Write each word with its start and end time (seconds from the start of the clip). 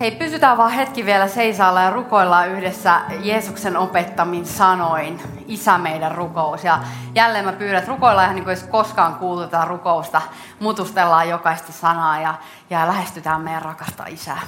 Hei, 0.00 0.10
pysytään 0.10 0.56
vaan 0.56 0.70
hetki 0.70 1.06
vielä 1.06 1.28
seisaalla 1.28 1.82
ja 1.82 1.90
rukoillaan 1.90 2.48
yhdessä 2.48 3.00
Jeesuksen 3.20 3.76
opettamin 3.76 4.46
sanoin. 4.46 5.20
Isä 5.46 5.78
meidän 5.78 6.12
rukous. 6.12 6.64
Ja 6.64 6.78
jälleen 7.14 7.44
mä 7.44 7.52
pyydän, 7.52 7.78
että 7.78 7.90
rukoillaan 7.90 8.24
ihan 8.24 8.34
niin 8.34 8.44
kuin 8.44 8.70
koskaan 8.70 9.14
kuultu 9.14 9.56
rukousta. 9.66 10.22
Mutustellaan 10.60 11.28
jokaista 11.28 11.72
sanaa 11.72 12.20
ja, 12.20 12.34
ja 12.70 12.86
lähestytään 12.86 13.40
meidän 13.40 13.62
rakasta 13.62 14.04
Isää. 14.06 14.40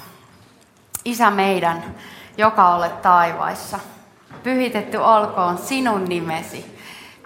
Isä 1.04 1.30
meidän, 1.30 1.84
joka 2.38 2.74
olet 2.74 3.02
taivaissa. 3.02 3.78
Pyhitetty 4.42 4.96
olkoon 4.96 5.58
sinun 5.58 6.04
nimesi. 6.04 6.78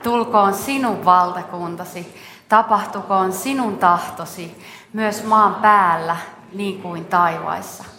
Tulkoon 0.03 0.55
sinun 0.55 1.05
valtakuntasi. 1.05 2.23
Tapahtukoon 2.49 3.33
sinun 3.33 3.79
tahtosi 3.79 4.65
myös 4.93 5.25
maan 5.25 5.55
päällä 5.55 6.17
niin 6.53 6.83
kuin 6.83 7.05
taivaissa. 7.05 7.92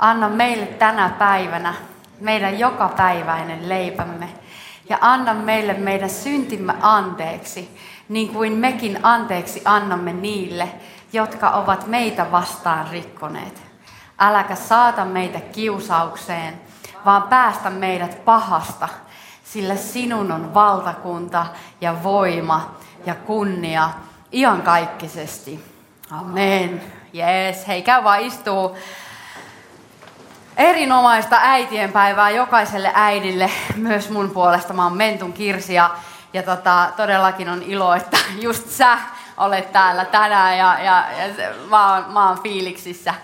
Anna 0.00 0.28
meille 0.28 0.66
tänä 0.66 1.08
päivänä 1.08 1.74
meidän 2.20 2.58
jokapäiväinen 2.58 3.68
leipämme 3.68 4.28
ja 4.88 4.98
anna 5.00 5.34
meille 5.34 5.74
meidän 5.74 6.10
syntimme 6.10 6.74
anteeksi, 6.80 7.78
niin 8.08 8.28
kuin 8.28 8.52
mekin 8.52 8.98
anteeksi 9.02 9.62
annamme 9.64 10.12
niille, 10.12 10.68
jotka 11.12 11.50
ovat 11.50 11.86
meitä 11.86 12.32
vastaan 12.32 12.88
rikkoneet. 12.90 13.62
Äläkä 14.18 14.54
saata 14.54 15.04
meitä 15.04 15.40
kiusaukseen, 15.40 16.60
vaan 17.04 17.22
päästä 17.22 17.70
meidät 17.70 18.24
pahasta, 18.24 18.88
sillä 19.44 19.76
sinun 19.76 20.32
on 20.32 20.54
valtakunta 20.54 21.46
ja 21.80 22.02
voima 22.02 22.74
ja 23.06 23.14
kunnia 23.14 23.90
iankaikkisesti. 24.32 25.64
Amen. 26.10 26.82
Jees, 27.12 27.68
hei 27.68 27.82
käy 27.82 28.04
vaan 28.04 28.20
istuu 28.20 28.76
erinomaista 30.60 31.36
äitienpäivää 31.40 32.30
jokaiselle 32.30 32.90
äidille, 32.94 33.50
myös 33.76 34.10
mun 34.10 34.30
puolesta. 34.30 34.72
Mä 34.72 34.84
oon 34.84 34.96
Mentun 34.96 35.32
Kirsi 35.32 35.74
ja, 35.74 35.90
ja 36.32 36.42
tota, 36.42 36.88
todellakin 36.96 37.48
on 37.48 37.62
ilo, 37.62 37.94
että 37.94 38.16
just 38.40 38.68
sä 38.68 38.98
olet 39.36 39.72
täällä 39.72 40.04
tänään 40.04 40.58
ja, 40.58 40.78
ja, 40.78 41.04
ja 41.18 41.48
mä, 41.70 41.94
oon, 41.94 42.12
mä 42.12 42.28
oon 42.28 42.42
fiiliksissä, 42.42 43.14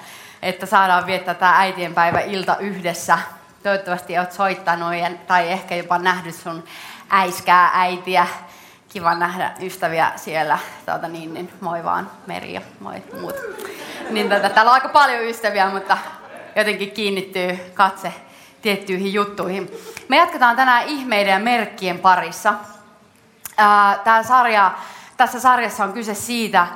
että 0.42 0.66
saadaan 0.66 1.06
viettää 1.06 1.34
tämä 1.34 1.58
äitienpäivä 1.58 2.20
ilta 2.20 2.56
yhdessä. 2.56 3.18
Toivottavasti 3.62 4.18
oot 4.18 4.32
soittanut 4.32 4.92
tai 5.26 5.52
ehkä 5.52 5.74
jopa 5.74 5.98
nähnyt 5.98 6.34
sun 6.34 6.64
äiskää 7.10 7.70
äitiä. 7.74 8.26
Kiva 8.88 9.14
nähdä 9.14 9.52
ystäviä 9.60 10.12
siellä. 10.16 10.58
Tuota, 10.86 11.08
niin, 11.08 11.34
niin, 11.34 11.52
moi 11.60 11.84
vaan, 11.84 12.10
Meri 12.26 12.52
ja 12.52 12.60
moi 12.80 13.02
muut. 13.20 13.36
Niin, 14.10 14.28
tota, 14.28 14.50
täällä 14.50 14.70
on 14.70 14.74
aika 14.74 14.88
paljon 14.88 15.24
ystäviä, 15.24 15.68
mutta 15.70 15.98
jotenkin 16.56 16.90
kiinnittyy 16.90 17.58
katse 17.74 18.12
tiettyihin 18.62 19.12
juttuihin. 19.12 19.70
Me 20.08 20.16
jatketaan 20.16 20.56
tänään 20.56 20.86
ihmeiden 20.86 21.32
ja 21.32 21.38
merkkien 21.38 21.98
parissa. 21.98 22.54
Tämä 24.04 24.22
sarja, 24.22 24.72
tässä 25.16 25.40
sarjassa 25.40 25.84
on 25.84 25.92
kyse 25.92 26.14
siitä, 26.14 26.66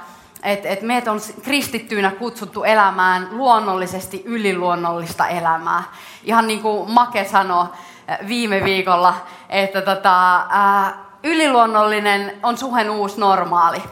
että, 0.43 0.69
että 0.69 0.87
meidät 0.87 1.09
on 1.09 1.21
kristittyinä 1.43 2.10
kutsuttu 2.10 2.65
elämään 2.65 3.28
luonnollisesti 3.31 4.22
yliluonnollista 4.25 5.28
elämää. 5.28 5.82
Ihan 6.25 6.47
niin 6.47 6.62
kuin 6.62 6.91
Make 6.91 7.25
sanoi 7.25 7.66
viime 8.28 8.65
viikolla, 8.65 9.15
että 9.49 9.82
tota, 9.82 10.47
ää, 10.49 10.94
yliluonnollinen 11.22 12.32
on 12.43 12.59
suhen 12.59 12.91
uusi 12.91 13.21
normaali. 13.21 13.82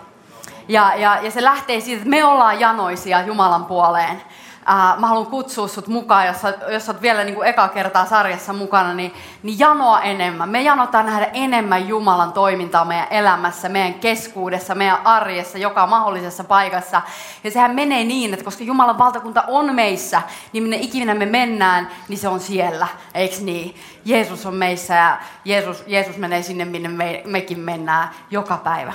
Ja, 0.69 0.93
ja, 0.97 1.19
ja 1.23 1.31
se 1.31 1.43
lähtee 1.43 1.81
siitä, 1.81 1.99
että 1.99 2.11
me 2.11 2.25
ollaan 2.25 2.61
janoisia 2.61 3.23
Jumalan 3.23 3.65
puoleen. 3.65 4.23
Äh, 4.71 4.99
mä 4.99 5.07
haluan 5.07 5.27
kutsua 5.27 5.69
sut 5.69 5.87
mukaan, 5.87 6.27
jos, 6.27 6.37
jos 6.69 6.89
oot 6.89 7.03
vielä 7.03 7.25
niin 7.25 7.35
kuin 7.35 7.49
eka 7.49 7.69
kertaa 7.69 8.07
sarjassa 8.07 8.53
mukana, 8.53 8.95
niin, 8.95 9.15
niin 9.43 9.59
janoa 9.59 10.01
enemmän. 10.01 10.49
Me 10.49 10.63
janotaan 10.63 11.07
nähdä 11.07 11.31
enemmän 11.33 11.89
Jumalan 11.89 12.33
toimintaa 12.33 12.85
meidän 12.85 13.07
elämässä, 13.11 13.69
meidän 13.69 13.95
keskuudessa, 13.95 14.75
meidän 14.75 15.07
arjessa, 15.07 15.59
joka 15.59 15.87
mahdollisessa 15.87 16.45
paikassa. 16.45 17.03
Ja 17.45 17.51
sehän 17.51 17.75
menee 17.75 18.05
niin, 18.05 18.33
että 18.33 18.45
koska 18.45 18.65
Jumalan 18.65 18.99
valtakunta 18.99 19.45
on 19.47 19.75
meissä, 19.75 20.23
niin 20.53 20.63
minne 20.63 20.77
ikinä 20.77 21.15
me 21.15 21.27
mennään, 21.27 21.89
niin 22.09 22.19
se 22.19 22.29
on 22.29 22.41
siellä, 22.41 22.87
eikö 23.15 23.37
niin? 23.41 23.75
Jeesus 24.05 24.47
on 24.47 24.55
meissä 24.55 24.95
ja 24.95 25.19
Jeesus, 25.45 25.85
Jeesus 25.87 26.17
menee 26.17 26.43
sinne, 26.43 26.65
minne 26.65 26.89
me, 26.89 27.23
mekin 27.25 27.61
mennään 27.61 28.09
joka 28.31 28.57
päivä. 28.57 28.93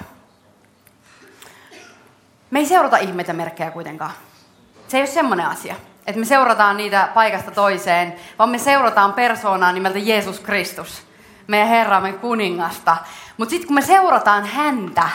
Me 2.51 2.59
ei 2.59 2.65
seurata 2.65 2.97
ihmeitä 2.97 3.33
merkkejä 3.33 3.71
kuitenkaan 3.71 4.11
se 4.93 4.97
ei 4.97 5.01
ole 5.01 5.07
semmoinen 5.07 5.45
asia, 5.45 5.75
että 6.07 6.19
me 6.19 6.25
seurataan 6.25 6.77
niitä 6.77 7.09
paikasta 7.13 7.51
toiseen, 7.51 8.15
vaan 8.39 8.49
me 8.49 8.57
seurataan 8.57 9.13
persoonaa 9.13 9.71
nimeltä 9.71 9.99
Jeesus 9.99 10.39
Kristus, 10.39 11.03
meidän 11.47 11.67
Herramme 11.67 12.13
kuningasta. 12.13 12.97
Mutta 13.37 13.49
sitten 13.49 13.67
kun 13.67 13.75
me 13.75 13.81
seurataan 13.81 14.45
häntä, 14.45 15.09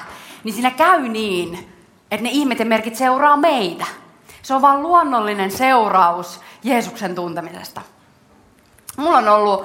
niin 0.44 0.52
siinä 0.52 0.70
käy 0.70 1.08
niin, 1.08 1.72
että 2.10 2.24
ne 2.24 2.30
ihmeiden 2.32 2.68
merkit 2.68 2.96
seuraa 2.96 3.36
meitä. 3.36 3.84
Se 4.42 4.54
on 4.54 4.62
vain 4.62 4.82
luonnollinen 4.82 5.50
seuraus 5.50 6.40
Jeesuksen 6.62 7.14
tuntemisesta. 7.14 7.80
Mulla 8.96 9.18
on 9.18 9.28
ollut 9.28 9.64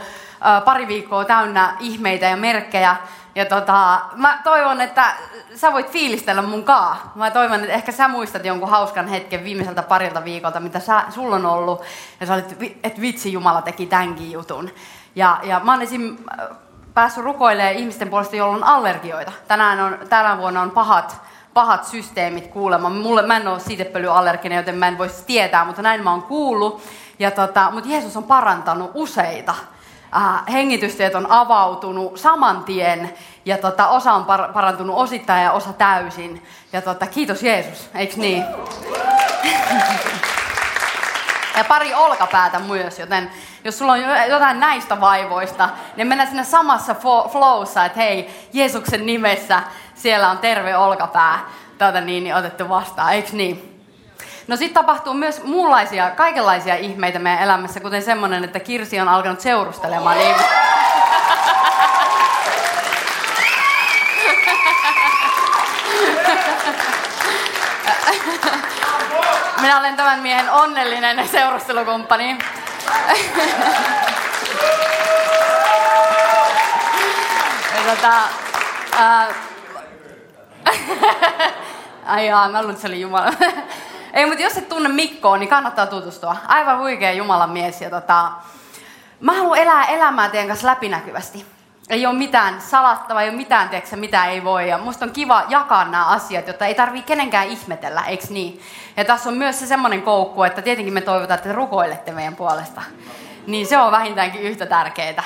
pari 0.65 0.87
viikkoa 0.87 1.25
täynnä 1.25 1.77
ihmeitä 1.79 2.25
ja 2.25 2.37
merkkejä, 2.37 2.95
ja 3.35 3.45
tota, 3.45 4.01
mä 4.15 4.39
toivon, 4.43 4.81
että 4.81 5.13
sä 5.55 5.73
voit 5.73 5.91
fiilistellä 5.91 6.41
mun 6.41 6.63
kaa. 6.63 7.11
Mä 7.15 7.31
toivon, 7.31 7.59
että 7.59 7.73
ehkä 7.73 7.91
sä 7.91 8.07
muistat 8.07 8.45
jonkun 8.45 8.69
hauskan 8.69 9.07
hetken 9.07 9.43
viimeiseltä 9.43 9.83
parilta 9.83 10.23
viikolta, 10.23 10.59
mitä 10.59 10.79
sä, 10.79 11.03
sulla 11.09 11.35
on 11.35 11.45
ollut. 11.45 11.81
Ja 12.19 12.25
sä 12.25 12.33
olit, 12.33 12.77
että 12.83 13.01
vitsi 13.01 13.33
Jumala 13.33 13.61
teki 13.61 13.85
tämänkin 13.85 14.31
jutun. 14.31 14.69
Ja, 15.15 15.39
ja 15.43 15.61
mä 15.63 15.71
oon 15.71 15.81
esim. 15.81 16.17
Päässyt 16.93 17.23
rukoilemaan 17.23 17.75
ihmisten 17.75 18.09
puolesta, 18.09 18.35
joilla 18.35 18.55
on 18.55 18.63
allergioita. 18.63 19.31
Tänään 19.47 19.79
on, 19.79 19.97
tänä 20.09 20.37
vuonna 20.37 20.61
on 20.61 20.71
pahat, 20.71 21.21
pahat 21.53 21.85
systeemit 21.85 22.47
kuulemma. 22.47 22.89
Mulle, 22.89 23.21
mä 23.21 23.37
en 23.37 23.47
ole 23.47 23.59
siitepölyallerginen, 23.59 24.57
joten 24.57 24.75
mä 24.75 24.87
en 24.87 24.97
voisi 24.97 25.25
tietää, 25.25 25.65
mutta 25.65 25.81
näin 25.81 26.03
mä 26.03 26.11
oon 26.11 26.23
kuullut. 26.23 26.81
Ja 27.19 27.31
tota, 27.31 27.71
mutta 27.71 27.89
Jeesus 27.89 28.17
on 28.17 28.23
parantanut 28.23 28.91
useita 28.93 29.55
äh, 30.15 30.43
hengitysteet 30.51 31.15
on 31.15 31.31
avautunut 31.31 32.17
saman 32.17 32.63
tien 32.63 33.13
ja 33.45 33.57
tota, 33.57 33.87
osa 33.87 34.13
on 34.13 34.25
par- 34.25 34.53
parantunut 34.53 34.95
osittain 34.95 35.43
ja 35.43 35.51
osa 35.51 35.73
täysin. 35.73 36.43
Ja 36.73 36.81
tota, 36.81 37.07
kiitos 37.07 37.43
Jeesus, 37.43 37.89
eikö 37.95 38.13
niin? 38.17 38.43
ja 41.57 41.63
pari 41.63 41.93
olkapäätä 41.93 42.59
myös, 42.59 42.99
joten 42.99 43.31
jos 43.63 43.77
sulla 43.77 43.91
on 43.91 43.99
jotain 44.29 44.59
näistä 44.59 45.01
vaivoista, 45.01 45.69
niin 45.95 46.07
mennään 46.07 46.29
sinne 46.29 46.43
samassa 46.43 46.95
flowssa, 47.31 47.85
että 47.85 47.99
hei, 47.99 48.47
Jeesuksen 48.53 49.05
nimessä 49.05 49.63
siellä 49.95 50.29
on 50.29 50.37
terve 50.37 50.77
olkapää 50.77 51.39
tuota 51.77 52.01
niin, 52.01 52.23
niin 52.23 52.35
otettu 52.35 52.69
vastaan, 52.69 53.13
eikö 53.13 53.29
niin? 53.31 53.72
No 54.47 54.55
sitten 54.55 54.73
tapahtuu 54.73 55.13
myös 55.13 55.43
muunlaisia, 55.43 56.09
kaikenlaisia 56.11 56.75
ihmeitä 56.75 57.19
meidän 57.19 57.43
elämässä, 57.43 57.79
kuten 57.79 58.01
semmoinen, 58.01 58.43
että 58.43 58.59
Kirsi 58.59 58.99
on 58.99 59.07
alkanut 59.07 59.39
seurustelemaan. 59.39 60.17
Niin... 60.17 60.35
Minä 69.61 69.79
olen 69.79 69.95
tämän 69.95 70.19
miehen 70.19 70.51
onnellinen 70.51 71.27
seurustelukumppani. 71.27 72.37
tota, 77.95 78.13
ää... 78.97 79.27
Ai 82.05 82.27
jaa, 82.27 82.49
mä 82.49 82.61
luulen, 82.61 82.73
että 82.75 82.81
se 82.81 82.87
oli 82.87 83.01
Jumala. 83.01 83.33
Ei, 84.13 84.25
mutta 84.25 84.43
jos 84.43 84.57
et 84.57 84.69
tunne 84.69 84.89
Mikkoa, 84.89 85.37
niin 85.37 85.49
kannattaa 85.49 85.87
tutustua. 85.87 86.35
Aivan 86.47 86.79
huikea 86.79 87.11
Jumalan 87.11 87.49
mies. 87.49 87.81
Ja 87.81 87.89
tota, 87.89 88.31
mä 89.19 89.33
haluan 89.33 89.59
elää 89.59 89.85
elämää 89.85 90.29
teidän 90.29 90.47
kanssa 90.47 90.67
läpinäkyvästi. 90.67 91.45
ei 91.89 92.05
ole 92.05 92.15
mitään 92.15 92.61
salattavaa, 92.61 93.21
ei 93.21 93.29
ole 93.29 93.37
mitään, 93.37 93.69
tiedätkö, 93.69 93.95
mitä 93.95 94.25
ei 94.25 94.43
voi. 94.43 94.69
Ja 94.69 94.77
musta 94.77 95.05
on 95.05 95.11
kiva 95.11 95.43
jakaa 95.49 95.85
nämä 95.85 96.05
asiat, 96.05 96.47
jotta 96.47 96.65
ei 96.65 96.75
tarvitse 96.75 97.07
kenenkään 97.07 97.47
ihmetellä, 97.47 98.01
eikö 98.01 98.25
niin? 98.29 98.61
Ja 98.97 99.05
tässä 99.05 99.29
on 99.29 99.35
myös 99.35 99.59
se 99.59 99.65
semmoinen 99.67 100.01
koukku, 100.01 100.43
että 100.43 100.61
tietenkin 100.61 100.93
me 100.93 101.01
toivotaan, 101.01 101.37
että 101.37 101.49
te 101.49 101.55
rukoilette 101.55 102.11
meidän 102.11 102.35
puolesta. 102.35 102.81
Niin 103.47 103.67
se 103.67 103.77
on 103.77 103.91
vähintäänkin 103.91 104.41
yhtä 104.41 104.65
tärkeää, 104.65 105.23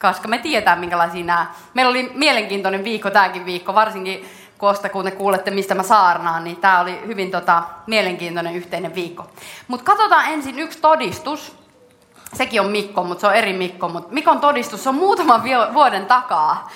koska 0.00 0.28
me 0.28 0.38
tiedetään, 0.38 0.78
minkälaisia 0.78 1.24
nämä... 1.24 1.46
Meillä 1.74 1.90
oli 1.90 2.12
mielenkiintoinen 2.14 2.84
viikko 2.84 3.10
tämäkin 3.10 3.46
viikko, 3.46 3.74
varsinkin 3.74 4.28
koska 4.60 4.88
kun 4.88 5.04
te 5.04 5.10
kuulette, 5.10 5.50
mistä 5.50 5.74
mä 5.74 5.82
saarnaan, 5.82 6.44
niin 6.44 6.56
tämä 6.56 6.80
oli 6.80 7.00
hyvin 7.06 7.30
tota, 7.30 7.62
mielenkiintoinen 7.86 8.54
yhteinen 8.54 8.94
viikko. 8.94 9.26
Mutta 9.68 9.84
katsotaan 9.84 10.24
ensin 10.28 10.58
yksi 10.58 10.78
todistus, 10.80 11.56
sekin 12.32 12.60
on 12.60 12.70
Mikko, 12.70 13.04
mutta 13.04 13.20
se 13.20 13.26
on 13.26 13.34
eri 13.34 13.52
Mikko. 13.52 13.88
Mutta 13.88 14.14
Mikon 14.14 14.40
todistus 14.40 14.86
on 14.86 14.94
muutaman 14.94 15.42
vuoden 15.74 16.06
takaa. 16.06 16.70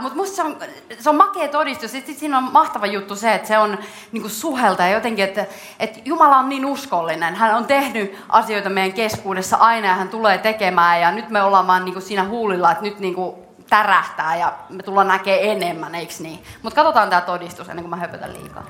Mutta 0.00 0.16
musta 0.16 0.36
se 0.36 0.42
on, 0.42 0.56
se 0.98 1.10
on 1.10 1.16
makea 1.16 1.48
todistus. 1.48 1.90
Sitten 1.90 2.14
siinä 2.14 2.38
on 2.38 2.52
mahtava 2.52 2.86
juttu 2.86 3.16
se, 3.16 3.34
että 3.34 3.48
se 3.48 3.58
on 3.58 3.78
niinku 4.12 4.28
suhelta 4.28 4.82
ja 4.82 4.90
jotenkin, 4.90 5.24
että, 5.24 5.46
että 5.78 6.00
Jumala 6.04 6.36
on 6.36 6.48
niin 6.48 6.66
uskollinen. 6.66 7.34
Hän 7.34 7.54
on 7.54 7.66
tehnyt 7.66 8.18
asioita 8.28 8.70
meidän 8.70 8.92
keskuudessa 8.92 9.56
aina 9.56 9.88
ja 9.88 9.94
hän 9.94 10.08
tulee 10.08 10.38
tekemään. 10.38 11.00
Ja 11.00 11.12
nyt 11.12 11.30
me 11.30 11.42
ollaan 11.42 11.66
vaan 11.66 11.84
niinku 11.84 12.00
siinä 12.00 12.24
huulilla, 12.24 12.72
että 12.72 12.84
nyt 12.84 12.98
niinku 12.98 13.43
tärähtää 13.70 14.36
ja 14.36 14.52
me 14.68 14.82
tullaan 14.82 15.08
näkemään 15.08 15.42
enemmän, 15.42 15.94
eikö 15.94 16.14
niin? 16.18 16.44
Mutta 16.62 16.76
katsotaan 16.76 17.10
tämä 17.10 17.20
todistus 17.20 17.68
ennen 17.68 17.82
kuin 17.82 17.90
mä 17.90 17.96
höpötän 17.96 18.32
liikaa. 18.32 18.64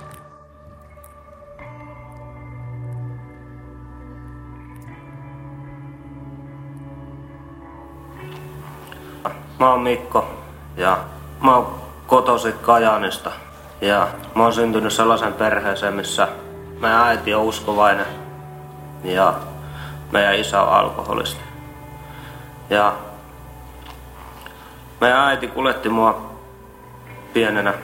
Mä 9.58 9.70
oon 9.70 9.80
Mikko 9.80 10.30
ja 10.76 10.98
mä 11.40 11.56
oon 11.56 11.80
kotosi 12.06 12.52
Kajanista. 12.52 13.30
Ja 13.80 14.08
mä 14.34 14.42
oon 14.42 14.52
syntynyt 14.52 14.92
sellaisen 14.92 15.32
perheeseen, 15.32 15.94
missä 15.94 16.28
meidän 16.80 17.00
äiti 17.00 17.34
on 17.34 17.42
uskovainen 17.42 18.06
ja 19.04 19.34
meidän 20.12 20.34
isä 20.34 20.62
on 20.62 20.68
alkoholisti. 20.68 21.40
Ja 22.70 22.92
meidän 25.04 25.20
äiti 25.20 25.46
kuljetti 25.48 25.88
mua 25.88 26.30
pienenä 27.32 27.74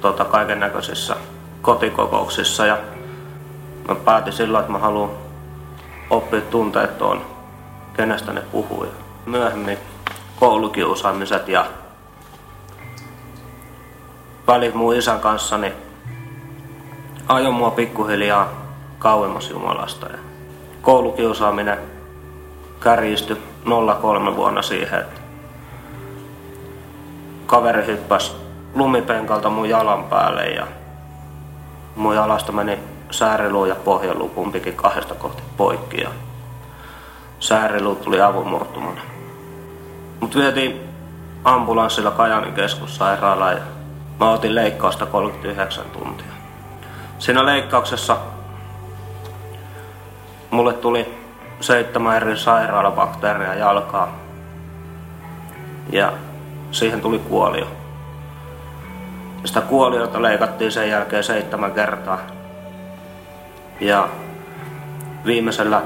tota, 0.00 0.24
kaiken 0.24 0.60
näköisissä 0.60 1.16
kotikokouksissa 1.62 2.66
ja 2.66 2.78
mä 3.88 3.94
päätin 3.94 4.32
silloin, 4.32 4.60
että 4.62 4.72
mä 4.72 4.78
haluan 4.78 5.10
oppia 6.10 6.40
tunteet 6.40 6.98
tuon, 6.98 7.24
kenestä 7.96 8.32
ne 8.32 8.40
puhuu. 8.40 8.86
Myöhemmin 9.26 9.78
koulukiusaamiset 10.40 11.48
ja 11.48 11.66
välit 14.46 14.74
mun 14.74 14.96
isän 14.96 15.20
kanssa, 15.20 15.58
niin 15.58 15.72
ajoin 17.28 17.54
mua 17.54 17.70
pikkuhiljaa 17.70 18.48
kauemmas 18.98 19.50
Jumalasta. 19.50 20.06
Ja 20.06 20.18
koulukiusaaminen 20.82 21.78
kärjistyi 22.80 23.42
03 24.00 24.36
vuonna 24.36 24.62
siihen, 24.62 25.00
että 25.00 25.27
kaveri 27.48 27.86
hyppäsi 27.86 28.32
lumipenkalta 28.74 29.50
mun 29.50 29.68
jalan 29.68 30.04
päälle 30.04 30.46
ja 30.46 30.66
mun 31.96 32.14
jalasta 32.14 32.52
meni 32.52 32.78
sääriluu 33.10 33.64
ja 33.64 33.74
pohjaluu 33.74 34.28
kumpikin 34.28 34.74
kahdesta 34.74 35.14
kohti 35.14 35.42
poikki 35.56 36.00
ja 36.00 36.08
sääriluu 37.40 37.94
tuli 37.94 38.20
avunmurtumana. 38.20 39.00
Mut 40.20 40.36
vietiin 40.36 40.80
ambulanssilla 41.44 42.10
Kajanin 42.10 42.54
keskussairaalaan 42.54 43.56
ja 43.56 43.62
mä 44.20 44.30
otin 44.30 44.54
leikkausta 44.54 45.06
39 45.06 45.84
tuntia. 45.92 46.32
Siinä 47.18 47.46
leikkauksessa 47.46 48.16
mulle 50.50 50.72
tuli 50.72 51.14
seitsemän 51.60 52.16
eri 52.16 52.36
sairaalabakteeria 52.36 53.54
jalkaa. 53.54 54.14
Ja 55.92 56.12
siihen 56.70 57.00
tuli 57.00 57.18
kuolio. 57.18 57.66
Sitä 59.44 59.60
kuoliota 59.60 60.22
leikattiin 60.22 60.72
sen 60.72 60.90
jälkeen 60.90 61.24
seitsemän 61.24 61.72
kertaa. 61.72 62.18
Ja 63.80 64.08
viimeisellä 65.24 65.82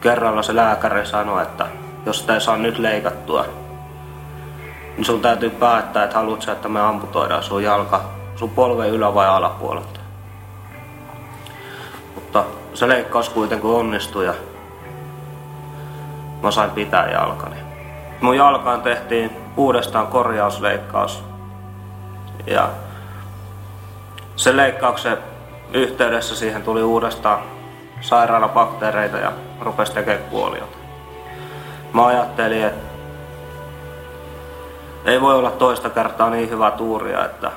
kerralla 0.00 0.42
se 0.42 0.56
lääkäri 0.56 1.06
sanoi, 1.06 1.42
että 1.42 1.66
jos 2.06 2.18
sitä 2.18 2.34
ei 2.34 2.40
saa 2.40 2.56
nyt 2.56 2.78
leikattua, 2.78 3.44
niin 4.96 5.04
sun 5.04 5.20
täytyy 5.20 5.50
päättää, 5.50 6.04
että 6.04 6.16
haluatko 6.16 6.52
että 6.52 6.68
me 6.68 6.80
amputoidaan 6.80 7.42
sun 7.42 7.62
jalka 7.62 8.04
sun 8.36 8.50
polven 8.50 8.90
ylä- 8.90 9.14
vai 9.14 9.28
alapuolelta. 9.28 10.00
Mutta 12.14 12.44
se 12.74 12.88
leikkaus 12.88 13.28
kuitenkin 13.28 13.70
onnistui 13.70 14.26
ja 14.26 14.34
mä 16.42 16.50
sain 16.50 16.70
pitää 16.70 17.10
jalkani. 17.10 17.67
Mun 18.20 18.36
jalkaan 18.36 18.82
tehtiin 18.82 19.30
uudestaan 19.56 20.06
korjausleikkaus. 20.06 21.24
Ja 22.46 22.68
sen 24.36 24.56
leikkauksen 24.56 25.18
yhteydessä 25.72 26.36
siihen 26.36 26.62
tuli 26.62 26.82
uudestaan 26.82 27.38
sairaalabakteereita 28.00 29.16
ja 29.16 29.32
rupesi 29.60 29.92
tekemään 29.92 30.30
kuoliota. 30.30 30.78
Mä 31.92 32.06
ajattelin, 32.06 32.64
että 32.64 32.88
ei 35.04 35.20
voi 35.20 35.34
olla 35.34 35.50
toista 35.50 35.90
kertaa 35.90 36.30
niin 36.30 36.50
hyvä 36.50 36.70
tuuria, 36.70 37.24
että 37.24 37.50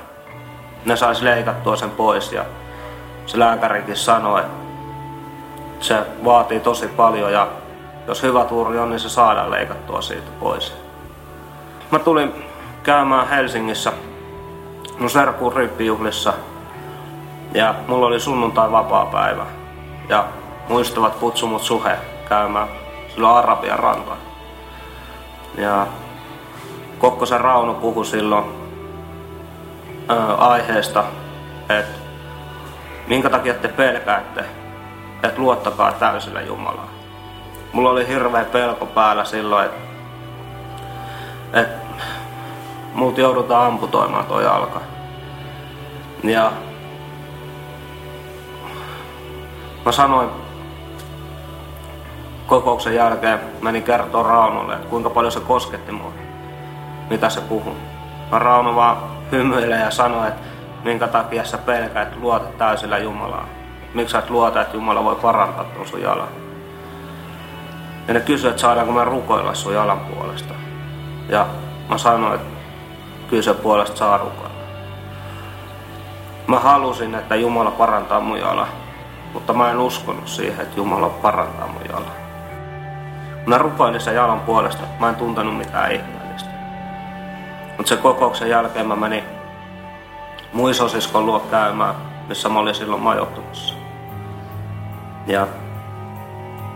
ne 0.86 0.96
sais 0.96 1.22
leikattua 1.22 1.76
sen 1.76 1.92
pois. 1.92 2.32
Ja 2.32 2.46
se 3.26 3.40
lääkärikin 3.40 3.98
sanoi, 3.98 4.42
että 4.42 4.52
se 5.80 5.96
vaatii 6.26 6.60
tosi 6.60 6.88
paljon 6.88 7.34
ja 7.34 7.48
jos 8.08 8.24
hyvä 8.24 8.46
tuuri 8.46 8.80
on, 8.80 8.90
niin 8.90 9.00
se 9.00 9.10
saadaan 9.10 9.52
leikattua 9.52 10.02
siitä 10.02 10.32
pois. 10.40 10.74
Mä 11.92 12.00
tulin 12.00 12.46
käymään 12.84 13.30
Helsingissä 13.30 13.92
mun 15.00 15.10
serkun 15.10 15.54
rippijuhlissa 15.54 16.34
ja 17.54 17.76
mulla 17.88 18.06
oli 18.06 18.20
sunnuntai 18.20 18.72
vapaa 18.72 19.06
päivä. 19.06 19.46
Ja 20.10 20.26
muistavat 20.70 21.16
kutsu 21.16 21.48
mut 21.48 21.62
suhe 21.62 21.98
käymään 22.30 22.68
silloin 23.14 23.36
Arabian 23.36 23.80
ranta. 23.80 24.12
Ja 25.58 25.88
Kokkosen 27.00 27.42
Rauno 27.42 27.74
puhui 27.74 28.06
silloin 28.06 28.46
ää, 30.08 30.36
aiheesta, 30.36 31.04
että 31.70 32.00
minkä 33.08 33.30
takia 33.30 33.54
te 33.54 33.68
pelkäätte, 33.68 34.46
että 35.24 35.42
luottakaa 35.42 35.92
täysillä 35.92 36.42
Jumalaa. 36.42 37.01
Mulla 37.74 37.90
oli 37.90 38.08
hirveä 38.08 38.46
pelko 38.46 38.86
päällä 38.86 39.26
silloin, 39.26 39.66
että, 39.66 39.82
että 41.54 42.04
muut 42.94 43.18
joudutaan 43.18 43.68
amputoimaan 43.68 44.26
tuo 44.26 44.42
jalka. 44.42 44.82
Ja 46.24 46.52
mä 49.86 49.92
sanoin 49.92 50.30
kokouksen 52.48 52.96
jälkeen, 52.96 53.40
menin 53.62 53.84
kertoa 53.84 54.24
Raunolle, 54.24 54.74
että 54.74 54.88
kuinka 54.88 55.10
paljon 55.10 55.32
se 55.32 55.40
kosketti 55.40 55.92
mua, 55.92 56.12
mitä 57.10 57.30
se 57.30 57.42
puhuu. 57.42 57.76
Mä 58.32 58.40
Rauno 58.40 58.76
vaan 58.76 58.98
hymyilee 59.32 59.80
ja 59.80 59.92
sanoi, 59.92 60.28
että 60.28 60.42
minkä 60.84 61.08
takia 61.08 61.46
sä 61.46 61.58
pelkäät, 61.58 62.08
että 62.08 62.20
luotat 62.20 62.58
täysillä 62.58 62.98
Jumalaa. 62.98 63.46
Miksi 63.94 64.12
sä 64.12 64.20
et 64.20 64.30
luota, 64.30 64.62
että 64.62 64.78
Jumala 64.78 65.04
voi 65.04 65.16
parantaa 65.16 65.64
tuon 65.64 65.88
sun 65.88 66.02
jalan. 66.02 66.41
Ja 68.12 68.14
ne 68.14 68.22
kysyivät, 68.22 68.52
että 68.52 68.62
saadaanko 68.62 68.94
me 68.94 69.04
rukoilla 69.04 69.56
sun 69.56 69.74
jalan 69.74 70.00
puolesta. 70.00 70.54
Ja 71.30 71.48
mä 71.90 71.98
sanoin, 71.98 72.36
että 72.36 72.48
kyllä 73.30 73.44
se 73.44 73.54
puolesta 73.54 73.98
saa 73.98 74.18
rukoilla. 74.18 74.56
Mä 76.48 76.60
halusin, 76.60 77.16
että 77.16 77.36
Jumala 77.36 77.72
parantaa 77.72 78.20
mun 78.20 78.40
jalan, 78.40 78.68
mutta 79.34 79.54
mä 79.54 79.72
en 79.72 79.80
uskonut 79.80 80.28
siihen, 80.28 80.62
että 80.62 80.78
Jumala 80.78 81.10
parantaa 81.10 81.68
mun 81.68 81.82
jalan. 81.90 82.12
Mä 83.46 83.58
rukoilin 83.58 84.02
sen 84.02 84.16
jalan 84.16 84.40
puolesta, 84.40 84.84
mä 85.00 85.10
en 85.10 85.16
tuntenut 85.16 85.58
mitään 85.58 85.92
ihmeellistä. 85.92 86.50
Mutta 87.78 87.90
sen 87.90 87.98
kokouksen 87.98 88.50
jälkeen 88.50 88.88
mä 88.88 88.96
menin 88.96 89.24
muisosiskon 90.54 91.26
luo 91.26 91.40
käymään, 91.40 91.96
missä 92.28 92.50
mä 92.50 92.60
olin 92.60 92.76
silloin 92.76 93.02
majoittumassa. 93.02 93.76
Ja 95.28 95.48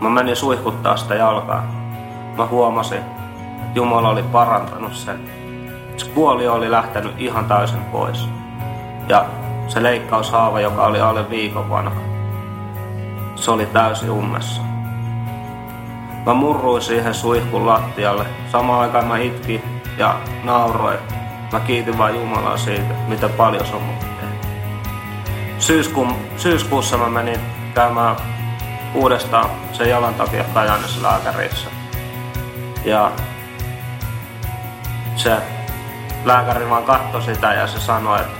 mä 0.00 0.10
menin 0.10 0.36
suihkuttaa 0.36 0.96
sitä 0.96 1.14
jalkaa. 1.14 1.62
Mä 2.36 2.46
huomasin, 2.46 2.98
että 2.98 3.22
Jumala 3.74 4.08
oli 4.08 4.22
parantanut 4.22 4.94
sen. 4.94 5.30
Se 5.96 6.06
kuoli 6.06 6.48
oli 6.48 6.70
lähtenyt 6.70 7.14
ihan 7.18 7.44
täysin 7.44 7.84
pois. 7.84 8.28
Ja 9.08 9.24
se 9.68 9.82
leikkaushaava, 9.82 10.60
joka 10.60 10.86
oli 10.86 11.00
alle 11.00 11.30
viikon 11.30 11.70
vanha, 11.70 12.00
se 13.34 13.50
oli 13.50 13.66
täysin 13.66 14.10
ummessa. 14.10 14.62
Mä 16.26 16.34
murruin 16.34 16.82
siihen 16.82 17.14
suihkun 17.14 17.66
lattialle. 17.66 18.26
Samaan 18.52 18.80
aikaan 18.80 19.04
mä 19.04 19.18
itkin 19.18 19.62
ja 19.98 20.14
nauroi. 20.44 20.98
Mä 21.52 21.60
kiitin 21.60 21.98
vaan 21.98 22.14
Jumalaa 22.14 22.56
siitä, 22.56 22.94
mitä 23.08 23.28
paljon 23.28 23.66
se 23.66 23.74
on 23.74 23.82
mun. 23.82 23.94
Syyskuun, 25.58 26.16
syyskuussa 26.36 26.96
mä 26.96 27.08
menin 27.08 27.40
käymään 27.74 28.16
uudestaan 28.96 29.50
sen 29.72 29.90
jalan 29.90 30.14
takia 30.14 30.44
Kajaanissa 30.54 31.02
lääkärissä. 31.02 31.70
Ja 32.84 33.12
se 35.16 35.36
lääkäri 36.24 36.70
vaan 36.70 36.84
katsoi 36.84 37.22
sitä 37.22 37.52
ja 37.52 37.66
se 37.66 37.80
sanoi, 37.80 38.20
että 38.20 38.38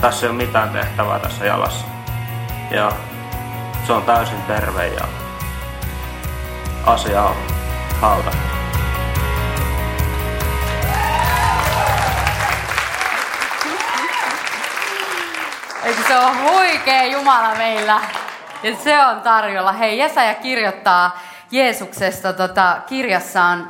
tässä 0.00 0.26
ei 0.26 0.30
ole 0.30 0.36
mitään 0.36 0.70
tehtävää 0.70 1.18
tässä 1.18 1.44
jalassa. 1.44 1.86
Ja 2.70 2.92
se 3.86 3.92
on 3.92 4.02
täysin 4.02 4.42
terve 4.42 4.86
ja 4.86 5.04
asia 6.86 7.22
on 7.22 7.36
haudattu. 8.00 8.52
Eikö 15.84 16.02
se 16.08 16.18
on 16.18 16.42
huikea 16.42 17.04
Jumala 17.04 17.54
meillä? 17.54 18.21
Ja 18.62 18.76
se 18.76 19.06
on 19.06 19.20
tarjolla. 19.20 19.72
Hei, 19.72 19.98
Jesaja 19.98 20.34
kirjoittaa 20.34 21.20
Jeesuksesta 21.50 22.32
tota, 22.32 22.76
kirjassaan 22.86 23.68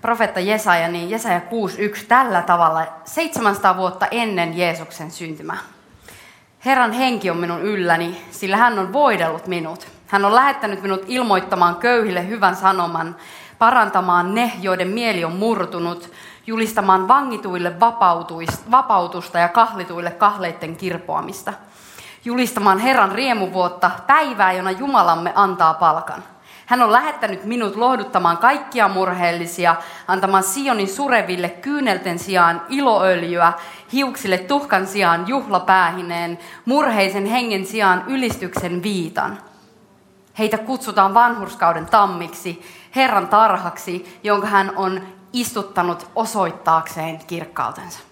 profetta 0.00 0.40
Jesaja, 0.40 0.88
niin 0.88 1.10
Jesaja 1.10 1.38
6.1 1.38 2.04
tällä 2.08 2.42
tavalla 2.42 2.86
700 3.04 3.76
vuotta 3.76 4.06
ennen 4.10 4.58
Jeesuksen 4.58 5.10
syntymää. 5.10 5.58
Herran 6.64 6.92
henki 6.92 7.30
on 7.30 7.36
minun 7.36 7.62
ylläni, 7.62 8.24
sillä 8.30 8.56
hän 8.56 8.78
on 8.78 8.92
voidellut 8.92 9.46
minut. 9.46 9.86
Hän 10.06 10.24
on 10.24 10.34
lähettänyt 10.34 10.82
minut 10.82 11.04
ilmoittamaan 11.06 11.76
köyhille 11.76 12.28
hyvän 12.28 12.56
sanoman, 12.56 13.16
parantamaan 13.58 14.34
ne, 14.34 14.52
joiden 14.60 14.88
mieli 14.88 15.24
on 15.24 15.36
murtunut, 15.36 16.12
julistamaan 16.46 17.08
vangituille 17.08 17.80
vapautusta 18.70 19.38
ja 19.38 19.48
kahlituille 19.48 20.10
kahleitten 20.10 20.76
kirpoamista, 20.76 21.52
julistamaan 22.24 22.78
Herran 22.78 23.12
riemuvuotta, 23.12 23.90
päivää, 24.06 24.52
jona 24.52 24.70
Jumalamme 24.70 25.32
antaa 25.34 25.74
palkan– 25.74 26.24
hän 26.68 26.82
on 26.82 26.92
lähettänyt 26.92 27.44
minut 27.44 27.76
lohduttamaan 27.76 28.38
kaikkia 28.38 28.88
murheellisia, 28.88 29.76
antamaan 30.08 30.42
Sionin 30.42 30.88
sureville 30.88 31.48
kyynelten 31.48 32.18
sijaan 32.18 32.62
iloöljyä, 32.68 33.52
hiuksille 33.92 34.38
tuhkan 34.38 34.86
sijaan 34.86 35.28
juhlapäähineen, 35.28 36.38
murheisen 36.64 37.26
hengen 37.26 37.66
sijaan 37.66 38.04
ylistyksen 38.06 38.82
viitan. 38.82 39.38
Heitä 40.38 40.58
kutsutaan 40.58 41.14
vanhurskauden 41.14 41.86
tammiksi, 41.86 42.62
Herran 42.96 43.28
tarhaksi, 43.28 44.18
jonka 44.22 44.46
hän 44.46 44.72
on 44.76 45.02
istuttanut 45.32 46.10
osoittaakseen 46.14 47.20
kirkkautensa. 47.26 48.07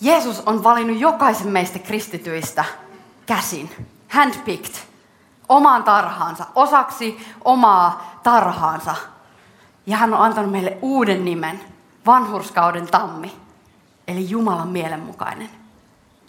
Jeesus 0.00 0.42
on 0.46 0.64
valinnut 0.64 1.00
jokaisen 1.00 1.48
meistä 1.48 1.78
kristityistä 1.78 2.64
käsin, 3.26 3.86
handpicked, 4.08 4.74
omaan 5.48 5.84
tarhaansa, 5.84 6.46
osaksi 6.54 7.26
omaa 7.44 8.20
tarhaansa. 8.22 8.94
Ja 9.86 9.96
hän 9.96 10.14
on 10.14 10.20
antanut 10.20 10.50
meille 10.50 10.78
uuden 10.82 11.24
nimen, 11.24 11.60
vanhurskauden 12.06 12.86
tammi, 12.86 13.36
eli 14.08 14.30
Jumalan 14.30 14.68
mielenmukainen. 14.68 15.50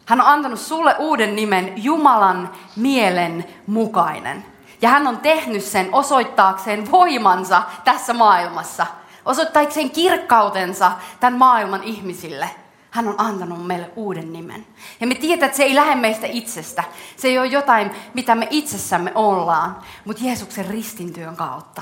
Hän 0.06 0.22
on 0.22 0.28
antanut 0.28 0.60
sulle 0.60 0.96
uuden 1.00 1.36
nimen, 1.36 1.84
Jumalan 1.84 2.52
mielen 2.76 3.46
mukainen. 3.68 4.46
Ja 4.82 4.90
hän 4.90 5.08
on 5.08 5.18
tehnyt 5.18 5.64
sen 5.64 5.90
osoittaakseen 5.92 6.92
voimansa 6.92 7.64
tässä 7.84 8.14
maailmassa, 8.14 8.86
osoittaakseen 9.26 9.90
kirkkautensa 9.90 10.92
tämän 11.20 11.40
maailman 11.40 11.84
ihmisille– 11.84 12.50
hän 12.92 13.08
on 13.08 13.16
antanut 13.18 13.68
meille 13.68 13.90
uuden 13.96 14.34
nimen. 14.34 14.66
Ja 15.00 15.08
me 15.08 15.16
tiedetään, 15.16 15.48
että 15.48 15.58
se 15.58 15.64
ei 15.64 15.76
lähde 15.76 15.96
meistä 15.96 16.28
itsestä. 16.28 16.84
Se 17.18 17.28
ei 17.28 17.40
ole 17.40 17.48
jotain, 17.48 17.92
mitä 18.14 18.36
me 18.36 18.48
itsessämme 18.50 19.12
ollaan, 19.16 19.78
mutta 20.06 20.24
Jeesuksen 20.26 20.66
ristintyön 20.66 21.36
kautta. 21.36 21.82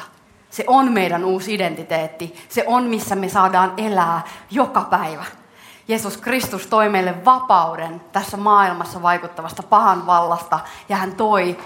Se 0.49 0.63
on 0.67 0.91
meidän 0.91 1.25
uusi 1.25 1.53
identiteetti. 1.53 2.35
Se 2.49 2.63
on, 2.67 2.83
missä 2.83 3.15
me 3.15 3.29
saadaan 3.29 3.73
elää 3.77 4.21
joka 4.51 4.81
päivä. 4.81 5.25
Jeesus 5.87 6.17
Kristus 6.17 6.67
toi 6.67 6.89
meille 6.89 7.25
vapauden 7.25 8.01
tässä 8.11 8.37
maailmassa 8.37 9.01
vaikuttavasta 9.01 9.63
pahan 9.63 10.05
vallasta 10.05 10.59
ja 10.89 10.95
hän 10.95 11.15
toi 11.15 11.57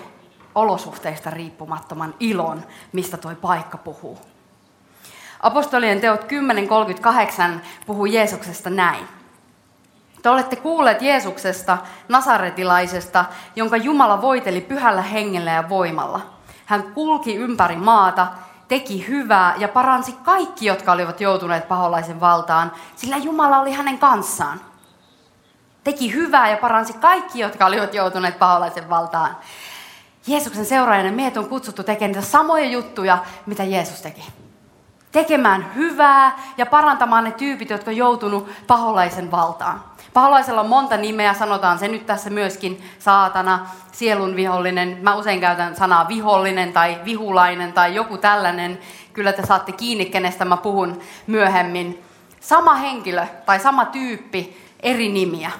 olosuhteista 0.55 1.29
riippumattoman 1.29 2.15
ilon, 2.19 2.63
mistä 2.91 3.17
toi 3.17 3.35
paikka 3.35 3.77
puhuu. 3.77 4.19
Apostolien 5.39 6.01
teot 6.01 6.21
10.38 6.21 7.59
puhuu 7.85 8.05
Jeesuksesta 8.05 8.69
näin. 8.69 9.20
Te 10.21 10.29
olette 10.29 10.55
kuulleet 10.55 11.01
Jeesuksesta, 11.01 11.77
nasaretilaisesta, 12.07 13.25
jonka 13.55 13.77
Jumala 13.77 14.21
voiteli 14.21 14.61
pyhällä 14.61 15.01
hengellä 15.01 15.51
ja 15.51 15.69
voimalla. 15.69 16.21
Hän 16.65 16.83
kulki 16.83 17.35
ympäri 17.35 17.75
maata, 17.75 18.27
teki 18.67 19.07
hyvää 19.07 19.53
ja 19.57 19.67
paransi 19.67 20.15
kaikki, 20.23 20.65
jotka 20.65 20.91
olivat 20.91 21.21
joutuneet 21.21 21.67
paholaisen 21.67 22.19
valtaan, 22.19 22.71
sillä 22.95 23.17
Jumala 23.17 23.59
oli 23.59 23.71
hänen 23.71 23.99
kanssaan. 23.99 24.61
Teki 25.83 26.13
hyvää 26.13 26.49
ja 26.49 26.57
paransi 26.57 26.93
kaikki, 26.93 27.39
jotka 27.39 27.65
olivat 27.65 27.93
joutuneet 27.93 28.39
paholaisen 28.39 28.89
valtaan. 28.89 29.37
Jeesuksen 30.27 30.65
seuraajana 30.65 31.11
meidät 31.11 31.37
on 31.37 31.49
kutsuttu 31.49 31.83
tekemään 31.83 32.23
samoja 32.23 32.65
juttuja, 32.65 33.17
mitä 33.45 33.63
Jeesus 33.63 34.01
teki. 34.01 34.27
Tekemään 35.11 35.75
hyvää 35.75 36.39
ja 36.57 36.65
parantamaan 36.65 37.23
ne 37.23 37.31
tyypit, 37.31 37.69
jotka 37.69 37.91
joutunut 37.91 38.49
paholaisen 38.67 39.31
valtaan. 39.31 39.83
Paholaisella 40.13 40.61
on 40.61 40.69
monta 40.69 40.97
nimeä, 40.97 41.33
sanotaan 41.33 41.79
se 41.79 41.87
nyt 41.87 42.05
tässä 42.05 42.29
myöskin, 42.29 42.83
saatana, 42.99 43.69
sielun 43.91 44.35
vihollinen. 44.35 44.97
Mä 45.01 45.15
usein 45.15 45.39
käytän 45.39 45.75
sanaa 45.75 46.07
vihollinen 46.07 46.73
tai 46.73 47.01
vihulainen 47.05 47.73
tai 47.73 47.95
joku 47.95 48.17
tällainen. 48.17 48.79
Kyllä 49.13 49.33
te 49.33 49.45
saatte 49.45 49.71
kiinni, 49.71 50.05
kenestä 50.05 50.45
mä 50.45 50.57
puhun 50.57 50.99
myöhemmin. 51.27 52.03
Sama 52.39 52.75
henkilö 52.75 53.25
tai 53.45 53.59
sama 53.59 53.85
tyyppi, 53.85 54.57
eri 54.79 55.09
nimiä. 55.09 55.51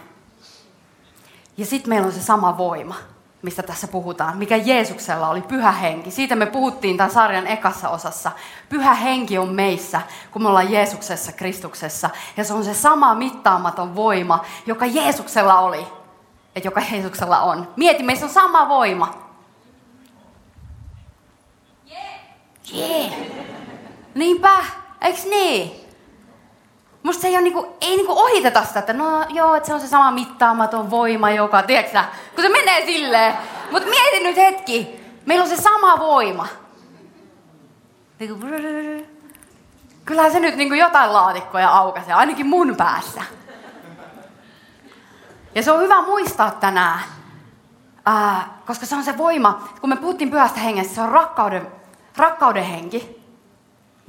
Ja 1.58 1.66
sitten 1.66 1.90
meillä 1.90 2.06
on 2.06 2.14
se 2.14 2.22
sama 2.22 2.58
voima 2.58 2.96
mistä 3.42 3.64
tässä 3.64 3.88
puhutaan, 3.88 4.38
mikä 4.38 4.56
Jeesuksella 4.56 5.30
oli, 5.30 5.42
pyhä 5.42 5.72
henki. 5.72 6.12
Siitä 6.12 6.36
me 6.36 6.46
puhuttiin 6.46 6.98
tämän 6.98 7.12
sarjan 7.12 7.48
ekassa 7.48 7.90
osassa. 7.90 8.32
Pyhä 8.70 8.94
henki 8.94 9.38
on 9.38 9.50
meissä, 9.50 10.02
kun 10.32 10.42
me 10.42 10.48
ollaan 10.48 10.72
Jeesuksessa, 10.72 11.32
Kristuksessa. 11.32 12.10
Ja 12.38 12.44
se 12.44 12.54
on 12.54 12.64
se 12.64 12.74
sama 12.74 13.16
mittaamaton 13.16 13.96
voima, 13.96 14.46
joka 14.66 14.86
Jeesuksella 14.86 15.60
oli 15.60 15.88
ja 16.56 16.62
joka 16.64 16.82
Jeesuksella 16.92 17.42
on. 17.42 17.68
Mieti, 17.76 18.04
meissä 18.04 18.26
on 18.26 18.32
sama 18.32 18.70
voima. 18.70 19.32
Jee! 22.74 23.06
Yeah. 23.08 23.14
Niinpä, 24.16 24.58
eiks 25.02 25.26
niin? 25.26 25.81
Musta 27.04 27.22
se 27.22 27.28
ei, 27.28 27.34
ole 27.34 27.42
niinku, 27.42 27.78
ei 27.82 27.96
niinku 27.96 28.20
ohiteta 28.20 28.64
sitä, 28.66 28.80
että 28.80 28.94
no 28.94 29.26
joo, 29.30 29.56
että 29.56 29.68
se 29.68 29.74
on 29.74 29.82
se 29.82 29.88
sama 29.88 30.12
mittaamaton 30.12 30.92
voima, 30.92 31.32
joka, 31.32 31.64
tiedätkö 31.64 32.04
kun 32.36 32.44
se 32.44 32.50
menee 32.50 32.86
silleen. 32.86 33.34
Mutta 33.72 33.90
mieti 33.90 34.24
nyt 34.24 34.38
hetki, 34.38 35.06
meillä 35.26 35.44
on 35.44 35.50
se 35.50 35.58
sama 35.58 36.00
voima. 36.00 36.48
Niinku, 38.20 38.48
kyllähän 40.06 40.32
se 40.32 40.40
nyt 40.40 40.56
niinku 40.56 40.76
jotain 40.76 41.14
laatikkoja 41.14 41.70
aukaisee, 41.70 42.14
ainakin 42.14 42.48
mun 42.48 42.76
päässä. 42.76 43.22
Ja 45.56 45.64
se 45.64 45.72
on 45.72 45.82
hyvä 45.82 46.02
muistaa 46.02 46.52
tänään, 46.52 47.00
ää, 48.06 48.58
koska 48.66 48.86
se 48.86 48.96
on 48.96 49.04
se 49.04 49.18
voima, 49.18 49.70
kun 49.82 49.90
me 49.90 49.96
puhuttiin 49.96 50.32
pyhästä 50.32 50.60
hengestä, 50.60 50.96
se 50.96 51.02
on 51.02 51.10
rakkauden, 51.10 51.68
rakkauden 52.18 52.64
henki 52.64 53.21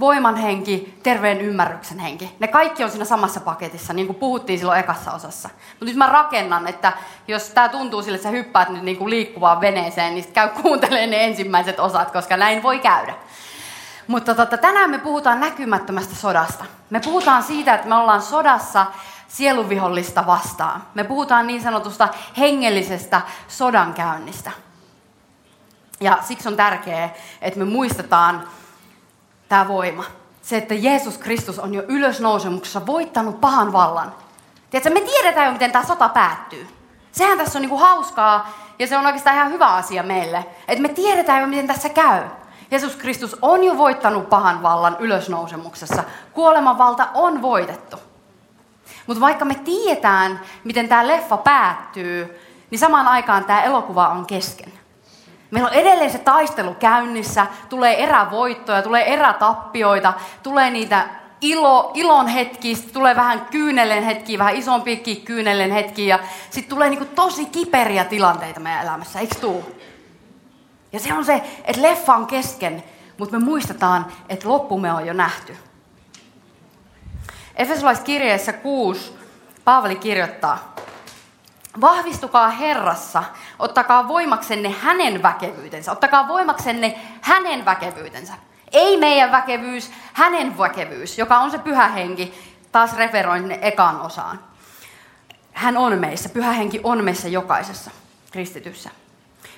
voiman 0.00 0.37
henki, 0.37 0.99
terveen 1.02 1.40
ymmärryksen 1.40 1.99
henki. 1.99 2.37
Ne 2.38 2.49
kaikki 2.49 2.84
on 2.84 2.90
siinä 2.90 3.04
samassa 3.04 3.40
paketissa, 3.40 3.92
niin 3.92 4.06
kuin 4.06 4.16
puhuttiin 4.16 4.58
silloin 4.58 4.80
ekassa 4.80 5.12
osassa. 5.12 5.49
Mutta 5.70 5.84
nyt 5.84 5.96
mä 5.96 6.06
rakennan, 6.06 6.66
että 6.66 6.92
jos 7.28 7.49
tämä 7.49 7.68
tuntuu 7.68 8.02
sille, 8.02 8.16
että 8.16 8.28
sä 8.28 8.32
hyppäät 8.32 8.68
nyt 8.68 8.82
niin 8.82 8.96
kuin 8.96 9.11
liikkuvaan 9.11 9.61
veneeseen, 9.61 10.14
niin 10.14 10.32
käy 10.32 10.49
kuuntelemaan 10.49 11.11
ne 11.11 11.25
ensimmäiset 11.25 11.80
osat, 11.80 12.11
koska 12.11 12.37
näin 12.37 12.62
voi 12.62 12.78
käydä. 12.78 13.14
Mutta 14.06 14.34
tota, 14.34 14.56
tänään 14.56 14.90
me 14.90 14.99
puhutaan 14.99 15.40
näkymättömästä 15.40 16.14
sodasta. 16.14 16.64
Me 16.90 17.00
puhutaan 17.00 17.42
siitä, 17.42 17.75
että 17.75 17.88
me 17.88 17.94
ollaan 17.94 18.22
sodassa 18.22 18.87
sieluvihollista 19.28 20.26
vastaan. 20.26 20.82
Me 20.94 21.04
puhutaan 21.04 21.46
niin 21.46 21.62
sanotusta 21.62 22.08
hengellisestä 22.38 23.20
sodankäynnistä. 23.49 24.50
Ja 26.00 26.18
siksi 26.20 26.49
on 26.49 26.56
tärkeää, 26.56 27.11
että 27.42 27.58
me 27.58 27.64
muistetaan, 27.64 28.49
tämä 29.52 29.68
voima. 29.68 30.04
Se, 30.42 30.56
että 30.56 30.75
Jeesus 30.75 31.18
Kristus 31.18 31.59
on 31.59 31.75
jo 31.75 31.82
ylösnousemuksessa 31.88 32.87
voittanut 32.87 33.40
pahan 33.40 33.73
vallan. 33.73 34.14
Tiedätkö, 34.71 34.94
me 34.94 35.00
tiedetään 35.00 35.47
jo, 35.47 35.52
miten 35.52 35.73
tämä 35.73 35.85
sota 35.85 36.09
päättyy. 36.09 36.66
Sehän 37.12 37.38
tässä 37.38 37.59
on 37.59 37.62
niinku 37.62 37.76
hauskaa 37.76 38.52
ja 38.78 38.87
se 38.87 38.99
on 38.99 39.06
oikeastaan 39.06 39.37
ihan 39.37 39.52
hyvä 39.52 39.66
asia 39.66 40.02
meille. 40.02 40.47
Että 40.68 40.82
me 40.82 40.88
tiedetään 40.88 41.40
jo, 41.40 41.47
miten 41.47 41.66
tässä 41.66 41.88
käy. 41.88 42.23
Jeesus 42.71 42.97
Kristus 42.97 43.37
on 43.42 43.64
jo 43.64 43.78
voittanut 43.78 44.30
pahan 44.30 44.62
vallan 44.62 44.97
ylösnousemuksessa. 45.00 46.04
Kuoleman 46.32 46.78
valta 46.78 47.09
on 47.14 47.42
voitettu. 47.42 47.97
Mutta 49.06 49.21
vaikka 49.21 49.44
me 49.44 49.54
tiedetään, 49.54 50.40
miten 50.64 50.88
tämä 50.88 51.09
leffa 51.09 51.37
päättyy, 51.37 52.40
niin 52.71 52.78
samaan 52.78 53.09
aikaan 53.09 53.44
tämä 53.44 53.62
elokuva 53.62 54.09
on 54.09 54.26
kesken. 54.26 54.82
Meillä 55.52 55.68
on 55.68 55.75
edelleen 55.75 56.11
se 56.11 56.18
taistelu 56.18 56.75
käynnissä, 56.75 57.47
tulee 57.68 58.02
erävoittoja, 58.02 58.82
tulee 58.82 59.14
erätappioita, 59.14 60.12
tulee 60.42 60.71
niitä 60.71 61.09
ilo, 61.40 61.90
ilon 61.94 62.28
hetkiä, 62.28 62.76
tulee 62.92 63.16
vähän 63.16 63.47
kyynelen 63.50 64.02
hetkiä, 64.02 64.38
vähän 64.38 64.56
isompiakin 64.56 65.23
kyynelen 65.23 65.71
hetkiä 65.71 66.16
ja 66.16 66.25
sitten 66.50 66.71
tulee 66.71 66.90
niinku 66.90 67.04
tosi 67.04 67.47
kiperiä 67.47 68.04
tilanteita 68.04 68.61
meidän 68.61 68.82
elämässä, 68.82 69.21
eikö 69.21 69.35
tuu? 69.35 69.78
Ja 70.92 71.00
se 71.00 71.14
on 71.14 71.25
se, 71.25 71.42
että 71.64 71.82
leffa 71.82 72.14
on 72.14 72.26
kesken, 72.26 72.85
mutta 73.18 73.38
me 73.38 73.44
muistetaan, 73.44 74.06
että 74.28 74.49
loppumme 74.49 74.92
on 74.92 75.06
jo 75.06 75.12
nähty. 75.12 75.56
Efesolaiskirjeessä 77.56 78.52
6 78.52 79.18
Paavali 79.64 79.97
kirjoittaa, 79.97 80.75
Vahvistukaa 81.81 82.49
Herrassa, 82.49 83.25
ottakaa 83.59 84.09
voimaksenne 84.09 84.75
hänen 84.81 85.23
väkevyytensä, 85.23 85.93
ottakaa 85.93 86.29
voimaksenne 86.29 87.00
hänen 87.21 87.64
väkevyytensä. 87.64 88.33
Ei 88.73 88.97
meidän 88.97 89.33
väkevyys, 89.33 89.93
hänen 90.12 90.59
väkevyys, 90.59 91.19
joka 91.19 91.38
on 91.38 91.50
se 91.50 91.59
pyhä 91.59 91.88
henki. 91.88 92.35
Taas 92.73 92.97
referoin 92.97 93.50
ekaan 93.50 94.00
osaan. 94.00 94.41
Hän 95.52 95.76
on 95.76 95.99
meissä, 95.99 96.29
pyhä 96.29 96.52
henki 96.52 96.81
on 96.85 97.05
meissä 97.05 97.29
jokaisessa 97.29 97.91
kristityssä. 98.33 98.91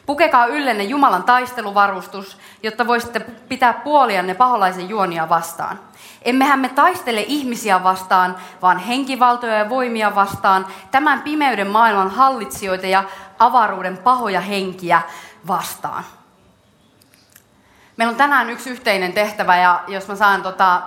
Pukekaa 0.07 0.47
yllenne 0.47 0.85
Jumalan 0.85 1.25
taisteluvarustus, 1.25 2.39
jotta 2.63 2.87
voisitte 2.87 3.21
pitää 3.21 3.73
puolianne 3.73 4.35
paholaisen 4.35 4.89
juonia 4.89 5.29
vastaan. 5.29 5.81
Emmehän 6.23 6.59
me 6.59 6.69
taistele 6.69 7.25
ihmisiä 7.29 7.83
vastaan, 7.83 8.37
vaan 8.63 8.79
henkivaltoja 8.79 9.55
ja 9.55 9.69
voimia 9.69 10.15
vastaan, 10.15 10.67
tämän 10.91 11.23
pimeyden 11.23 11.71
maailman 11.71 12.11
hallitsijoita 12.11 12.87
ja 12.87 13.05
avaruuden 13.39 13.99
pahoja 13.99 14.41
henkiä 14.41 15.03
vastaan. 15.47 16.05
Meillä 17.97 18.11
on 18.11 18.17
tänään 18.17 18.51
yksi 18.51 18.71
yhteinen 18.71 19.13
tehtävä 19.13 19.57
ja 19.57 19.85
jos 19.89 20.09
mä 20.09 20.17
saan 20.17 20.43
tota, 20.43 20.83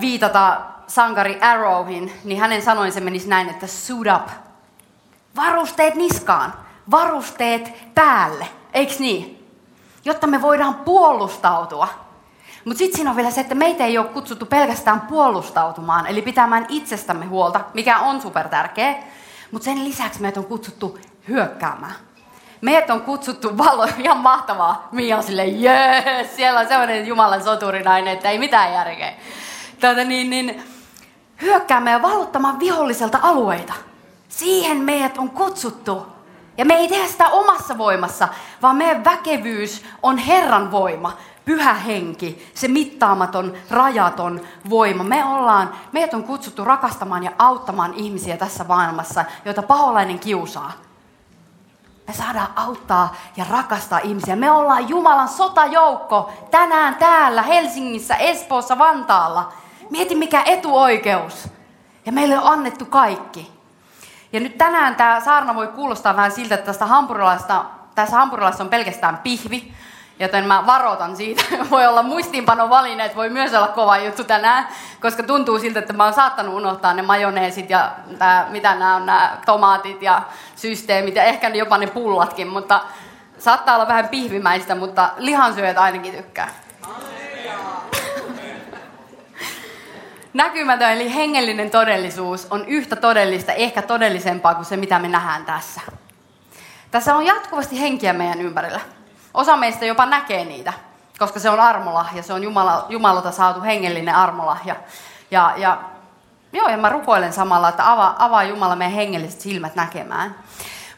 viitata 0.00 0.60
sankari 0.86 1.40
Arrowhin, 1.40 2.12
niin 2.24 2.40
hänen 2.40 2.62
sanoinsa 2.62 3.00
menisi 3.00 3.28
näin, 3.28 3.48
että 3.48 3.66
suit 3.66 4.08
up. 4.16 4.28
Varusteet 5.36 5.94
niskaan, 5.94 6.54
varusteet 6.90 7.72
päälle, 7.94 8.48
eiks 8.72 8.98
niin? 8.98 9.48
Jotta 10.04 10.26
me 10.26 10.42
voidaan 10.42 10.74
puolustautua. 10.74 11.88
Mutta 12.64 12.78
sitten 12.78 12.96
siinä 12.96 13.10
on 13.10 13.16
vielä 13.16 13.30
se, 13.30 13.40
että 13.40 13.54
meitä 13.54 13.84
ei 13.84 13.98
ole 13.98 14.06
kutsuttu 14.06 14.46
pelkästään 14.46 15.00
puolustautumaan, 15.00 16.06
eli 16.06 16.22
pitämään 16.22 16.66
itsestämme 16.68 17.26
huolta, 17.26 17.60
mikä 17.74 17.98
on 17.98 18.22
super 18.22 18.48
tärkeä. 18.48 18.94
Mutta 19.50 19.64
sen 19.64 19.84
lisäksi 19.84 20.20
meitä 20.20 20.40
on 20.40 20.46
kutsuttu 20.46 20.98
hyökkäämään 21.28 21.94
meidät 22.62 22.90
on 22.90 23.00
kutsuttu 23.00 23.58
valo, 23.58 23.88
ihan 24.04 24.18
mahtavaa. 24.18 24.88
Mia 24.92 25.16
on 25.16 25.22
silleen, 25.22 25.62
jees, 25.62 26.36
siellä 26.36 26.60
on 26.60 26.68
sellainen 26.68 27.06
Jumalan 27.06 27.44
soturinainen, 27.44 28.12
että 28.12 28.30
ei 28.30 28.38
mitään 28.38 28.72
järkeä. 28.72 29.12
Tätä 29.80 30.04
niin, 30.04 30.30
niin, 30.30 30.62
hyökkäämme 31.42 31.90
ja 31.90 32.02
valottamaan 32.02 32.60
viholliselta 32.60 33.18
alueita. 33.22 33.72
Siihen 34.28 34.76
meidät 34.76 35.18
on 35.18 35.30
kutsuttu. 35.30 36.11
Ja 36.58 36.64
me 36.64 36.74
ei 36.74 36.88
tehdä 36.88 37.06
sitä 37.08 37.28
omassa 37.28 37.78
voimassa, 37.78 38.28
vaan 38.62 38.76
meidän 38.76 39.04
väkevyys 39.04 39.84
on 40.02 40.18
Herran 40.18 40.70
voima, 40.70 41.16
pyhä 41.44 41.74
henki, 41.74 42.50
se 42.54 42.68
mittaamaton, 42.68 43.54
rajaton 43.70 44.40
voima. 44.70 45.04
Me 45.04 45.24
ollaan, 45.24 45.74
meidät 45.92 46.14
on 46.14 46.24
kutsuttu 46.24 46.64
rakastamaan 46.64 47.24
ja 47.24 47.30
auttamaan 47.38 47.94
ihmisiä 47.94 48.36
tässä 48.36 48.64
maailmassa, 48.64 49.24
joita 49.44 49.62
paholainen 49.62 50.18
kiusaa. 50.18 50.72
Me 52.06 52.14
saadaan 52.14 52.52
auttaa 52.56 53.16
ja 53.36 53.44
rakastaa 53.50 53.98
ihmisiä. 53.98 54.36
Me 54.36 54.50
ollaan 54.50 54.88
Jumalan 54.88 55.28
sotajoukko 55.28 56.32
tänään 56.50 56.94
täällä 56.94 57.42
Helsingissä, 57.42 58.16
Espoossa, 58.16 58.78
Vantaalla. 58.78 59.52
Mieti 59.90 60.14
mikä 60.14 60.42
etuoikeus. 60.42 61.48
Ja 62.06 62.12
meille 62.12 62.38
on 62.38 62.52
annettu 62.52 62.84
kaikki. 62.84 63.61
Ja 64.32 64.40
nyt 64.40 64.58
tänään 64.58 64.96
tämä 64.96 65.20
saarna 65.20 65.54
voi 65.54 65.66
kuulostaa 65.66 66.16
vähän 66.16 66.32
siltä, 66.32 66.54
että 66.54 66.66
tästä 66.66 66.86
hampurilaista, 66.86 67.64
tässä 67.94 68.16
hampurilaista 68.16 68.64
on 68.64 68.70
pelkästään 68.70 69.18
pihvi. 69.18 69.72
Joten 70.18 70.46
mä 70.46 70.66
varoitan 70.66 71.16
siitä. 71.16 71.42
Voi 71.70 71.86
olla 71.86 72.02
muistiinpanovalineet, 72.02 73.16
voi 73.16 73.28
myös 73.28 73.54
olla 73.54 73.68
kova 73.68 73.98
juttu 73.98 74.24
tänään, 74.24 74.68
koska 75.00 75.22
tuntuu 75.22 75.58
siltä, 75.58 75.78
että 75.78 75.92
mä 75.92 76.04
oon 76.04 76.14
saattanut 76.14 76.54
unohtaa 76.54 76.94
ne 76.94 77.02
majoneesit 77.02 77.70
ja 77.70 77.90
tää, 78.18 78.46
mitä 78.50 78.74
nämä 78.74 78.96
on, 78.96 79.06
nämä 79.06 79.36
tomaatit 79.46 80.02
ja 80.02 80.22
systeemit 80.56 81.16
ja 81.16 81.24
ehkä 81.24 81.48
jopa 81.48 81.78
ne 81.78 81.86
pullatkin, 81.86 82.48
mutta 82.48 82.80
saattaa 83.38 83.74
olla 83.74 83.88
vähän 83.88 84.08
pihvimäistä, 84.08 84.74
mutta 84.74 85.10
lihansyöjät 85.16 85.78
ainakin 85.78 86.14
tykkää. 86.14 86.48
Näkymätön 90.34 90.90
eli 90.90 91.14
hengellinen 91.14 91.70
todellisuus 91.70 92.46
on 92.50 92.64
yhtä 92.66 92.96
todellista, 92.96 93.52
ehkä 93.52 93.82
todellisempaa 93.82 94.54
kuin 94.54 94.64
se, 94.64 94.76
mitä 94.76 94.98
me 94.98 95.08
nähdään 95.08 95.44
tässä. 95.44 95.80
Tässä 96.90 97.14
on 97.14 97.26
jatkuvasti 97.26 97.80
henkiä 97.80 98.12
meidän 98.12 98.40
ympärillä. 98.40 98.80
Osa 99.34 99.56
meistä 99.56 99.86
jopa 99.86 100.06
näkee 100.06 100.44
niitä, 100.44 100.72
koska 101.18 101.40
se 101.40 101.50
on 101.50 101.60
armolahja, 101.60 102.22
se 102.22 102.32
on 102.32 102.42
Jumala, 102.42 102.86
Jumalalta 102.88 103.32
saatu 103.32 103.62
hengellinen 103.62 104.14
armolahja. 104.14 104.76
Ja, 105.30 105.54
ja, 105.56 105.78
joo, 106.52 106.68
ja 106.68 106.76
mä 106.76 106.88
rukoilen 106.88 107.32
samalla, 107.32 107.68
että 107.68 107.92
avaa, 107.92 108.16
avaa 108.18 108.44
Jumala 108.44 108.76
meidän 108.76 108.94
hengelliset 108.94 109.40
silmät 109.40 109.74
näkemään. 109.74 110.34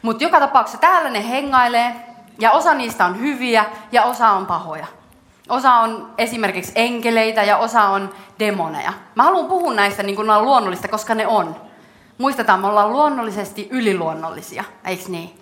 Mutta 0.01 0.23
joka 0.23 0.39
tapauksessa 0.39 0.81
täällä 0.81 1.09
ne 1.09 1.29
hengailee, 1.29 1.95
ja 2.39 2.51
osa 2.51 2.73
niistä 2.73 3.05
on 3.05 3.19
hyviä, 3.19 3.65
ja 3.91 4.03
osa 4.03 4.29
on 4.29 4.45
pahoja. 4.45 4.87
Osa 5.49 5.73
on 5.73 6.13
esimerkiksi 6.17 6.71
enkeleitä 6.75 7.43
ja 7.43 7.57
osa 7.57 7.83
on 7.83 8.13
demoneja. 8.39 8.93
Mä 9.15 9.23
haluan 9.23 9.45
puhua 9.45 9.73
näistä 9.73 10.03
niin 10.03 10.15
kuin 10.15 10.27
ne 10.27 10.33
on 10.33 10.45
luonnollista, 10.45 10.87
koska 10.87 11.15
ne 11.15 11.27
on. 11.27 11.55
Muistetaan, 12.17 12.59
me 12.59 12.67
ollaan 12.67 12.91
luonnollisesti 12.91 13.67
yliluonnollisia, 13.71 14.63
eikö 14.85 15.03
niin? 15.07 15.39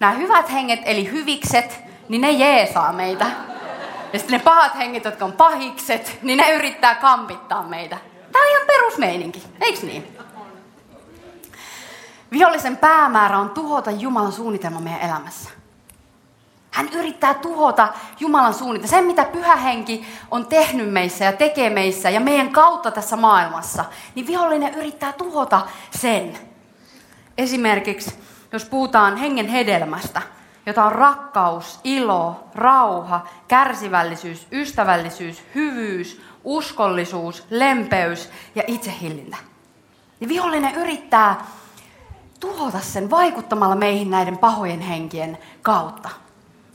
Nämä 0.00 0.12
hyvät 0.12 0.52
henget, 0.52 0.80
eli 0.84 1.10
hyvikset, 1.10 1.80
niin 2.08 2.20
ne 2.20 2.30
jeesaa 2.30 2.92
meitä. 2.92 3.26
Ja 4.12 4.18
sitten 4.18 4.38
ne 4.38 4.44
pahat 4.44 4.78
henget, 4.78 5.04
jotka 5.04 5.24
on 5.24 5.32
pahikset, 5.32 6.18
niin 6.22 6.38
ne 6.38 6.54
yrittää 6.54 6.94
kampittaa 6.94 7.62
meitä. 7.62 7.98
Tämä 8.32 8.44
on 8.44 8.50
ihan 8.50 8.66
perusmeininki, 8.66 9.42
eikö 9.60 9.86
niin? 9.86 10.16
Vihollisen 12.32 12.76
päämäärä 12.76 13.38
on 13.38 13.50
tuhota 13.50 13.90
Jumalan 13.90 14.32
suunnitelma 14.32 14.80
meidän 14.80 15.00
elämässä. 15.00 15.59
Hän 16.70 16.88
yrittää 16.92 17.34
tuhota 17.34 17.88
Jumalan 18.20 18.54
suunnitelma. 18.54 18.90
Sen, 18.90 19.04
mitä 19.04 19.24
pyhä 19.24 19.56
henki 19.56 20.06
on 20.30 20.46
tehnyt 20.46 20.92
meissä 20.92 21.24
ja 21.24 21.32
tekee 21.32 21.70
meissä 21.70 22.10
ja 22.10 22.20
meidän 22.20 22.52
kautta 22.52 22.90
tässä 22.90 23.16
maailmassa, 23.16 23.84
niin 24.14 24.26
vihollinen 24.26 24.74
yrittää 24.74 25.12
tuhota 25.12 25.60
sen. 25.90 26.38
Esimerkiksi, 27.38 28.14
jos 28.52 28.64
puhutaan 28.64 29.16
hengen 29.16 29.48
hedelmästä, 29.48 30.22
jota 30.66 30.84
on 30.84 30.92
rakkaus, 30.92 31.80
ilo, 31.84 32.44
rauha, 32.54 33.26
kärsivällisyys, 33.48 34.46
ystävällisyys, 34.52 35.42
hyvyys, 35.54 36.22
uskollisuus, 36.44 37.46
lempeys 37.50 38.30
ja 38.54 38.62
itsehillintä. 38.66 39.36
Ja 40.20 40.28
vihollinen 40.28 40.74
yrittää 40.74 41.46
tuhota 42.40 42.80
sen 42.80 43.10
vaikuttamalla 43.10 43.76
meihin 43.76 44.10
näiden 44.10 44.38
pahojen 44.38 44.80
henkien 44.80 45.38
kautta. 45.62 46.08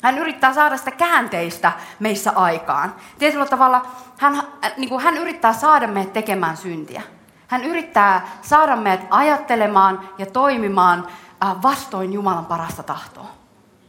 Hän 0.05 0.17
yrittää 0.17 0.53
saada 0.53 0.77
sitä 0.77 0.91
käänteistä 0.91 1.71
meissä 1.99 2.31
aikaan. 2.35 2.95
Tietyllä 3.19 3.45
tavalla 3.45 3.85
hän, 4.17 4.41
niin 4.77 4.89
kuin 4.89 5.03
hän 5.03 5.17
yrittää 5.17 5.53
saada 5.53 5.87
meidät 5.87 6.13
tekemään 6.13 6.57
syntiä. 6.57 7.01
Hän 7.47 7.63
yrittää 7.63 8.27
saada 8.41 8.75
meidät 8.75 9.07
ajattelemaan 9.09 10.09
ja 10.17 10.25
toimimaan 10.25 11.07
äh, 11.43 11.61
vastoin 11.61 12.13
Jumalan 12.13 12.45
parasta 12.45 12.83
tahtoa. 12.83 13.27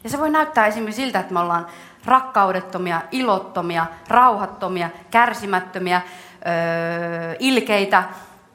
Ja 0.04 0.10
se 0.10 0.18
voi 0.18 0.30
näyttää 0.30 0.66
esimerkiksi 0.66 1.02
siltä, 1.02 1.20
että 1.20 1.32
me 1.32 1.40
ollaan 1.40 1.66
rakkaudettomia, 2.04 3.00
ilottomia, 3.10 3.86
rauhattomia, 4.08 4.90
kärsimättömiä, 5.10 6.02
öö, 6.46 7.36
ilkeitä, 7.38 8.02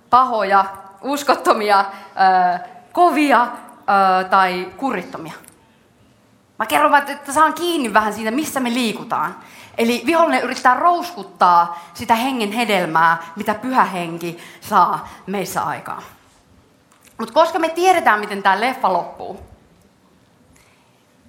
pahoja, 0.09 0.65
uskottomia, 1.01 1.79
öö, 1.79 2.67
kovia 2.91 3.41
öö, 3.41 4.23
tai 4.29 4.71
kurittomia. 4.77 5.50
Mä 6.61 6.65
kerron, 6.65 6.95
että 6.95 7.33
saan 7.33 7.53
kiinni 7.53 7.93
vähän 7.93 8.13
siitä, 8.13 8.31
missä 8.31 8.59
me 8.59 8.73
liikutaan. 8.73 9.35
Eli 9.77 10.03
vihollinen 10.05 10.43
yrittää 10.43 10.73
rouskuttaa 10.73 11.79
sitä 11.93 12.15
hengen 12.15 12.51
hedelmää, 12.51 13.17
mitä 13.35 13.53
pyhä 13.53 13.83
henki 13.83 14.37
saa 14.59 15.09
meissä 15.27 15.63
aikaan. 15.63 16.03
Mutta 17.17 17.33
koska 17.33 17.59
me 17.59 17.69
tiedetään, 17.69 18.19
miten 18.19 18.43
tämä 18.43 18.61
leffa 18.61 18.93
loppuu, 18.93 19.39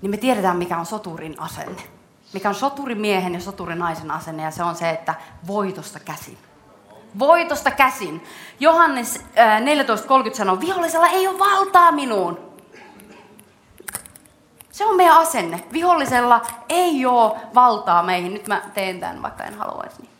niin 0.02 0.10
me 0.10 0.16
tiedetään, 0.16 0.56
mikä 0.56 0.78
on 0.78 0.86
soturin 0.86 1.40
asenne. 1.40 1.82
mikä 2.32 2.48
on 2.48 2.54
soturimiehen 2.54 3.34
ja 3.34 3.40
soturinaisen 3.40 4.10
asenne, 4.10 4.42
ja 4.42 4.50
se 4.50 4.62
on 4.62 4.74
se, 4.74 4.90
että 4.90 5.14
voitosta 5.46 6.00
käsin. 6.00 6.38
Voitosta 7.18 7.70
käsin. 7.70 8.24
Johannes 8.60 9.24
äh, 9.38 9.60
14.30 10.28 10.34
sanoo, 10.34 10.60
vihollisella 10.60 11.08
ei 11.08 11.28
ole 11.28 11.38
valtaa 11.38 11.92
minuun. 11.92 12.51
Se 14.72 14.84
on 14.84 14.96
meidän 14.96 15.16
asenne. 15.16 15.64
Vihollisella 15.72 16.42
ei 16.68 17.06
ole 17.06 17.40
valtaa 17.54 18.02
meihin. 18.02 18.34
Nyt 18.34 18.46
mä 18.46 18.62
teen 18.74 19.00
tämän, 19.00 19.22
vaikka 19.22 19.44
en 19.44 19.58
haluaisi. 19.58 20.02
Niin. 20.02 20.10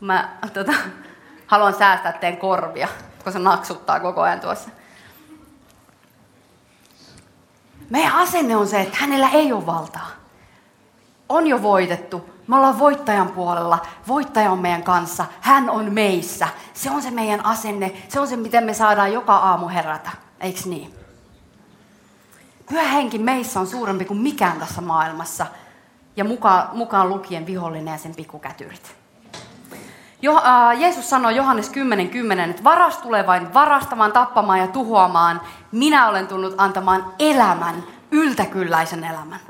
Mä 0.00 0.28
tota, 0.52 0.72
haluan 1.46 1.74
säästää 1.74 2.12
teen 2.12 2.36
korvia, 2.36 2.88
koska 3.16 3.30
se 3.30 3.38
naksuttaa 3.38 4.00
koko 4.00 4.20
ajan 4.20 4.40
tuossa. 4.40 4.70
Meidän 7.90 8.12
asenne 8.12 8.56
on 8.56 8.66
se, 8.66 8.80
että 8.80 8.98
hänellä 9.00 9.28
ei 9.28 9.52
ole 9.52 9.66
valtaa. 9.66 10.06
On 11.28 11.46
jo 11.46 11.62
voitettu. 11.62 12.30
Me 12.46 12.56
ollaan 12.56 12.78
voittajan 12.78 13.28
puolella. 13.28 13.78
Voittaja 14.08 14.50
on 14.50 14.58
meidän 14.58 14.82
kanssa. 14.82 15.24
Hän 15.40 15.70
on 15.70 15.92
meissä. 15.92 16.48
Se 16.74 16.90
on 16.90 17.02
se 17.02 17.10
meidän 17.10 17.46
asenne. 17.46 17.92
Se 18.08 18.20
on 18.20 18.28
se, 18.28 18.36
miten 18.36 18.64
me 18.64 18.74
saadaan 18.74 19.12
joka 19.12 19.36
aamu 19.36 19.68
herätä. 19.68 20.10
Eiks 20.40 20.66
niin? 20.66 21.01
Pyhä 22.72 22.88
henki 22.88 23.18
meissä 23.18 23.60
on 23.60 23.66
suurempi 23.66 24.04
kuin 24.04 24.20
mikään 24.20 24.58
tässä 24.58 24.80
maailmassa. 24.80 25.46
Ja 26.16 26.24
mukaan, 26.24 26.68
mukaan 26.76 27.08
lukien 27.08 27.46
vihollinen 27.46 27.92
ja 27.92 27.98
sen 27.98 28.14
pikkukätyrit. 28.14 28.96
Jo, 30.22 30.36
äh, 30.36 30.80
Jeesus 30.80 31.10
sanoi 31.10 31.36
Johannes 31.36 31.70
10.10, 31.70 32.08
10, 32.08 32.50
että 32.50 32.64
varas 32.64 32.98
tulee 32.98 33.26
vain 33.26 33.54
varastamaan, 33.54 34.12
tappamaan 34.12 34.58
ja 34.58 34.66
tuhoamaan. 34.66 35.40
Minä 35.72 36.08
olen 36.08 36.26
tullut 36.26 36.54
antamaan 36.58 37.06
elämän, 37.18 37.82
yltäkylläisen 38.10 39.04
elämän. 39.04 39.40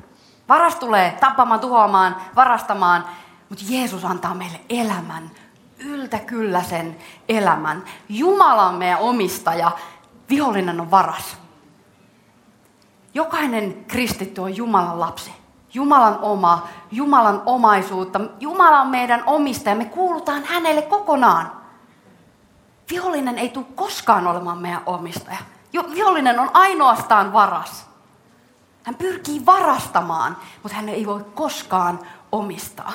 Varas 0.48 0.74
tulee 0.74 1.16
tappamaan, 1.20 1.61
tuhoamaan, 1.61 2.16
varastamaan, 2.37 3.04
mutta 3.48 3.64
Jeesus 3.68 4.04
antaa 4.04 4.35
meille 4.35 4.61
elämän, 4.68 5.30
yltäkylläisen 5.78 6.96
elämän. 7.28 7.85
Jumala 8.08 8.66
on 8.66 8.74
meidän 8.74 8.98
omistaja, 8.98 9.70
vihollinen 10.30 10.80
on 10.80 10.90
varas. 10.90 11.41
Jokainen 13.14 13.85
kristitty 13.88 14.40
on 14.40 14.57
Jumalan 14.57 15.01
lapsi. 15.01 15.33
Jumalan 15.75 16.18
oma, 16.22 16.68
Jumalan 16.90 17.42
omaisuutta. 17.46 18.20
Jumala 18.40 18.81
on 18.81 18.88
meidän 18.88 19.22
omistaja. 19.27 19.77
Me 19.77 19.85
kuulutaan 19.85 20.44
hänelle 20.44 20.83
kokonaan. 20.83 21.53
Vihollinen 22.90 23.38
ei 23.38 23.48
tule 23.48 23.66
koskaan 23.75 24.27
olemaan 24.27 24.59
meidän 24.59 24.83
omistaja. 24.87 25.38
Vihollinen 25.94 26.40
on 26.40 26.51
ainoastaan 26.55 27.33
varas. 27.33 27.87
Hän 28.83 28.94
pyrkii 28.94 29.46
varastamaan, 29.46 30.37
mutta 30.62 30.77
hän 30.77 30.88
ei 30.88 31.07
voi 31.07 31.25
koskaan 31.35 31.98
omistaa. 32.33 32.92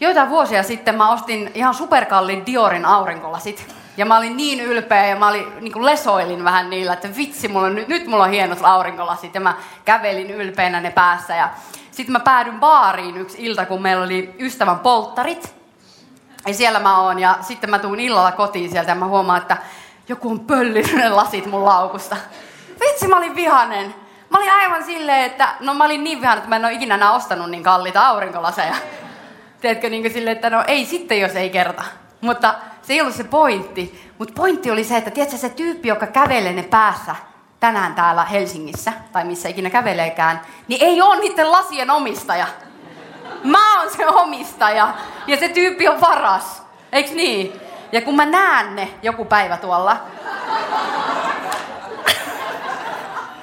Joitain 0.00 0.28
vuosia 0.28 0.62
sitten 0.62 0.94
mä 0.94 1.10
ostin 1.10 1.50
ihan 1.54 1.74
superkallin 1.74 2.46
Diorin 2.46 2.84
aurinkolasit. 2.84 3.74
Ja 4.00 4.06
mä 4.06 4.16
olin 4.16 4.36
niin 4.36 4.60
ylpeä 4.60 5.06
ja 5.06 5.16
mä 5.16 5.28
olin, 5.28 5.46
niin 5.60 5.72
kuin 5.72 5.86
lesoilin 5.86 6.44
vähän 6.44 6.70
niillä, 6.70 6.92
että 6.92 7.16
vitsi, 7.16 7.48
mulla 7.48 7.66
on, 7.66 7.74
nyt, 7.74 8.06
mulla 8.06 8.24
on 8.24 8.30
hienot 8.30 8.58
aurinkolasit. 8.62 9.34
Ja 9.34 9.40
mä 9.40 9.54
kävelin 9.84 10.30
ylpeänä 10.30 10.80
ne 10.80 10.90
päässä. 10.90 11.36
Ja 11.36 11.50
sitten 11.90 12.12
mä 12.12 12.20
päädyin 12.20 12.60
baariin 12.60 13.16
yksi 13.16 13.36
ilta, 13.38 13.66
kun 13.66 13.82
meillä 13.82 14.04
oli 14.04 14.34
ystävän 14.38 14.78
polttarit. 14.78 15.54
Ja 16.46 16.54
siellä 16.54 16.80
mä 16.80 17.00
oon. 17.00 17.18
Ja 17.18 17.38
sitten 17.40 17.70
mä 17.70 17.78
tuun 17.78 18.00
illalla 18.00 18.32
kotiin 18.32 18.70
sieltä 18.70 18.90
ja 18.90 18.94
mä 18.94 19.06
huomaan, 19.06 19.42
että 19.42 19.56
joku 20.08 20.30
on 20.30 20.40
pöllinyt 20.40 20.92
ne 20.92 21.08
lasit 21.08 21.46
mun 21.46 21.64
laukusta. 21.64 22.16
Vitsi, 22.80 23.08
mä 23.08 23.16
olin 23.16 23.36
vihanen. 23.36 23.94
Mä 24.30 24.38
olin 24.38 24.52
aivan 24.52 24.84
silleen, 24.84 25.24
että 25.24 25.54
no 25.60 25.74
mä 25.74 25.84
olin 25.84 26.04
niin 26.04 26.20
vihanen, 26.20 26.38
että 26.38 26.48
mä 26.48 26.56
en 26.56 26.64
ole 26.64 26.72
ikinä 26.72 26.94
enää 26.94 27.12
ostanut 27.12 27.50
niin 27.50 27.62
kalliita 27.62 28.06
aurinkolaseja. 28.06 28.74
Tiedätkö, 29.60 29.90
niin 29.90 30.02
kuin 30.02 30.12
silleen, 30.12 30.36
että 30.36 30.50
no 30.50 30.64
ei 30.66 30.84
sitten, 30.84 31.20
jos 31.20 31.36
ei 31.36 31.50
kerta. 31.50 31.84
Mutta 32.20 32.54
se 32.90 32.94
ei 32.94 33.00
ollut 33.00 33.14
se 33.14 33.24
pointti. 33.24 34.10
Mutta 34.18 34.34
pointti 34.36 34.70
oli 34.70 34.84
se, 34.84 34.96
että 34.96 35.10
tiedätkö, 35.10 35.36
se 35.36 35.48
tyyppi, 35.48 35.88
joka 35.88 36.06
kävelee 36.06 36.52
ne 36.52 36.62
päässä 36.62 37.16
tänään 37.60 37.94
täällä 37.94 38.24
Helsingissä, 38.24 38.92
tai 39.12 39.24
missä 39.24 39.48
ikinä 39.48 39.70
käveleekään, 39.70 40.40
niin 40.68 40.84
ei 40.84 41.02
ole 41.02 41.20
niiden 41.20 41.52
lasien 41.52 41.90
omistaja. 41.90 42.46
Mä 43.44 43.80
oon 43.80 43.90
se 43.90 44.06
omistaja, 44.06 44.94
ja 45.26 45.36
se 45.36 45.48
tyyppi 45.48 45.88
on 45.88 46.00
varas. 46.00 46.62
Eiks 46.92 47.10
niin? 47.10 47.60
Ja 47.92 48.00
kun 48.02 48.16
mä 48.16 48.26
näen 48.26 48.76
ne 48.76 48.88
joku 49.02 49.24
päivä 49.24 49.56
tuolla, 49.56 49.96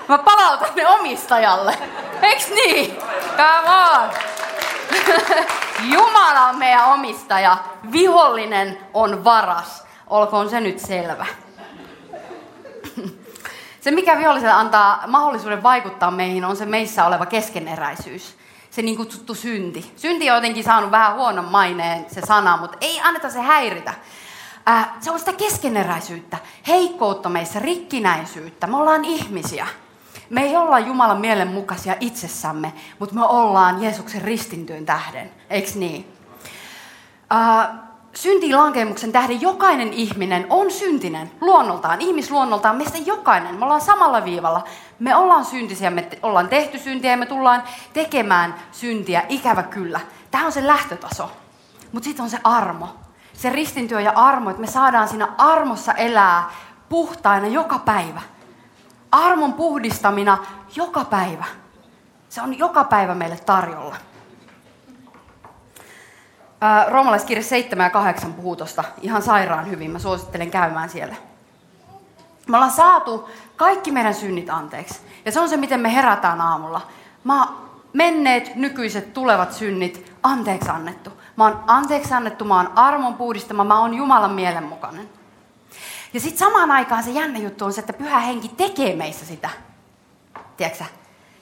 mä 0.07 0.17
palautan 0.17 0.69
ne 0.75 0.87
omistajalle. 0.87 1.77
Eiks 2.21 2.49
niin? 2.49 2.97
Come 3.37 3.69
on! 3.69 4.36
Jumala 5.91 6.45
on 6.49 6.57
meidän 6.57 6.85
omistaja, 6.85 7.57
vihollinen 7.91 8.77
on 8.93 9.23
varas. 9.23 9.83
Olkoon 10.07 10.49
se 10.49 10.59
nyt 10.59 10.79
selvä. 10.79 11.25
Se, 13.81 13.91
mikä 13.91 14.17
viholliselle 14.17 14.53
antaa 14.53 15.03
mahdollisuuden 15.07 15.63
vaikuttaa 15.63 16.11
meihin, 16.11 16.45
on 16.45 16.55
se 16.55 16.65
meissä 16.65 17.05
oleva 17.05 17.25
keskeneräisyys. 17.25 18.37
Se 18.69 18.81
niin 18.81 18.97
kutsuttu 18.97 19.35
synti. 19.35 19.93
Synti 19.95 20.29
on 20.29 20.35
jotenkin 20.35 20.63
saanut 20.63 20.91
vähän 20.91 21.15
huonon 21.15 21.45
maineen 21.45 22.05
se 22.09 22.21
sana, 22.21 22.57
mutta 22.57 22.77
ei 22.81 23.01
anneta 23.01 23.29
se 23.29 23.41
häiritä. 23.41 23.93
se 24.99 25.11
on 25.11 25.19
sitä 25.19 25.33
keskeneräisyyttä, 25.33 26.37
heikkoutta 26.67 27.29
meissä, 27.29 27.59
rikkinäisyyttä. 27.59 28.67
Me 28.67 28.77
ollaan 28.77 29.05
ihmisiä. 29.05 29.67
Me 30.29 30.41
ei 30.41 30.55
olla 30.55 30.79
Jumalan 30.79 31.21
mielen 31.21 31.47
mukaisia 31.47 31.95
itsessämme, 31.99 32.73
mutta 32.99 33.15
me 33.15 33.23
ollaan 33.25 33.83
Jeesuksen 33.83 34.21
ristintyön 34.21 34.85
tähden. 34.85 35.31
Eikö 35.49 35.69
niin? 35.75 36.13
Uh, 37.33 37.77
syntiin 38.13 38.57
lankemuksen 38.57 39.11
tähden 39.11 39.41
jokainen 39.41 39.93
ihminen 39.93 40.47
on 40.49 40.71
syntinen 40.71 41.31
luonnoltaan, 41.41 42.01
ihmisluonnoltaan, 42.01 42.75
meistä 42.75 42.97
jokainen. 42.97 43.55
Me 43.55 43.65
ollaan 43.65 43.81
samalla 43.81 44.25
viivalla. 44.25 44.63
Me 44.99 45.15
ollaan 45.15 45.45
syntisiä, 45.45 45.89
me 45.89 46.09
ollaan 46.23 46.47
tehty 46.47 46.79
syntiä 46.79 47.11
ja 47.11 47.17
me 47.17 47.25
tullaan 47.25 47.63
tekemään 47.93 48.55
syntiä, 48.71 49.23
ikävä 49.29 49.63
kyllä. 49.63 49.99
Tämä 50.31 50.45
on 50.45 50.51
se 50.51 50.67
lähtötaso. 50.67 51.31
Mutta 51.91 52.05
sitten 52.05 52.23
on 52.23 52.29
se 52.29 52.39
armo. 52.43 52.87
Se 53.33 53.49
ristintyö 53.49 54.01
ja 54.01 54.11
armo, 54.15 54.49
että 54.49 54.61
me 54.61 54.67
saadaan 54.67 55.07
siinä 55.07 55.27
armossa 55.37 55.93
elää 55.93 56.49
puhtaina 56.89 57.47
joka 57.47 57.79
päivä 57.79 58.21
armon 59.11 59.53
puhdistamina 59.53 60.37
joka 60.75 61.05
päivä. 61.05 61.45
Se 62.29 62.41
on 62.41 62.57
joka 62.57 62.83
päivä 62.83 63.15
meille 63.15 63.37
tarjolla. 63.37 63.95
Roomalaiskirja 66.87 67.43
7 67.43 67.83
ja 67.83 67.89
8 67.89 68.33
puhuu 68.33 68.57
ihan 69.01 69.21
sairaan 69.21 69.69
hyvin. 69.69 69.91
Mä 69.91 69.99
suosittelen 69.99 70.51
käymään 70.51 70.89
siellä. 70.89 71.15
Me 72.47 72.57
ollaan 72.57 72.71
saatu 72.71 73.29
kaikki 73.55 73.91
meidän 73.91 74.13
synnit 74.13 74.49
anteeksi. 74.49 75.01
Ja 75.25 75.31
se 75.31 75.39
on 75.39 75.49
se, 75.49 75.57
miten 75.57 75.79
me 75.79 75.93
herätään 75.93 76.41
aamulla. 76.41 76.81
Mä 77.23 77.47
menneet, 77.93 78.55
nykyiset, 78.55 79.13
tulevat 79.13 79.53
synnit 79.53 80.13
anteeksi 80.23 80.69
annettu. 80.69 81.09
Mä 81.35 81.43
oon 81.43 81.63
anteeksi 81.67 82.13
annettu, 82.13 82.45
mä 82.45 82.55
oon 82.55 82.71
armon 82.75 83.13
puhdistama, 83.13 83.63
mä 83.63 83.79
oon 83.79 83.93
Jumalan 83.93 84.31
mielenmukainen. 84.31 85.09
Ja 86.13 86.19
sitten 86.19 86.39
samaan 86.39 86.71
aikaan 86.71 87.03
se 87.03 87.11
jännä 87.11 87.39
juttu 87.39 87.65
on 87.65 87.73
se, 87.73 87.79
että 87.79 87.93
pyhä 87.93 88.19
henki 88.19 88.47
tekee 88.47 88.95
meissä 88.95 89.25
sitä. 89.25 89.49
Tiedätkö 90.57 90.83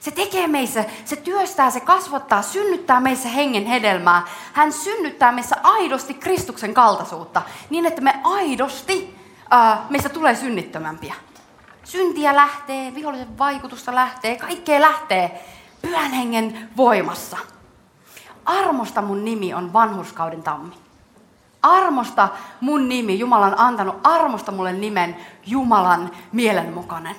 Se 0.00 0.10
tekee 0.10 0.46
meissä, 0.46 0.84
se 1.04 1.16
työstää, 1.16 1.70
se 1.70 1.80
kasvattaa, 1.80 2.42
synnyttää 2.42 3.00
meissä 3.00 3.28
hengen 3.28 3.66
hedelmää. 3.66 4.26
Hän 4.52 4.72
synnyttää 4.72 5.32
meissä 5.32 5.56
aidosti 5.62 6.14
Kristuksen 6.14 6.74
kaltaisuutta, 6.74 7.42
niin 7.70 7.86
että 7.86 8.00
me 8.00 8.20
aidosti, 8.24 9.18
äh, 9.52 9.78
meistä 9.90 10.08
tulee 10.08 10.34
synnittömämpiä. 10.34 11.14
Syntiä 11.84 12.36
lähtee, 12.36 12.94
vihollisen 12.94 13.38
vaikutusta 13.38 13.94
lähtee, 13.94 14.36
kaikkea 14.36 14.80
lähtee 14.80 15.44
pyhän 15.82 16.12
hengen 16.12 16.68
voimassa. 16.76 17.36
Armosta 18.44 19.02
mun 19.02 19.24
nimi 19.24 19.54
on 19.54 19.72
vanhurskauden 19.72 20.42
tammi. 20.42 20.85
Armosta 21.62 22.28
mun 22.60 22.88
nimi, 22.88 23.18
Jumala 23.18 23.46
on 23.46 23.58
antanut 23.58 23.96
armosta 24.04 24.52
mulle 24.52 24.72
nimen 24.72 25.16
Jumalan 25.46 26.10
mielenmukainen. 26.32 27.16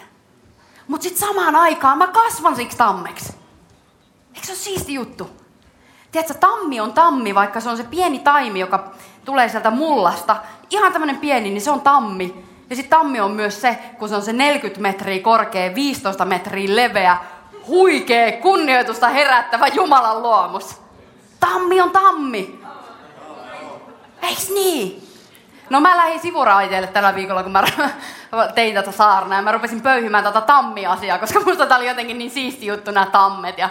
Mutta 0.87 1.03
sitten 1.03 1.27
samaan 1.27 1.55
aikaan 1.55 1.97
mä 1.97 2.07
kasvan 2.07 2.55
siksi 2.55 2.77
tammeksi. 2.77 3.33
Eikö 4.35 4.47
se 4.47 4.51
ole 4.51 4.59
siisti 4.59 4.93
juttu? 4.93 5.29
Tiedätkö, 6.11 6.33
tammi 6.33 6.79
on 6.79 6.93
tammi, 6.93 7.35
vaikka 7.35 7.59
se 7.59 7.69
on 7.69 7.77
se 7.77 7.83
pieni 7.83 8.19
taimi, 8.19 8.59
joka 8.59 8.91
tulee 9.25 9.49
sieltä 9.49 9.71
mullasta. 9.71 10.35
Ihan 10.69 10.91
tämmöinen 10.91 11.17
pieni, 11.17 11.49
niin 11.49 11.61
se 11.61 11.71
on 11.71 11.81
tammi. 11.81 12.45
Ja 12.69 12.75
sitten 12.75 12.99
tammi 12.99 13.19
on 13.19 13.31
myös 13.31 13.61
se, 13.61 13.77
kun 13.99 14.09
se 14.09 14.15
on 14.15 14.21
se 14.21 14.33
40 14.33 14.81
metriä 14.81 15.23
korkea, 15.23 15.75
15 15.75 16.25
metriä 16.25 16.75
leveä, 16.75 17.17
huikea, 17.67 18.31
kunnioitusta 18.31 19.07
herättävä 19.07 19.67
Jumalan 19.67 20.21
luomus. 20.21 20.81
Tammi 21.39 21.81
on 21.81 21.91
tammi. 21.91 22.56
Eiks 24.21 24.49
niin? 24.49 25.07
No 25.69 25.79
mä 25.79 25.97
lähdin 25.97 26.19
sivuraiteille 26.19 26.87
tällä 26.87 27.15
viikolla, 27.15 27.43
kun 27.43 27.51
mä 27.51 27.63
tein 28.55 28.73
tätä 28.73 28.91
saarnaa 28.91 29.37
ja 29.37 29.41
mä 29.41 29.51
rupesin 29.51 29.81
pöyhimään 29.81 30.23
tätä 30.23 30.41
tammi-asiaa, 30.41 31.17
koska 31.17 31.39
musta 31.39 31.65
tää 31.65 31.77
oli 31.77 31.87
jotenkin 31.87 32.17
niin 32.17 32.31
siisti 32.31 32.65
juttu 32.65 32.91
nämä 32.91 33.05
tammet 33.05 33.57
ja 33.57 33.69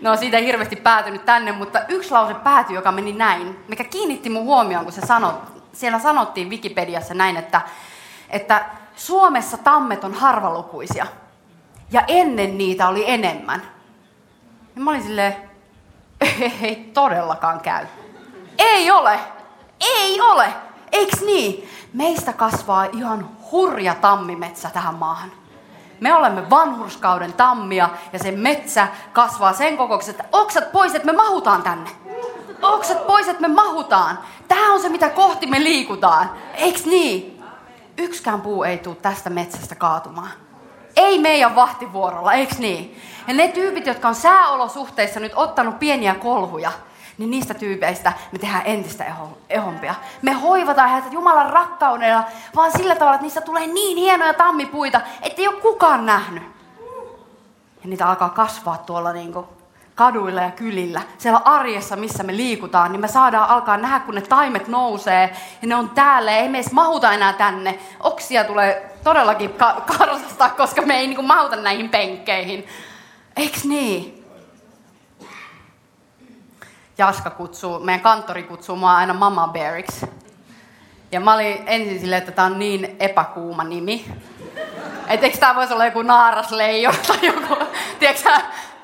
No 0.00 0.16
siitä 0.16 0.36
ei 0.36 0.46
hirveästi 0.46 0.76
päätynyt 0.76 1.24
tänne, 1.24 1.52
mutta 1.52 1.80
yksi 1.88 2.10
lause 2.10 2.34
päätyi, 2.34 2.76
joka 2.76 2.92
meni 2.92 3.12
näin, 3.12 3.64
mikä 3.68 3.84
kiinnitti 3.84 4.30
mun 4.30 4.44
huomioon, 4.44 4.84
kun 4.84 4.92
se 4.92 5.00
sanoi, 5.00 5.32
siellä 5.72 5.98
sanottiin 5.98 6.50
Wikipediassa 6.50 7.14
näin, 7.14 7.36
että, 7.36 7.60
että 8.30 8.64
Suomessa 8.96 9.56
tammet 9.56 10.04
on 10.04 10.14
harvalukuisia 10.14 11.06
ja 11.90 12.02
ennen 12.08 12.58
niitä 12.58 12.88
oli 12.88 13.10
enemmän. 13.10 13.62
Ja 14.76 14.82
mä 14.82 14.90
olin 14.90 15.02
silleen, 15.02 15.36
ei 16.62 16.90
todellakaan 16.94 17.60
käy. 17.60 17.86
Ei 18.58 18.90
ole, 18.90 19.18
ei 19.84 20.20
ole, 20.20 20.54
eiks 20.92 21.20
niin? 21.20 21.68
Meistä 21.92 22.32
kasvaa 22.32 22.84
ihan 22.84 23.28
hurja 23.52 23.94
tammimetsä 23.94 24.70
tähän 24.70 24.94
maahan. 24.94 25.32
Me 26.00 26.14
olemme 26.14 26.50
vanhurskauden 26.50 27.32
tammia 27.32 27.88
ja 28.12 28.18
se 28.18 28.30
metsä 28.30 28.88
kasvaa 29.12 29.52
sen 29.52 29.76
kokoksi, 29.76 30.10
että 30.10 30.24
oksat 30.32 30.72
pois, 30.72 30.94
että 30.94 31.06
me 31.06 31.12
mahutaan 31.12 31.62
tänne. 31.62 31.90
Oksat 32.62 33.06
pois, 33.06 33.28
että 33.28 33.48
me 33.48 33.54
mahutaan. 33.54 34.18
Tämä 34.48 34.72
on 34.72 34.80
se, 34.80 34.88
mitä 34.88 35.08
kohti 35.08 35.46
me 35.46 35.62
liikutaan. 35.62 36.30
Eiks 36.54 36.86
niin? 36.86 37.42
Yksikään 37.98 38.40
puu 38.40 38.64
ei 38.64 38.78
tule 38.78 38.94
tästä 38.94 39.30
metsästä 39.30 39.74
kaatumaan. 39.74 40.30
Ei 40.96 41.18
meidän 41.18 41.54
vahtivuorolla, 41.54 42.32
eiks 42.32 42.58
niin? 42.58 43.02
Ja 43.28 43.34
ne 43.34 43.48
tyypit, 43.48 43.86
jotka 43.86 44.08
on 44.08 44.14
sääolosuhteissa 44.14 45.20
nyt 45.20 45.32
ottanut 45.34 45.78
pieniä 45.78 46.14
kolhuja, 46.14 46.72
niin 47.18 47.30
niistä 47.30 47.54
tyypeistä 47.54 48.12
me 48.32 48.38
tehdään 48.38 48.62
entistä 48.64 49.04
eho, 49.04 49.38
ehompia. 49.48 49.94
Me 50.22 50.32
hoivataan 50.32 50.90
heitä 50.90 51.08
Jumalan 51.10 51.50
rakkaudella, 51.50 52.24
vaan 52.56 52.72
sillä 52.72 52.94
tavalla, 52.94 53.14
että 53.14 53.24
niistä 53.24 53.40
tulee 53.40 53.66
niin 53.66 53.98
hienoja 53.98 54.34
tammipuita, 54.34 55.00
että 55.22 55.42
ei 55.42 55.48
ole 55.48 55.60
kukaan 55.60 56.06
nähnyt. 56.06 56.42
Ja 57.82 57.90
niitä 57.90 58.08
alkaa 58.08 58.28
kasvaa 58.28 58.82
tuolla 58.86 59.12
niin 59.12 59.32
kuin 59.32 59.46
kaduilla 59.94 60.40
ja 60.40 60.50
kylillä, 60.50 61.02
siellä 61.18 61.40
arjessa, 61.44 61.96
missä 61.96 62.22
me 62.22 62.36
liikutaan, 62.36 62.92
niin 62.92 63.00
me 63.00 63.08
saadaan 63.08 63.48
alkaa 63.48 63.76
nähdä, 63.76 64.00
kun 64.00 64.14
ne 64.14 64.20
taimet 64.20 64.68
nousee 64.68 65.36
ja 65.62 65.68
ne 65.68 65.74
on 65.74 65.90
täällä 65.90 66.36
ei 66.36 66.48
me 66.48 66.58
edes 66.58 66.72
mahuta 66.72 67.12
enää 67.12 67.32
tänne. 67.32 67.78
Oksia 68.00 68.44
tulee 68.44 68.96
todellakin 69.04 69.52
ka- 69.52 69.82
karsastaa, 69.98 70.48
koska 70.50 70.82
me 70.82 70.98
ei 70.98 71.06
niin 71.06 71.16
kuin 71.16 71.26
mahuta 71.26 71.56
näihin 71.56 71.88
penkkeihin. 71.88 72.66
Eiks 73.36 73.64
niin? 73.64 74.23
Jaska 76.98 77.30
kutsuu, 77.30 77.78
meidän 77.78 78.00
kanttori 78.00 78.42
kutsuu 78.42 78.76
mua 78.76 78.96
aina 78.96 79.14
Mama 79.14 79.48
Beariksi. 79.48 80.06
Ja 81.12 81.20
mä 81.20 81.34
olin 81.34 81.62
ensin 81.66 82.00
silleen, 82.00 82.18
että 82.18 82.32
tämä 82.32 82.46
on 82.46 82.58
niin 82.58 82.96
epäkuuma 83.00 83.64
nimi. 83.64 84.04
Että 85.08 85.26
eikö 85.26 85.38
tämä 85.38 85.54
voisi 85.54 85.72
olla 85.72 85.84
joku 85.84 86.02
naarasleijo 86.02 86.92
tai 87.06 87.18
joku, 87.22 87.56
tiedätkö 87.98 88.30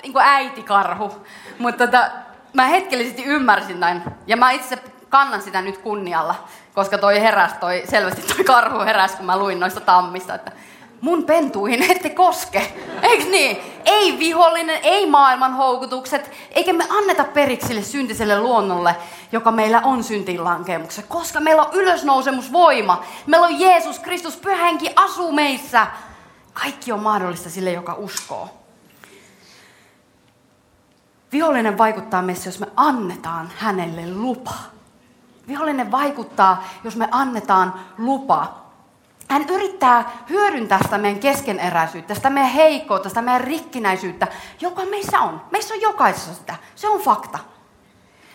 niin 0.02 0.12
kuin 0.12 0.24
äitikarhu. 0.24 1.26
Mutta 1.58 1.86
tota, 1.86 2.10
mä 2.52 2.66
hetkellisesti 2.66 3.24
ymmärsin 3.24 3.80
näin. 3.80 4.02
Ja 4.26 4.36
mä 4.36 4.50
itse 4.50 4.78
kannan 5.08 5.42
sitä 5.42 5.62
nyt 5.62 5.78
kunnialla, 5.78 6.34
koska 6.74 6.98
toi 6.98 7.20
heräs, 7.20 7.52
toi, 7.52 7.82
selvästi 7.90 8.22
toi 8.34 8.44
karhu 8.44 8.80
heräs, 8.80 9.14
kun 9.14 9.26
mä 9.26 9.38
luin 9.38 9.60
noista 9.60 9.80
tammista, 9.80 10.34
että 10.34 10.52
mun 11.00 11.24
pentuihin 11.24 11.90
ette 11.90 12.10
koske. 12.10 12.72
Eiks 13.02 13.24
niin? 13.24 13.56
Ei 13.84 14.18
vihollinen, 14.18 14.80
ei 14.82 15.06
maailman 15.06 15.54
houkutukset, 15.54 16.30
eikä 16.50 16.72
me 16.72 16.86
anneta 16.90 17.24
periksi 17.24 17.66
sille 17.66 17.82
syntiselle 17.82 18.40
luonnolle, 18.40 18.96
joka 19.32 19.50
meillä 19.50 19.80
on 19.84 20.04
syntiinlankemuksessa, 20.04 21.02
koska 21.08 21.40
meillä 21.40 21.62
on 21.62 21.72
ylösnousemusvoima. 21.72 23.04
Meillä 23.26 23.46
on 23.46 23.60
Jeesus 23.60 23.98
Kristus, 23.98 24.36
pyhänkin 24.36 24.92
asuu 24.96 25.32
meissä. 25.32 25.86
Kaikki 26.54 26.92
on 26.92 27.00
mahdollista 27.00 27.50
sille, 27.50 27.72
joka 27.72 27.94
uskoo. 27.94 28.48
Vihollinen 31.32 31.78
vaikuttaa 31.78 32.22
meissä, 32.22 32.48
jos 32.48 32.60
me 32.60 32.66
annetaan 32.76 33.50
hänelle 33.56 34.14
lupa. 34.14 34.54
Vihollinen 35.48 35.90
vaikuttaa, 35.90 36.64
jos 36.84 36.96
me 36.96 37.08
annetaan 37.10 37.74
lupa. 37.98 38.59
Hän 39.30 39.48
yrittää 39.48 40.12
hyödyntää 40.28 40.78
sitä 40.82 40.98
meidän 40.98 41.20
keskeneräisyyttä, 41.20 42.14
sitä 42.14 42.30
meidän 42.30 42.50
heikkoutta, 42.50 43.08
sitä 43.08 43.22
meidän 43.22 43.40
rikkinäisyyttä, 43.40 44.26
joka 44.60 44.84
meissä 44.84 45.20
on. 45.20 45.42
Meissä 45.50 45.74
on 45.74 45.80
jokaisessa 45.80 46.34
sitä. 46.34 46.54
Se 46.74 46.88
on 46.88 47.00
fakta. 47.00 47.38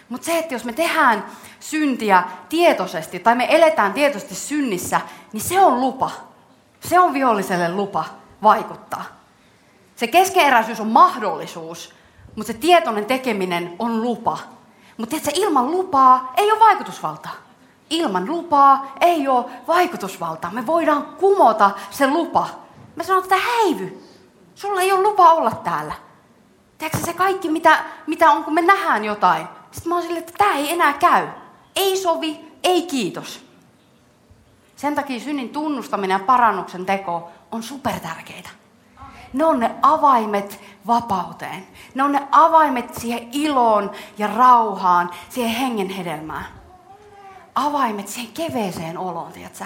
Mutta 0.10 0.26
se, 0.26 0.38
että 0.38 0.54
jos 0.54 0.66
me 0.66 0.74
tehdään 0.74 1.26
syntiä 1.60 2.24
tietoisesti 2.50 3.20
tai 3.20 3.36
me 3.36 3.48
eletään 3.50 3.94
tietoisesti 3.94 4.36
synnissä, 4.36 5.02
niin 5.34 5.42
se 5.42 5.60
on 5.60 5.82
lupa. 5.82 6.12
Se 6.80 7.00
on 7.00 7.14
viholliselle 7.14 7.72
lupa 7.72 8.06
vaikuttaa. 8.44 9.04
Se 9.96 10.08
keskeneräisyys 10.08 10.80
on 10.80 10.88
mahdollisuus, 10.88 11.94
mutta 12.36 12.54
se 12.54 12.60
tietoinen 12.60 13.06
tekeminen 13.06 13.76
on 13.80 14.02
lupa. 14.02 14.38
Mutta 14.98 15.16
että 15.16 15.32
ilman 15.34 15.72
lupaa 15.72 16.34
ei 16.38 16.52
ole 16.52 16.60
vaikutusvaltaa. 16.60 17.45
Ilman 17.90 18.28
lupaa 18.28 18.92
ei 19.02 19.28
ole 19.28 19.46
vaikutusvaltaa. 19.68 20.52
Me 20.52 20.66
voidaan 20.66 21.06
kumota 21.06 21.72
se 21.90 22.08
lupa. 22.08 22.48
Me 22.96 23.04
sanotaan, 23.04 23.40
että 23.40 23.50
häivy. 23.52 24.04
Sulla 24.56 24.82
ei 24.82 24.92
ole 24.92 25.02
lupa 25.02 25.32
olla 25.32 25.52
täällä. 25.52 25.94
Tiedätkö 26.78 27.06
se 27.06 27.14
kaikki, 27.14 27.50
mitä, 27.50 27.84
mitä 28.08 28.32
on, 28.32 28.44
kun 28.44 28.54
me 28.54 28.62
nähdään 28.62 29.06
jotain? 29.06 29.48
Sitten 29.72 29.90
mä 29.90 29.96
oon 29.96 30.04
silleen, 30.04 30.24
että 30.24 30.38
tämä 30.38 30.56
ei 30.56 30.72
enää 30.72 30.94
käy. 30.94 31.28
Ei 31.76 31.98
sovi, 31.98 32.40
ei 32.64 32.82
kiitos. 32.82 33.46
Sen 34.76 34.96
takia 34.96 35.20
synnin 35.20 35.50
tunnustaminen 35.50 36.16
ja 36.16 36.26
parannuksen 36.26 36.86
teko 36.86 37.30
on 37.52 37.64
supertärkeitä. 37.64 38.50
Ne 39.34 39.46
on 39.46 39.60
ne 39.60 39.76
avaimet 39.82 40.60
vapauteen. 40.88 41.68
Ne 41.96 42.04
on 42.04 42.12
ne 42.12 42.28
avaimet 42.32 42.96
siihen 42.96 43.30
iloon 43.32 43.92
ja 44.18 44.28
rauhaan, 44.28 45.10
siihen 45.30 45.56
hengen 45.56 45.90
hedelmään. 45.90 46.46
Avaimet 47.56 48.08
siihen 48.08 48.34
keveeseen 48.34 48.98
oloon, 48.98 49.32
tiedätkö? 49.32 49.66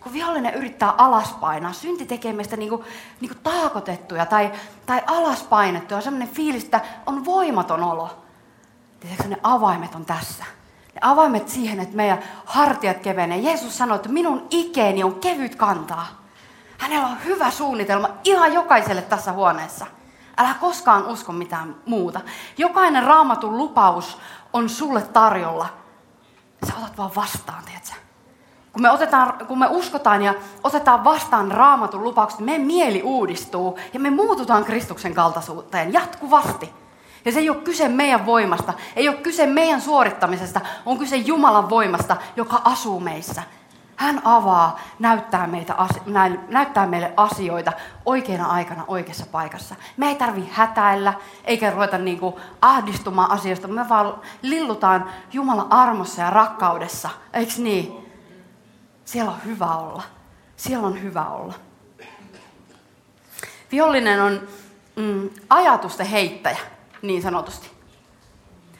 Kun 0.00 0.12
vihollinen 0.12 0.54
yrittää 0.54 0.94
alaspainaa, 0.98 1.72
synti 1.72 2.06
tekee 2.06 2.32
meistä 2.32 2.56
niinku, 2.56 2.84
niinku 3.20 3.38
taakotettuja 3.42 4.26
tai, 4.26 4.52
tai 4.86 5.02
alaspainettuja, 5.06 6.00
sellainen 6.00 6.28
fiilis, 6.28 6.64
että 6.64 6.80
on 7.06 7.24
voimaton 7.24 7.82
olo. 7.82 8.22
Tiedätkö, 9.00 9.28
ne 9.28 9.38
avaimet 9.42 9.94
on 9.94 10.04
tässä. 10.04 10.44
Ne 10.94 11.00
avaimet 11.00 11.48
siihen, 11.48 11.80
että 11.80 11.96
meidän 11.96 12.22
hartiat 12.44 12.98
kevenee. 12.98 13.38
Jeesus 13.38 13.78
sanoi, 13.78 13.96
että 13.96 14.08
minun 14.08 14.46
ikeeni 14.50 15.04
on 15.04 15.14
kevyt 15.14 15.54
kantaa. 15.54 16.06
Hänellä 16.78 17.06
on 17.06 17.24
hyvä 17.24 17.50
suunnitelma 17.50 18.08
ihan 18.24 18.52
jokaiselle 18.52 19.02
tässä 19.02 19.32
huoneessa. 19.32 19.86
Älä 20.36 20.54
koskaan 20.60 21.06
usko 21.06 21.32
mitään 21.32 21.76
muuta. 21.86 22.20
Jokainen 22.58 23.02
raamatun 23.02 23.56
lupaus 23.56 24.18
on 24.52 24.68
sulle 24.68 25.02
tarjolla. 25.02 25.68
Sä 26.66 26.72
otat 26.78 26.98
vaan 26.98 27.14
vastaan, 27.16 27.64
tiedätkö? 27.64 27.92
Kun 28.72 28.82
me, 28.82 28.90
otetaan, 28.90 29.46
kun 29.46 29.58
me 29.58 29.66
uskotaan 29.70 30.22
ja 30.22 30.34
otetaan 30.64 31.04
vastaan 31.04 31.50
raamatun 31.50 32.04
lupaukset, 32.04 32.40
meidän 32.40 32.66
mieli 32.66 33.02
uudistuu 33.02 33.78
ja 33.92 34.00
me 34.00 34.10
muututaan 34.10 34.64
Kristuksen 34.64 35.14
kaltaisuuteen 35.14 35.92
jatkuvasti. 35.92 36.72
Ja 37.24 37.32
se 37.32 37.38
ei 37.38 37.50
ole 37.50 37.58
kyse 37.58 37.88
meidän 37.88 38.26
voimasta, 38.26 38.72
ei 38.96 39.08
ole 39.08 39.16
kyse 39.16 39.46
meidän 39.46 39.80
suorittamisesta, 39.80 40.60
on 40.86 40.98
kyse 40.98 41.16
Jumalan 41.16 41.70
voimasta, 41.70 42.16
joka 42.36 42.60
asuu 42.64 43.00
meissä. 43.00 43.42
Hän 43.96 44.20
avaa, 44.24 44.80
näyttää, 44.98 45.46
meitä, 45.46 45.76
näyttää 46.48 46.86
meille 46.86 47.12
asioita 47.16 47.72
oikeana 48.06 48.46
aikana 48.46 48.84
oikeassa 48.88 49.26
paikassa. 49.32 49.74
Me 49.96 50.08
ei 50.08 50.14
tarvi 50.14 50.48
hätäillä, 50.52 51.14
eikä 51.44 51.70
ruveta 51.70 51.98
niin 51.98 52.20
kuin 52.20 52.34
ahdistumaan 52.62 53.30
asioista. 53.30 53.68
Me 53.68 53.88
vaan 53.88 54.20
lillutaan 54.42 55.10
Jumalan 55.32 55.72
armossa 55.72 56.22
ja 56.22 56.30
rakkaudessa. 56.30 57.10
Eikö 57.32 57.52
niin? 57.58 57.92
Siellä 59.04 59.30
on 59.30 59.44
hyvä 59.44 59.76
olla. 59.76 60.02
Siellä 60.56 60.86
on 60.86 61.02
hyvä 61.02 61.24
olla. 61.24 61.54
Vihollinen 63.72 64.22
on 64.22 64.40
mm, 64.96 65.30
ajatusten 65.50 66.06
heittäjä, 66.06 66.58
niin 67.02 67.22
sanotusti. 67.22 67.70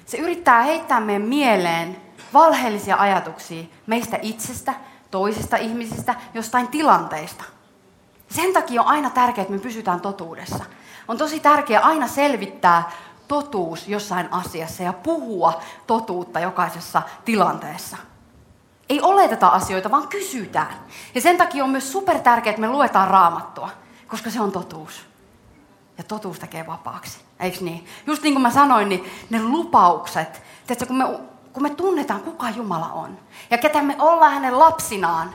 Se 0.06 0.16
yrittää 0.16 0.62
heittää 0.62 1.00
meidän 1.00 1.22
mieleen 1.22 1.96
valheellisia 2.32 2.96
ajatuksia 2.96 3.64
meistä 3.86 4.18
itsestä 4.22 4.74
toisista 5.10 5.56
ihmisistä, 5.56 6.14
jostain 6.34 6.68
tilanteista. 6.68 7.44
Sen 8.28 8.52
takia 8.52 8.82
on 8.82 8.88
aina 8.88 9.10
tärkeää, 9.10 9.42
että 9.42 9.54
me 9.54 9.60
pysytään 9.60 10.00
totuudessa. 10.00 10.64
On 11.08 11.18
tosi 11.18 11.40
tärkeää 11.40 11.82
aina 11.82 12.08
selvittää 12.08 12.90
totuus 13.28 13.88
jossain 13.88 14.32
asiassa 14.32 14.82
ja 14.82 14.92
puhua 14.92 15.62
totuutta 15.86 16.40
jokaisessa 16.40 17.02
tilanteessa. 17.24 17.96
Ei 18.88 19.00
oleteta 19.00 19.48
asioita, 19.48 19.90
vaan 19.90 20.08
kysytään. 20.08 20.74
Ja 21.14 21.20
sen 21.20 21.36
takia 21.36 21.64
on 21.64 21.70
myös 21.70 21.92
super 21.92 22.18
tärkeää, 22.18 22.50
että 22.50 22.60
me 22.60 22.68
luetaan 22.68 23.08
raamattua, 23.08 23.70
koska 24.06 24.30
se 24.30 24.40
on 24.40 24.52
totuus. 24.52 25.06
Ja 25.98 26.04
totuus 26.04 26.38
tekee 26.38 26.66
vapaaksi. 26.66 27.18
Eikö 27.40 27.58
niin? 27.60 27.86
Just 28.06 28.22
niin 28.22 28.34
kuin 28.34 28.42
mä 28.42 28.50
sanoin, 28.50 28.88
niin 28.88 29.10
ne 29.30 29.42
lupaukset, 29.42 30.42
tiedätkö, 30.66 30.86
kun 30.86 30.96
me 30.96 31.04
kun 31.56 31.62
me 31.62 31.70
tunnetaan, 31.70 32.20
kuka 32.20 32.50
Jumala 32.50 32.88
on 32.88 33.18
ja 33.50 33.58
ketä 33.58 33.82
me 33.82 33.96
ollaan 33.98 34.32
hänen 34.32 34.58
lapsinaan. 34.58 35.34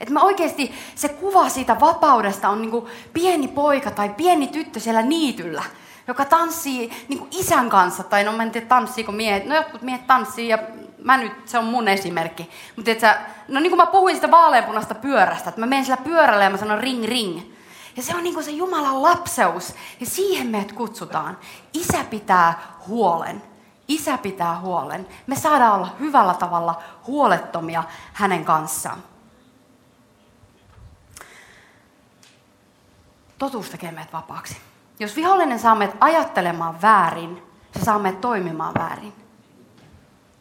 Että 0.00 0.14
me 0.14 0.20
oikeasti, 0.20 0.74
se 0.94 1.08
kuva 1.08 1.48
siitä 1.48 1.80
vapaudesta 1.80 2.48
on 2.48 2.60
niin 2.60 2.70
kuin 2.70 2.86
pieni 3.12 3.48
poika 3.48 3.90
tai 3.90 4.08
pieni 4.08 4.46
tyttö 4.46 4.80
siellä 4.80 5.02
niityllä. 5.02 5.62
joka 6.06 6.24
tanssii 6.24 7.06
niin 7.08 7.18
kuin 7.18 7.30
isän 7.32 7.70
kanssa, 7.70 8.02
tai 8.02 8.24
no 8.24 8.32
mä 8.32 8.42
en 8.42 8.50
tiedä 8.50 8.66
tanssiiko 8.66 9.12
miehet, 9.12 9.46
no 9.46 9.54
jotkut 9.54 9.82
miehet 9.82 10.06
tanssii 10.06 10.48
ja 10.48 10.58
mä 11.04 11.16
nyt, 11.16 11.32
se 11.44 11.58
on 11.58 11.64
mun 11.64 11.88
esimerkki. 11.88 12.50
Mutta 12.76 12.90
sä, 13.00 13.18
no 13.48 13.60
niin 13.60 13.70
kuin 13.70 13.78
mä 13.78 13.86
puhuin 13.86 14.14
sitä 14.14 14.30
vaaleanpunasta 14.30 14.94
pyörästä, 14.94 15.48
että 15.48 15.60
mä 15.60 15.66
menen 15.66 15.84
sillä 15.84 15.96
pyörällä 15.96 16.44
ja 16.44 16.50
mä 16.50 16.56
sanon 16.56 16.80
ring 16.80 17.04
ring. 17.04 17.40
Ja 17.96 18.02
se 18.02 18.16
on 18.16 18.22
niin 18.22 18.34
kuin 18.34 18.44
se 18.44 18.50
Jumalan 18.50 19.02
lapseus. 19.02 19.74
Ja 20.00 20.06
siihen 20.06 20.46
meidät 20.46 20.72
kutsutaan. 20.72 21.38
Isä 21.74 22.04
pitää 22.04 22.76
huolen. 22.86 23.47
Isä 23.88 24.18
pitää 24.18 24.60
huolen. 24.60 25.06
Me 25.26 25.36
saadaan 25.36 25.74
olla 25.74 25.94
hyvällä 26.00 26.34
tavalla 26.34 26.82
huolettomia 27.06 27.84
hänen 28.12 28.44
kanssaan. 28.44 29.02
Totuus 33.38 33.70
tekee 33.70 33.92
meidät 33.92 34.12
vapaaksi. 34.12 34.56
Jos 35.00 35.16
vihollinen 35.16 35.58
saa 35.58 35.74
meidät 35.74 35.96
ajattelemaan 36.00 36.82
väärin, 36.82 37.42
se 37.78 37.84
saa 37.84 37.98
meidät 37.98 38.20
toimimaan 38.20 38.74
väärin. 38.74 39.12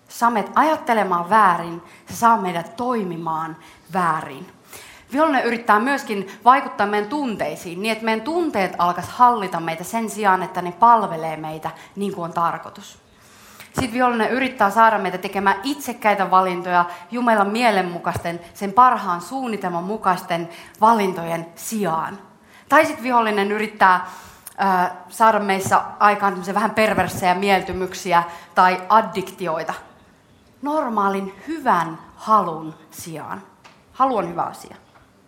Se 0.09 0.17
saa 0.17 0.29
meidät 0.29 0.51
ajattelemaan 0.55 1.29
väärin, 1.29 1.81
se 2.09 2.15
saa 2.15 2.37
meidät 2.37 2.75
toimimaan 2.75 3.57
väärin. 3.93 4.53
Vihollinen 5.11 5.43
yrittää 5.43 5.79
myöskin 5.79 6.39
vaikuttaa 6.45 6.87
meidän 6.87 7.09
tunteisiin 7.09 7.81
niin, 7.81 7.91
että 7.91 8.05
meidän 8.05 8.25
tunteet 8.25 8.75
alkaisi 8.77 9.11
hallita 9.13 9.59
meitä 9.59 9.83
sen 9.83 10.09
sijaan, 10.09 10.43
että 10.43 10.61
ne 10.61 10.71
palvelee 10.71 11.37
meitä 11.37 11.71
niin 11.95 12.13
kuin 12.13 12.25
on 12.25 12.33
tarkoitus. 12.33 13.06
Sitten 13.79 13.93
vihollinen 13.93 14.31
yrittää 14.31 14.69
saada 14.69 14.97
meitä 14.97 15.17
tekemään 15.17 15.59
itsekkäitä 15.63 16.31
valintoja 16.31 16.85
Jumalan 17.11 17.49
mielenmukaisten, 17.49 18.39
sen 18.53 18.73
parhaan 18.73 19.21
suunnitelman 19.21 19.83
mukaisten 19.83 20.49
valintojen 20.81 21.45
sijaan. 21.55 22.17
Tai 22.69 22.85
sitten 22.85 23.03
vihollinen 23.03 23.51
yrittää 23.51 23.93
äh, 23.95 24.91
saada 25.09 25.39
meissä 25.39 25.81
aikaan 25.99 26.43
vähän 26.53 26.71
perversejä 26.71 27.35
mieltymyksiä 27.35 28.23
tai 28.55 28.81
addiktioita 28.89 29.73
normaalin 30.61 31.33
hyvän 31.47 31.99
halun 32.15 32.75
sijaan. 32.91 33.41
Halu 33.93 34.17
on 34.17 34.29
hyvä 34.29 34.43
asia. 34.43 34.75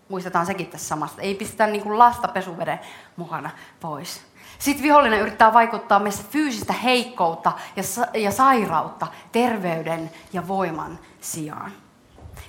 Muistetaan 0.09 0.45
sekin 0.45 0.67
tässä 0.67 0.88
samasta. 0.88 1.21
Ei 1.21 1.35
pistetä 1.35 1.67
niin 1.67 1.83
kuin 1.83 1.99
lasta 1.99 2.27
pesuveden 2.27 2.79
mukana 3.15 3.49
pois. 3.79 4.29
Sitten 4.60 4.84
vihollinen 4.84 5.19
yrittää 5.19 5.54
vaikuttaa 5.54 6.00
meissä 6.00 6.24
fyysistä 6.30 6.74
heikkoutta 6.74 7.52
ja, 7.76 7.84
ja 8.19 8.32
sairautta 8.32 9.08
terveyden 9.32 10.12
ja 10.34 10.48
voiman 10.48 11.00
sijaan. 11.22 11.72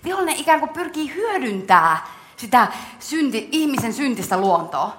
Vihollinen 0.04 0.36
ikään 0.36 0.60
kuin 0.60 0.72
pyrkii 0.72 1.14
hyödyntää 1.14 2.06
sitä 2.36 2.66
synti, 2.98 3.48
ihmisen 3.52 3.92
syntistä 3.92 4.36
luontoa. 4.36 4.96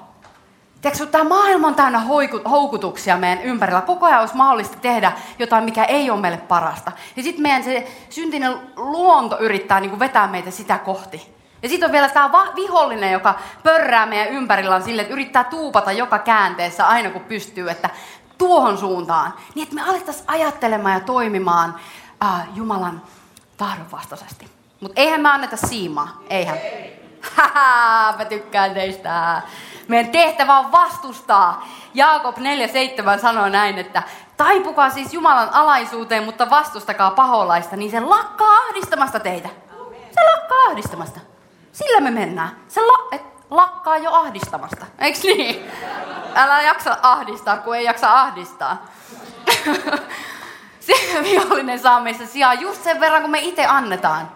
Tiedätkö, 0.82 1.06
tämä 1.06 1.24
maailma 1.24 1.68
on 1.68 1.76
täynnä 1.76 2.02
houkutuksia 2.50 3.18
meidän 3.18 3.44
ympärillä. 3.44 3.82
Koko 3.82 4.06
ajan 4.06 4.20
olisi 4.20 4.36
mahdollista 4.36 4.78
tehdä 4.78 5.12
jotain, 5.40 5.64
mikä 5.64 5.84
ei 5.84 6.10
ole 6.10 6.20
meille 6.20 6.38
parasta. 6.38 6.92
Ja 7.16 7.24
sitten 7.24 7.42
meidän 7.42 7.64
se 7.64 7.92
syntinen 8.10 8.60
luonto 8.76 9.40
yrittää 9.40 9.80
niin 9.80 9.90
kuin 9.90 10.00
vetää 10.00 10.28
meitä 10.28 10.52
sitä 10.52 10.78
kohti. 10.78 11.41
Ja 11.64 11.70
sitten 11.70 11.88
on 11.88 11.92
vielä 11.92 12.10
tämä 12.10 12.32
vihollinen, 12.56 13.12
joka 13.12 13.40
pörrää 13.64 14.06
meidän 14.06 14.28
ympärillä 14.28 14.82
sille, 14.82 15.02
että 15.02 15.14
yrittää 15.14 15.44
tuupata 15.44 15.92
joka 15.92 16.20
käänteessä 16.20 16.88
aina 16.88 17.10
kun 17.10 17.22
pystyy, 17.22 17.70
että 17.70 17.90
tuohon 18.38 18.78
suuntaan. 18.78 19.34
Niin 19.56 19.64
että 19.64 19.76
me 19.76 19.90
alettaisiin 19.90 20.26
ajattelemaan 20.28 20.94
ja 20.94 21.00
toimimaan 21.00 21.76
äh, 22.24 22.48
Jumalan 22.56 23.02
tahdon 23.58 23.92
vastaisesti. 23.92 24.50
Mutta 24.80 25.02
eihän 25.02 25.22
me 25.22 25.30
anneta 25.30 25.58
siimaa, 25.58 26.22
eihän. 26.30 26.58
Haha, 27.36 28.14
mä 28.18 28.26
tykkään 28.26 28.74
teistä. 28.74 29.42
Meidän 29.88 30.12
tehtävä 30.12 30.60
on 30.60 30.72
vastustaa. 30.72 31.68
Jaakob 31.94 32.38
4.7 32.38 33.22
sanoo 33.22 33.50
näin, 33.50 33.78
että 33.78 34.04
taipukaa 34.38 34.90
siis 34.90 35.14
Jumalan 35.14 35.54
alaisuuteen, 35.54 36.24
mutta 36.24 36.50
vastustakaa 36.50 37.12
paholaista, 37.12 37.76
niin 37.76 37.92
se 37.92 38.00
lakkaa 38.00 38.58
ahdistamasta 38.58 39.20
teitä. 39.20 39.50
Se 40.12 40.22
lakkaa 40.34 40.58
ahdistamasta. 40.70 41.20
Sillä 41.72 42.00
me 42.00 42.12
mennään. 42.12 42.50
Se 42.68 42.82
la- 42.82 43.08
et, 43.12 43.22
lakkaa 43.50 43.98
jo 43.98 44.12
ahdistamasta. 44.14 44.86
Eiks 45.00 45.24
niin? 45.24 45.72
Älä 46.36 46.62
jaksa 46.62 46.98
ahdistaa, 47.02 47.58
kun 47.58 47.76
ei 47.76 47.84
jaksa 47.84 48.14
ahdistaa. 48.22 48.86
se 50.80 50.94
vihollinen 51.24 51.80
saa 51.80 52.00
meissä 52.00 52.26
sijaa 52.26 52.54
just 52.54 52.84
sen 52.84 53.00
verran, 53.00 53.22
kun 53.22 53.32
me 53.32 53.40
itse 53.40 53.66
annetaan. 53.66 54.32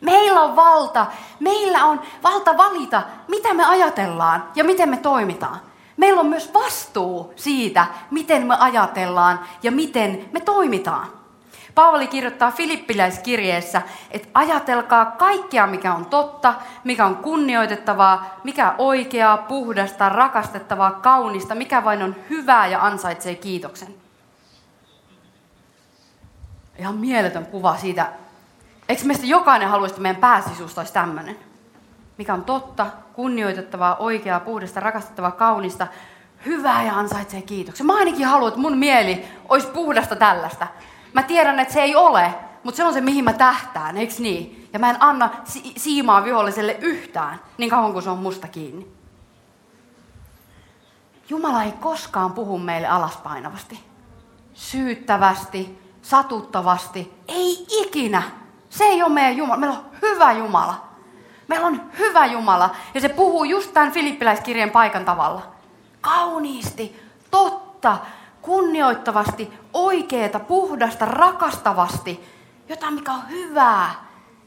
Meillä 0.00 0.42
on 0.42 0.56
valta, 0.56 1.06
meillä 1.40 1.84
on 1.84 2.00
valta 2.22 2.56
valita, 2.56 3.02
mitä 3.28 3.54
me 3.54 3.64
ajatellaan 3.64 4.48
ja 4.54 4.64
miten 4.64 4.88
me 4.88 4.96
toimitaan. 4.96 5.60
Meillä 5.96 6.20
on 6.20 6.26
myös 6.26 6.54
vastuu 6.54 7.32
siitä, 7.36 7.86
miten 8.10 8.46
me 8.46 8.56
ajatellaan 8.60 9.40
ja 9.62 9.72
miten 9.72 10.28
me 10.32 10.40
toimitaan. 10.40 11.06
Paavali 11.76 12.06
kirjoittaa 12.06 12.50
Filippiläiskirjeessä, 12.50 13.82
että 14.10 14.28
ajatelkaa 14.34 15.04
kaikkea, 15.04 15.66
mikä 15.66 15.94
on 15.94 16.06
totta, 16.06 16.54
mikä 16.84 17.06
on 17.06 17.16
kunnioitettavaa, 17.16 18.40
mikä 18.44 18.74
oikeaa, 18.78 19.36
puhdasta, 19.36 20.08
rakastettavaa, 20.08 20.90
kaunista, 20.90 21.54
mikä 21.54 21.84
vain 21.84 22.02
on 22.02 22.16
hyvää 22.30 22.66
ja 22.66 22.84
ansaitsee 22.84 23.34
kiitoksen. 23.34 23.94
Ihan 26.78 26.94
mieletön 26.94 27.46
kuva 27.46 27.76
siitä, 27.76 28.12
Eikö 28.88 29.04
meistä 29.04 29.26
jokainen 29.26 29.68
haluaisi, 29.68 29.92
että 29.92 30.02
meidän 30.02 30.20
pääsisuus 30.20 30.78
olisi 30.78 30.92
tämmöinen? 30.92 31.36
Mikä 32.18 32.34
on 32.34 32.44
totta, 32.44 32.86
kunnioitettavaa, 33.12 33.96
oikeaa, 33.96 34.40
puhdasta, 34.40 34.80
rakastettavaa, 34.80 35.30
kaunista, 35.30 35.86
hyvää 36.46 36.82
ja 36.82 36.98
ansaitsee 36.98 37.42
kiitoksen. 37.42 37.86
Mä 37.86 37.96
ainakin 37.96 38.26
haluan, 38.26 38.48
että 38.48 38.60
mun 38.60 38.78
mieli 38.78 39.24
olisi 39.48 39.66
puhdasta 39.66 40.16
tällaista. 40.16 40.66
Mä 41.16 41.22
tiedän, 41.22 41.60
että 41.60 41.74
se 41.74 41.82
ei 41.82 41.96
ole, 41.96 42.34
mutta 42.62 42.76
se 42.76 42.84
on 42.84 42.92
se, 42.92 43.00
mihin 43.00 43.24
mä 43.24 43.32
tähtään, 43.32 43.96
eikö 43.96 44.14
niin? 44.18 44.68
Ja 44.72 44.78
mä 44.78 44.90
en 44.90 45.02
anna 45.02 45.30
si- 45.44 45.72
siimaa 45.76 46.24
viholliselle 46.24 46.76
yhtään, 46.80 47.40
niin 47.58 47.70
kauan 47.70 47.92
kuin 47.92 48.02
se 48.02 48.10
on 48.10 48.18
musta 48.18 48.48
kiinni. 48.48 48.86
Jumala 51.28 51.62
ei 51.62 51.72
koskaan 51.72 52.32
puhu 52.32 52.58
meille 52.58 52.88
alaspainavasti, 52.88 53.80
syyttävästi, 54.54 55.78
satuttavasti, 56.02 57.12
ei 57.28 57.66
ikinä. 57.70 58.22
Se 58.70 58.84
ei 58.84 59.02
ole 59.02 59.12
meidän 59.12 59.36
Jumala. 59.36 59.56
Meillä 59.58 59.78
on 59.78 59.84
hyvä 60.02 60.32
Jumala. 60.32 60.88
Meillä 61.48 61.66
on 61.66 61.82
hyvä 61.98 62.26
Jumala. 62.26 62.70
Ja 62.94 63.00
se 63.00 63.08
puhuu 63.08 63.44
just 63.44 63.72
tämän 63.74 63.92
Filippiläiskirjan 63.92 64.70
paikan 64.70 65.04
tavalla. 65.04 65.42
Kauniisti, 66.00 67.02
totta, 67.30 67.98
kunnioittavasti, 68.46 69.52
oikeeta, 69.72 70.40
puhdasta, 70.40 71.04
rakastavasti. 71.04 72.24
Jotain, 72.68 72.94
mikä 72.94 73.12
on 73.12 73.28
hyvää. 73.28 73.94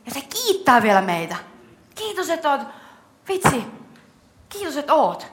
Ja 0.05 0.11
se 0.11 0.21
kiittää 0.21 0.81
vielä 0.81 1.01
meitä. 1.01 1.35
Kiitos, 1.95 2.29
että 2.29 2.51
oot. 2.51 2.61
Vitsi, 3.27 3.65
kiitos, 4.49 4.77
että 4.77 4.93
oot. 4.93 5.27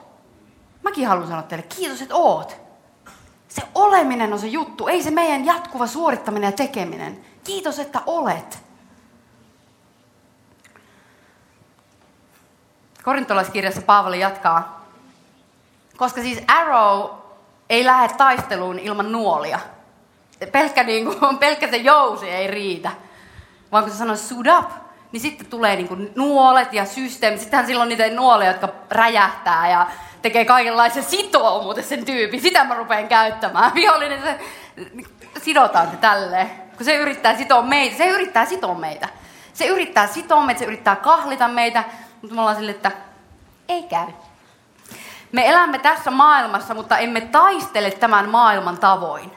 Mäkin 0.83 1.07
haluan 1.07 1.27
sanoa 1.27 1.43
teille, 1.43 1.67
kiitos, 1.75 2.01
että 2.01 2.15
oot. 2.15 2.57
Se 3.47 3.61
oleminen 3.75 4.33
on 4.33 4.39
se 4.39 4.47
juttu, 4.47 4.87
ei 4.87 5.03
se 5.03 5.11
meidän 5.11 5.45
jatkuva 5.45 5.87
suorittaminen 5.87 6.47
ja 6.47 6.51
tekeminen. 6.51 7.25
Kiitos, 7.43 7.79
että 7.79 8.01
olet. 8.05 8.59
Korintolaiskirjassa 13.03 13.81
Paavali 13.81 14.19
jatkaa, 14.19 14.85
koska 15.97 16.21
siis 16.21 16.39
arrow 16.47 17.16
ei 17.69 17.85
lähde 17.85 18.13
taisteluun 18.13 18.79
ilman 18.79 19.11
nuolia. 19.11 19.59
Pelkkä, 20.51 20.83
niin 20.83 21.05
kuin, 21.05 21.37
pelkkä 21.39 21.67
se 21.67 21.77
jousi 21.77 22.29
ei 22.29 22.47
riitä. 22.47 22.91
Vaan 23.71 23.83
kun 23.83 23.93
se 23.93 23.97
sanoo 23.97 24.15
suit 24.15 24.47
up, 24.59 24.69
niin 25.11 25.21
sitten 25.21 25.47
tulee 25.47 25.75
niin 25.75 25.87
kuin 25.87 26.11
nuolet 26.15 26.73
ja 26.73 26.85
systeemi. 26.85 27.37
Sittenhän 27.37 27.67
silloin 27.67 27.89
niitä 27.89 28.09
nuolia, 28.09 28.47
jotka 28.47 28.69
räjähtää 28.89 29.69
ja 29.69 29.87
tekee 30.21 30.45
kaikenlaisen 30.45 31.03
sitoo 31.03 31.63
muuten 31.63 31.83
sen 31.83 32.05
tyypin. 32.05 32.41
Sitä 32.41 32.63
mä 32.63 32.75
rupean 32.75 33.07
käyttämään. 33.07 33.73
Vihollinen 33.75 34.21
se, 34.21 34.39
sidotaan 35.41 35.91
se 35.91 35.97
tälleen. 35.97 36.51
Kun 36.77 36.85
se 36.85 36.95
yrittää 36.95 37.37
sitoa 37.37 37.61
meitä, 37.61 37.97
se 37.97 38.07
yrittää 38.07 38.45
sitoa 38.45 38.73
meitä. 38.73 39.09
Se 39.53 39.67
yrittää 39.67 40.07
sitoa 40.07 40.45
meitä, 40.45 40.59
se 40.59 40.65
yrittää 40.65 40.95
kahlita 40.95 41.47
meitä, 41.47 41.83
mutta 42.21 42.35
me 42.35 42.41
ollaan 42.41 42.57
sille, 42.57 42.71
että 42.71 42.91
ei 43.69 43.83
käy. 43.83 44.07
Me 45.31 45.49
elämme 45.49 45.79
tässä 45.79 46.11
maailmassa, 46.11 46.73
mutta 46.73 46.97
emme 46.97 47.21
taistele 47.21 47.91
tämän 47.91 48.29
maailman 48.29 48.77
tavoin. 48.77 49.31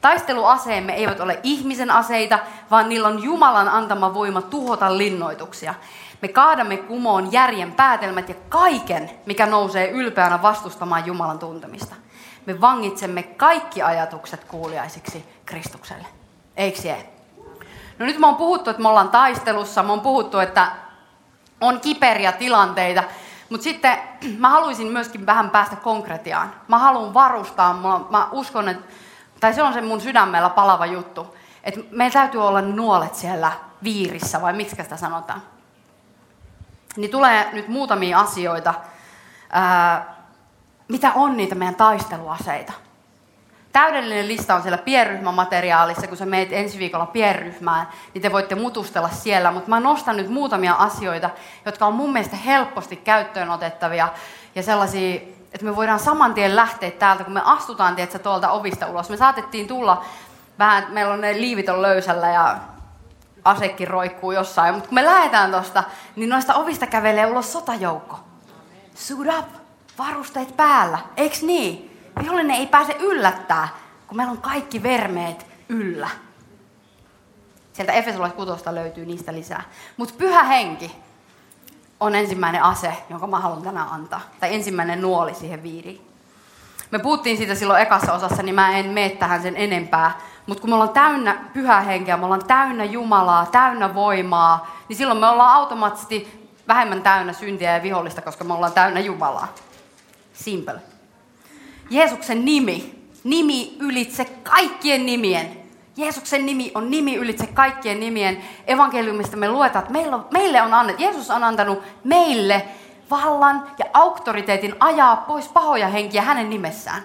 Taisteluaseemme 0.00 0.94
eivät 0.94 1.20
ole 1.20 1.40
ihmisen 1.42 1.90
aseita, 1.90 2.38
vaan 2.70 2.88
niillä 2.88 3.08
on 3.08 3.22
Jumalan 3.22 3.68
antama 3.68 4.14
voima 4.14 4.42
tuhota 4.42 4.98
linnoituksia. 4.98 5.74
Me 6.22 6.28
kaadamme 6.28 6.76
kumoon 6.76 7.32
järjen 7.32 7.72
päätelmät 7.72 8.28
ja 8.28 8.34
kaiken, 8.48 9.10
mikä 9.26 9.46
nousee 9.46 9.90
ylpeänä 9.90 10.42
vastustamaan 10.42 11.06
Jumalan 11.06 11.38
tuntemista. 11.38 11.94
Me 12.46 12.60
vangitsemme 12.60 13.22
kaikki 13.22 13.82
ajatukset 13.82 14.44
kuuliaisiksi 14.44 15.24
Kristukselle. 15.46 16.06
Eikö 16.56 16.80
se? 16.80 17.06
No 17.98 18.06
nyt 18.06 18.18
me 18.18 18.26
on 18.26 18.36
puhuttu, 18.36 18.70
että 18.70 18.82
me 18.82 18.88
ollaan 18.88 19.08
taistelussa, 19.08 19.82
me 19.82 19.92
on 19.92 20.00
puhuttu, 20.00 20.38
että 20.38 20.72
on 21.60 21.80
kiperiä 21.80 22.32
tilanteita, 22.32 23.04
Mutta 23.50 23.64
sitten 23.64 23.98
mä 24.38 24.48
haluaisin 24.48 24.86
myöskin 24.86 25.26
vähän 25.26 25.50
päästä 25.50 25.76
konkretiaan. 25.76 26.54
Mä 26.68 26.78
haluan 26.78 27.14
varustaa, 27.14 27.74
mä, 27.74 28.00
mä 28.10 28.28
uskon, 28.32 28.68
että, 28.68 28.84
tai 29.40 29.54
se 29.54 29.62
on 29.62 29.72
se 29.72 29.80
mun 29.80 30.00
sydämellä 30.00 30.50
palava 30.50 30.86
juttu, 30.86 31.36
että 31.64 31.80
meillä 31.90 32.12
täytyy 32.12 32.46
olla 32.46 32.60
nuolet 32.60 33.14
siellä 33.14 33.52
viirissä, 33.82 34.42
vai 34.42 34.52
miksi 34.52 34.76
sitä 34.82 34.96
sanotaan. 34.96 35.42
Niin 36.96 37.10
tulee 37.10 37.50
nyt 37.52 37.68
muutamia 37.68 38.20
asioita, 38.20 38.74
ää, 39.50 40.16
mitä 40.88 41.12
on 41.14 41.36
niitä 41.36 41.54
meidän 41.54 41.74
taisteluaseita. 41.74 42.72
Täydellinen 43.76 44.28
lista 44.28 44.54
on 44.54 44.62
siellä 44.62 44.78
pienryhmämateriaalissa, 44.78 46.06
kun 46.06 46.16
sä 46.16 46.26
meet 46.26 46.52
ensi 46.52 46.78
viikolla 46.78 47.06
pienryhmään, 47.06 47.88
niin 48.14 48.22
te 48.22 48.32
voitte 48.32 48.54
mutustella 48.54 49.08
siellä. 49.08 49.50
Mutta 49.50 49.68
mä 49.68 49.80
nostan 49.80 50.16
nyt 50.16 50.28
muutamia 50.28 50.74
asioita, 50.74 51.30
jotka 51.64 51.86
on 51.86 51.94
mun 51.94 52.12
mielestä 52.12 52.36
helposti 52.36 52.96
käyttöön 52.96 53.50
otettavia 53.50 54.08
ja 54.54 54.62
sellaisia, 54.62 55.14
että 55.52 55.64
me 55.64 55.76
voidaan 55.76 55.98
saman 55.98 56.34
tien 56.34 56.56
lähteä 56.56 56.90
täältä, 56.90 57.24
kun 57.24 57.32
me 57.32 57.42
astutaan 57.44 57.96
tietysti, 57.96 58.18
tuolta 58.18 58.50
ovista 58.50 58.86
ulos. 58.86 59.10
Me 59.10 59.16
saatettiin 59.16 59.68
tulla 59.68 60.04
vähän, 60.58 60.86
meillä 60.88 61.12
on 61.12 61.20
ne 61.20 61.32
liivit 61.32 61.68
on 61.68 61.82
löysällä 61.82 62.30
ja 62.30 62.56
asekin 63.44 63.88
roikkuu 63.88 64.32
jossain, 64.32 64.74
mutta 64.74 64.88
kun 64.88 64.94
me 64.94 65.04
lähdetään 65.04 65.50
tosta, 65.50 65.84
niin 66.16 66.28
noista 66.28 66.54
ovista 66.54 66.86
kävelee 66.86 67.26
ulos 67.26 67.52
sotajoukko. 67.52 68.18
Suit 68.94 69.28
up, 69.38 69.48
varusteet 69.98 70.56
päällä, 70.56 70.98
eiks 71.16 71.42
niin? 71.42 71.95
Vihollinen 72.20 72.56
ei 72.56 72.66
pääse 72.66 72.96
yllättää, 73.00 73.68
kun 74.06 74.16
meillä 74.16 74.30
on 74.30 74.40
kaikki 74.40 74.82
vermeet 74.82 75.46
yllä. 75.68 76.08
Sieltä 77.72 77.92
Efesolais 77.92 78.32
löytyy 78.70 79.06
niistä 79.06 79.32
lisää. 79.32 79.62
Mutta 79.96 80.14
pyhä 80.18 80.42
henki 80.42 80.96
on 82.00 82.14
ensimmäinen 82.14 82.62
ase, 82.62 82.92
jonka 83.10 83.26
mä 83.26 83.40
haluan 83.40 83.62
tänään 83.62 83.88
antaa. 83.88 84.20
Tai 84.40 84.54
ensimmäinen 84.54 85.02
nuoli 85.02 85.34
siihen 85.34 85.62
viiriin. 85.62 86.06
Me 86.90 86.98
puhuttiin 86.98 87.36
siitä 87.36 87.54
silloin 87.54 87.82
ekassa 87.82 88.12
osassa, 88.12 88.42
niin 88.42 88.54
mä 88.54 88.78
en 88.78 88.86
mene 88.86 89.08
tähän 89.08 89.42
sen 89.42 89.56
enempää. 89.56 90.20
Mutta 90.46 90.60
kun 90.60 90.70
me 90.70 90.74
ollaan 90.74 90.90
täynnä 90.90 91.44
pyhää 91.52 91.80
henkeä, 91.80 92.16
me 92.16 92.24
ollaan 92.24 92.46
täynnä 92.46 92.84
Jumalaa, 92.84 93.46
täynnä 93.46 93.94
voimaa, 93.94 94.76
niin 94.88 94.96
silloin 94.96 95.20
me 95.20 95.26
ollaan 95.26 95.54
automaattisesti 95.54 96.48
vähemmän 96.68 97.02
täynnä 97.02 97.32
syntiä 97.32 97.76
ja 97.76 97.82
vihollista, 97.82 98.22
koska 98.22 98.44
me 98.44 98.54
ollaan 98.54 98.72
täynnä 98.72 99.00
Jumalaa. 99.00 99.48
Simple. 100.32 100.95
Jeesuksen 101.90 102.44
nimi, 102.44 103.08
nimi 103.24 103.76
ylitse 103.80 104.24
kaikkien 104.24 105.06
nimien. 105.06 105.66
Jeesuksen 105.96 106.46
nimi 106.46 106.72
on 106.74 106.90
nimi 106.90 107.14
ylitse 107.14 107.46
kaikkien 107.46 108.00
nimien. 108.00 108.44
Evankeliumista 108.66 109.36
me 109.36 109.48
luetaan, 109.48 109.82
että 109.82 109.92
meillä 109.92 110.16
on, 110.16 110.26
meille 110.30 110.62
on 110.62 110.74
annettu, 110.74 111.02
Jeesus 111.02 111.30
on 111.30 111.44
antanut 111.44 111.82
meille 112.04 112.68
vallan 113.10 113.66
ja 113.78 113.84
auktoriteetin 113.94 114.74
ajaa 114.80 115.16
pois 115.16 115.48
pahoja 115.48 115.88
henkiä 115.88 116.22
hänen 116.22 116.50
nimessään. 116.50 117.02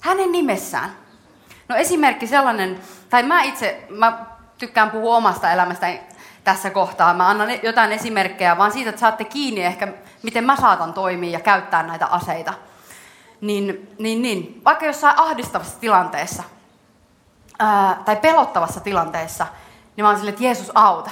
Hänen 0.00 0.32
nimessään. 0.32 0.90
No 1.68 1.76
esimerkki 1.76 2.26
sellainen, 2.26 2.80
tai 3.10 3.22
mä 3.22 3.42
itse, 3.42 3.86
mä 3.88 4.26
tykkään 4.58 4.90
puhua 4.90 5.16
omasta 5.16 5.52
elämästäni 5.52 6.00
tässä 6.44 6.70
kohtaa. 6.70 7.14
Mä 7.14 7.28
annan 7.28 7.48
jotain 7.62 7.92
esimerkkejä 7.92 8.58
vaan 8.58 8.72
siitä, 8.72 8.90
että 8.90 9.00
saatte 9.00 9.24
kiinni 9.24 9.64
ehkä, 9.64 9.88
miten 10.22 10.44
mä 10.44 10.56
saatan 10.56 10.94
toimia 10.94 11.30
ja 11.30 11.40
käyttää 11.40 11.82
näitä 11.82 12.06
aseita 12.06 12.54
niin, 13.40 13.88
niin, 13.98 14.22
niin 14.22 14.62
vaikka 14.64 14.86
jossain 14.86 15.18
ahdistavassa 15.18 15.80
tilanteessa 15.80 16.42
ää, 17.58 18.02
tai 18.04 18.16
pelottavassa 18.16 18.80
tilanteessa, 18.80 19.46
niin 19.96 20.04
mä 20.04 20.08
oon 20.08 20.16
silleen, 20.16 20.32
että 20.32 20.44
Jeesus 20.44 20.70
auta. 20.74 21.10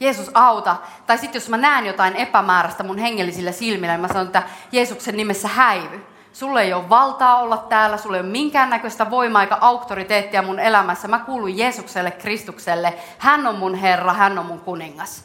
Jeesus 0.00 0.30
auta. 0.34 0.76
Tai 1.06 1.18
sitten 1.18 1.40
jos 1.40 1.48
mä 1.48 1.56
näen 1.56 1.86
jotain 1.86 2.16
epämääräistä 2.16 2.82
mun 2.82 2.98
hengellisillä 2.98 3.52
silmillä, 3.52 3.92
niin 3.92 4.00
mä 4.00 4.08
sanon, 4.08 4.26
että 4.26 4.42
Jeesuksen 4.72 5.16
nimessä 5.16 5.48
häivy. 5.48 6.06
Sulle 6.32 6.62
ei 6.62 6.72
ole 6.72 6.88
valtaa 6.88 7.38
olla 7.38 7.56
täällä, 7.56 7.96
sulle 7.96 8.16
ei 8.16 8.22
ole 8.22 8.30
minkäännäköistä 8.30 9.10
voimaa 9.10 9.42
eikä 9.42 9.58
auktoriteettia 9.60 10.42
mun 10.42 10.58
elämässä. 10.58 11.08
Mä 11.08 11.18
kuulun 11.18 11.58
Jeesukselle, 11.58 12.10
Kristukselle. 12.10 12.94
Hän 13.18 13.46
on 13.46 13.56
mun 13.56 13.74
Herra, 13.74 14.12
hän 14.12 14.38
on 14.38 14.46
mun 14.46 14.60
kuningas. 14.60 15.24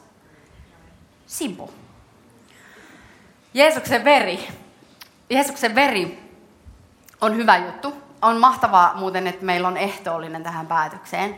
Simple. 1.25 1.69
Jeesuksen 3.53 4.03
veri 4.03 4.47
Jeesuksen 5.29 5.75
veri 5.75 6.31
on 7.21 7.35
hyvä 7.35 7.57
juttu. 7.57 7.93
On 8.21 8.37
mahtavaa 8.37 8.93
muuten, 8.97 9.27
että 9.27 9.45
meillä 9.45 9.67
on 9.67 9.77
ehtoollinen 9.77 10.43
tähän 10.43 10.67
päätökseen, 10.67 11.37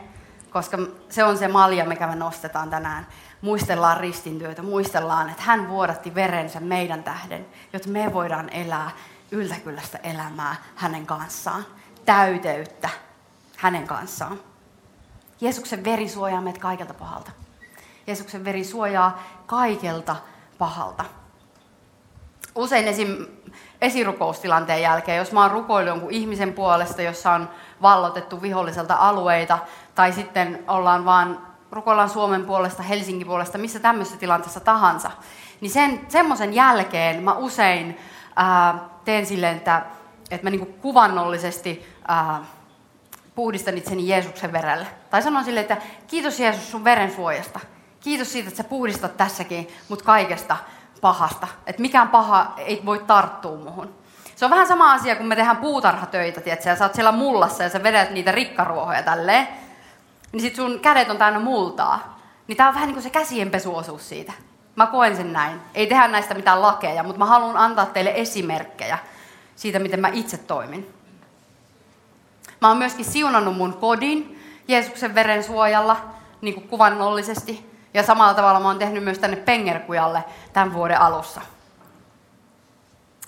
koska 0.50 0.78
se 1.08 1.24
on 1.24 1.38
se 1.38 1.48
malja, 1.48 1.84
mikä 1.84 2.06
me 2.06 2.14
nostetaan 2.14 2.70
tänään. 2.70 3.06
Muistellaan 3.42 3.96
ristintyötä, 3.96 4.62
muistellaan, 4.62 5.30
että 5.30 5.42
hän 5.42 5.68
vuodatti 5.68 6.14
verensä 6.14 6.60
meidän 6.60 7.02
tähden, 7.02 7.46
jotta 7.72 7.88
me 7.88 8.12
voidaan 8.12 8.50
elää 8.50 8.90
yltäkyllästä 9.30 9.98
elämää 10.02 10.56
hänen 10.74 11.06
kanssaan, 11.06 11.66
täyteyttä 12.04 12.88
hänen 13.56 13.86
kanssaan. 13.86 14.40
Jeesuksen 15.40 15.84
veri 15.84 16.08
suojaa 16.08 16.40
meitä 16.40 16.60
kaikelta 16.60 16.94
pahalta. 16.94 17.30
Jeesuksen 18.06 18.44
veri 18.44 18.64
suojaa 18.64 19.22
kaikelta 19.46 20.16
pahalta. 20.58 21.04
Usein 22.54 22.88
esim 22.88 23.26
esirukoustilanteen 23.80 24.82
jälkeen, 24.82 25.18
jos 25.18 25.32
mä 25.32 25.42
oon 25.42 25.50
rukoillut 25.50 25.88
jonkun 25.88 26.10
ihmisen 26.10 26.52
puolesta, 26.52 27.02
jossa 27.02 27.32
on 27.32 27.50
vallotettu 27.82 28.42
viholliselta 28.42 28.94
alueita, 28.94 29.58
tai 29.94 30.12
sitten 30.12 30.64
ollaan 30.68 31.04
vaan 31.04 31.46
rukoillaan 31.70 32.10
Suomen 32.10 32.44
puolesta, 32.44 32.82
Helsingin 32.82 33.26
puolesta, 33.26 33.58
missä 33.58 33.80
tämmöisessä 33.80 34.18
tilanteessa 34.18 34.60
tahansa, 34.60 35.10
niin 35.60 35.70
sen, 35.70 36.00
semmoisen 36.08 36.54
jälkeen 36.54 37.22
mä 37.22 37.32
usein 37.32 37.98
ää, 38.36 38.78
teen 39.04 39.26
silleen, 39.26 39.56
että, 39.56 39.82
että 40.30 40.46
mä 40.46 40.50
niinku 40.50 40.72
kuvannollisesti 40.80 41.86
ää, 42.08 42.44
puhdistan 43.34 43.78
itseni 43.78 44.08
Jeesuksen 44.08 44.52
verelle. 44.52 44.86
Tai 45.10 45.22
sanon 45.22 45.44
silleen, 45.44 45.66
että 45.66 45.86
kiitos 46.06 46.40
Jeesus 46.40 46.70
sun 46.70 46.84
veren 46.84 47.10
suojasta. 47.10 47.60
Kiitos 48.00 48.32
siitä, 48.32 48.48
että 48.48 48.62
sä 48.62 48.68
puhdistat 48.68 49.16
tässäkin, 49.16 49.68
mutta 49.88 50.04
kaikesta 50.04 50.56
pahasta. 51.00 51.48
Että 51.66 51.82
mikään 51.82 52.08
paha 52.08 52.54
ei 52.56 52.82
voi 52.84 52.98
tarttua 53.06 53.56
muhun. 53.56 53.94
Se 54.36 54.44
on 54.44 54.50
vähän 54.50 54.66
sama 54.66 54.92
asia, 54.92 55.16
kun 55.16 55.26
me 55.26 55.36
tehdään 55.36 55.56
puutarhatöitä, 55.56 56.40
tiedätkö, 56.40 56.68
ja 56.68 56.76
sä 56.76 56.84
oot 56.84 56.94
siellä 56.94 57.12
mullassa 57.12 57.62
ja 57.62 57.68
sä 57.68 57.82
vedät 57.82 58.10
niitä 58.10 58.32
rikkaruohoja 58.32 59.02
tälleen, 59.02 59.48
niin 60.32 60.40
sit 60.40 60.56
sun 60.56 60.80
kädet 60.80 61.10
on 61.10 61.18
täynnä 61.18 61.40
multaa. 61.40 62.20
Niin 62.46 62.56
tää 62.56 62.68
on 62.68 62.74
vähän 62.74 62.86
niin 62.86 62.94
kuin 62.94 63.02
se 63.02 63.10
käsienpesuosuus 63.10 64.08
siitä. 64.08 64.32
Mä 64.76 64.86
koen 64.86 65.16
sen 65.16 65.32
näin. 65.32 65.60
Ei 65.74 65.86
tehdä 65.86 66.08
näistä 66.08 66.34
mitään 66.34 66.62
lakeja, 66.62 67.02
mutta 67.02 67.18
mä 67.18 67.24
haluan 67.24 67.56
antaa 67.56 67.86
teille 67.86 68.12
esimerkkejä 68.14 68.98
siitä, 69.56 69.78
miten 69.78 70.00
mä 70.00 70.08
itse 70.12 70.38
toimin. 70.38 70.94
Mä 72.60 72.68
oon 72.68 72.76
myöskin 72.76 73.04
siunannut 73.04 73.56
mun 73.56 73.74
kodin 73.74 74.42
Jeesuksen 74.68 75.14
veren 75.14 75.44
suojalla, 75.44 75.96
niin 76.40 76.54
kuin 76.54 76.68
kuvannollisesti. 76.68 77.77
Ja 77.94 78.02
samalla 78.02 78.34
tavalla 78.34 78.60
mä 78.60 78.68
oon 78.68 78.78
tehnyt 78.78 79.04
myös 79.04 79.18
tänne 79.18 79.36
Pengerkujalle 79.36 80.24
tämän 80.52 80.72
vuoden 80.72 81.00
alussa. 81.00 81.40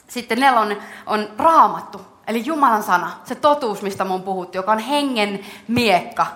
Sitten 0.08 0.40
nelonen 0.40 0.78
on 1.06 1.28
raamattu, 1.38 2.00
eli 2.26 2.46
Jumalan 2.46 2.82
sana, 2.82 3.10
se 3.24 3.34
totuus, 3.34 3.82
mistä 3.82 4.04
mun 4.04 4.22
puhuttu, 4.22 4.58
joka 4.58 4.72
on 4.72 4.78
hengen 4.78 5.40
miekka. 5.68 6.26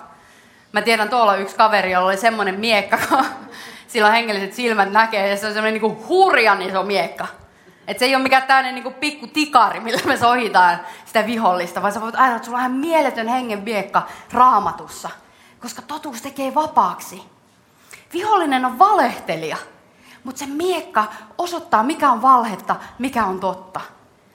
Mä 0.71 0.81
tiedän, 0.81 1.09
tuolla 1.09 1.35
yksi 1.35 1.55
kaveri, 1.55 1.91
jolla 1.91 2.07
oli 2.07 2.17
semmoinen 2.17 2.59
miekka, 2.59 2.97
kun 3.09 3.25
sillä 3.87 4.11
hengelliset 4.11 4.53
silmät 4.53 4.91
näkee, 4.91 5.29
ja 5.29 5.37
se 5.37 5.47
on 5.47 5.53
semmoinen 5.53 5.81
niin 5.81 6.07
hurjan 6.07 6.61
iso 6.61 6.83
miekka. 6.83 7.27
Et 7.87 7.99
se 7.99 8.05
ei 8.05 8.15
ole 8.15 8.23
mikään 8.23 8.43
tämmöinen 8.43 8.75
niin 8.75 8.93
pikku 8.93 9.27
tikari, 9.27 9.79
millä 9.79 10.01
me 10.05 10.17
sohitaan 10.17 10.79
sitä 11.05 11.25
vihollista, 11.25 11.81
vaan 11.81 11.93
sä 11.93 12.01
voit 12.01 12.15
ajatella, 12.15 12.35
että 12.35 12.45
sulla 12.45 12.57
on 12.57 12.61
ihan 12.61 12.71
mieletön 12.71 13.27
hengen 13.27 13.59
miekka 13.63 14.07
raamatussa. 14.33 15.09
Koska 15.59 15.81
totuus 15.81 16.21
tekee 16.21 16.55
vapaaksi. 16.55 17.34
Vihollinen 18.15 18.65
on 18.65 18.79
valehtelija, 18.79 19.57
mutta 20.23 20.39
se 20.39 20.45
miekka 20.45 21.05
osoittaa, 21.37 21.83
mikä 21.83 22.11
on 22.11 22.21
valhetta, 22.21 22.75
mikä 22.99 23.25
on 23.25 23.39
totta. 23.39 23.81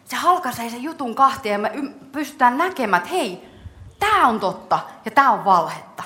Se 0.04 0.16
halkaisee 0.16 0.70
sen 0.70 0.82
jutun 0.82 1.14
kahtia 1.14 1.52
ja 1.52 1.58
me 1.58 1.72
pystytään 2.12 2.58
näkemään, 2.58 3.02
että 3.02 3.14
hei, 3.14 3.48
tämä 3.98 4.26
on 4.26 4.40
totta 4.40 4.78
ja 5.04 5.10
tämä 5.10 5.30
on 5.30 5.44
valhetta. 5.44 6.02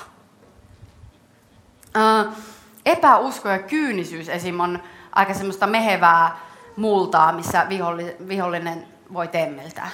epäusko 2.85 3.49
ja 3.49 3.59
kyynisyys 3.59 4.29
esim. 4.29 4.59
on 4.59 4.83
aika 5.11 5.33
semmoista 5.33 5.67
mehevää 5.67 6.37
multaa, 6.75 7.31
missä 7.31 7.67
vihollinen 8.27 8.87
voi 9.13 9.27
temmeltää. 9.27 9.89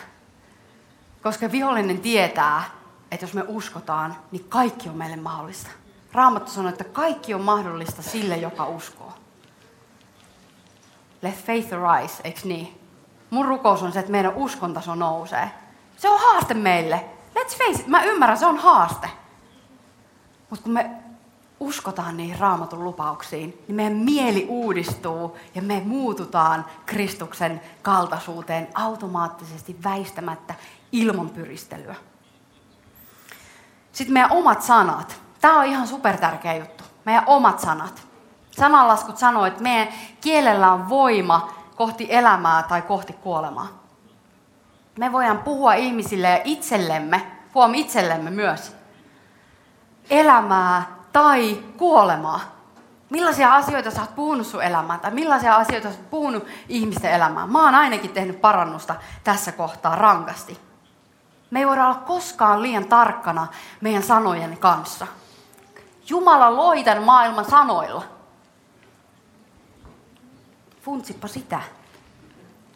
Koska 1.23 1.51
vihollinen 1.51 1.99
tietää, 1.99 2.63
että 3.11 3.23
jos 3.23 3.33
me 3.33 3.43
uskotaan, 3.47 4.15
niin 4.31 4.45
kaikki 4.49 4.89
on 4.89 4.97
meille 4.97 5.15
mahdollista. 5.15 5.69
Raamattu 6.13 6.51
sanoo, 6.51 6.69
että 6.69 6.83
kaikki 6.83 7.33
on 7.33 7.41
mahdollista 7.41 8.01
sille, 8.01 8.37
joka 8.37 8.65
uskoo. 8.65 9.13
Let 11.21 11.45
faith 11.45 11.73
arise, 11.73 12.21
eikö 12.23 12.39
niin? 12.43 12.79
Mun 13.29 13.45
rukous 13.45 13.83
on 13.83 13.91
se, 13.91 13.99
että 13.99 14.11
meidän 14.11 14.33
uskontaso 14.35 14.95
nousee. 14.95 15.51
Se 15.97 16.09
on 16.09 16.19
haaste 16.19 16.53
meille. 16.53 17.05
Let's 17.35 17.57
face 17.57 17.81
it, 17.81 17.87
mä 17.87 18.03
ymmärrän, 18.03 18.37
se 18.37 18.45
on 18.45 18.57
haaste. 18.57 19.09
Mutta 20.49 20.63
kun 20.63 20.73
me 20.73 20.91
uskotaan 21.59 22.17
niihin 22.17 22.39
raamatun 22.39 22.83
lupauksiin, 22.83 23.63
niin 23.67 23.75
meidän 23.75 23.93
mieli 23.93 24.45
uudistuu 24.49 25.37
ja 25.55 25.61
me 25.61 25.81
muututaan 25.85 26.65
Kristuksen 26.85 27.61
kaltaisuuteen 27.81 28.67
automaattisesti 28.73 29.77
väistämättä 29.83 30.55
ilman 30.91 31.29
pyristelyä. 31.29 31.95
Sitten 33.91 34.13
meidän 34.13 34.31
omat 34.31 34.61
sanat. 34.61 35.21
Tämä 35.41 35.59
on 35.59 35.65
ihan 35.65 35.87
super 35.87 36.17
tärkeä 36.17 36.53
juttu. 36.53 36.83
Meidän 37.05 37.23
omat 37.27 37.59
sanat. 37.59 38.01
Sananlaskut 38.51 39.17
sanoo, 39.17 39.45
että 39.45 39.63
meidän 39.63 39.87
kielellä 40.21 40.71
on 40.71 40.89
voima 40.89 41.53
kohti 41.75 42.07
elämää 42.09 42.63
tai 42.63 42.81
kohti 42.81 43.13
kuolemaa. 43.13 43.67
Me 44.97 45.11
voidaan 45.11 45.39
puhua 45.39 45.73
ihmisille 45.73 46.29
ja 46.29 46.41
itsellemme, 46.43 47.31
huom 47.55 47.73
itsellemme 47.73 48.29
myös, 48.29 48.75
elämää 50.09 50.85
tai 51.13 51.63
kuolemaa. 51.77 52.39
Millaisia 53.09 53.55
asioita 53.55 53.91
sä 53.91 54.01
oot 54.01 54.15
puhunut 54.15 54.47
sun 54.47 54.63
elämään 54.63 54.99
tai 54.99 55.11
millaisia 55.11 55.55
asioita 55.55 55.91
sä 55.91 55.97
oot 55.97 56.09
puhunut 56.09 56.47
ihmisten 56.69 57.11
elämään. 57.11 57.51
Mä 57.51 57.65
oon 57.65 57.75
ainakin 57.75 58.11
tehnyt 58.13 58.41
parannusta 58.41 58.95
tässä 59.23 59.51
kohtaa 59.51 59.95
rankasti. 59.95 60.59
Me 61.51 61.59
ei 61.59 61.67
voida 61.67 61.85
olla 61.85 61.95
koskaan 61.95 62.61
liian 62.61 62.85
tarkkana 62.85 63.47
meidän 63.81 64.03
sanojen 64.03 64.57
kanssa. 64.57 65.07
Jumala 66.09 66.55
loi 66.55 66.83
tämän 66.83 67.03
maailman 67.03 67.45
sanoilla. 67.45 68.03
Funtsippa 70.81 71.27
sitä. 71.27 71.61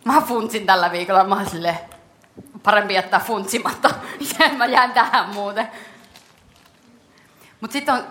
Mä 0.06 0.22
funtsin 0.22 0.66
tällä 0.66 0.92
viikolla. 0.92 1.24
Mä 1.24 1.36
oon 1.36 1.50
silleen, 1.50 1.80
parempi 2.64 2.94
jättää 2.94 3.20
funtsimatta. 3.20 3.90
mä 4.58 4.66
jään 4.66 4.92
tähän 4.92 5.30
muuten. 5.30 5.68
Mutta 7.62 7.74
sitten 7.74 7.96
on 7.96 8.04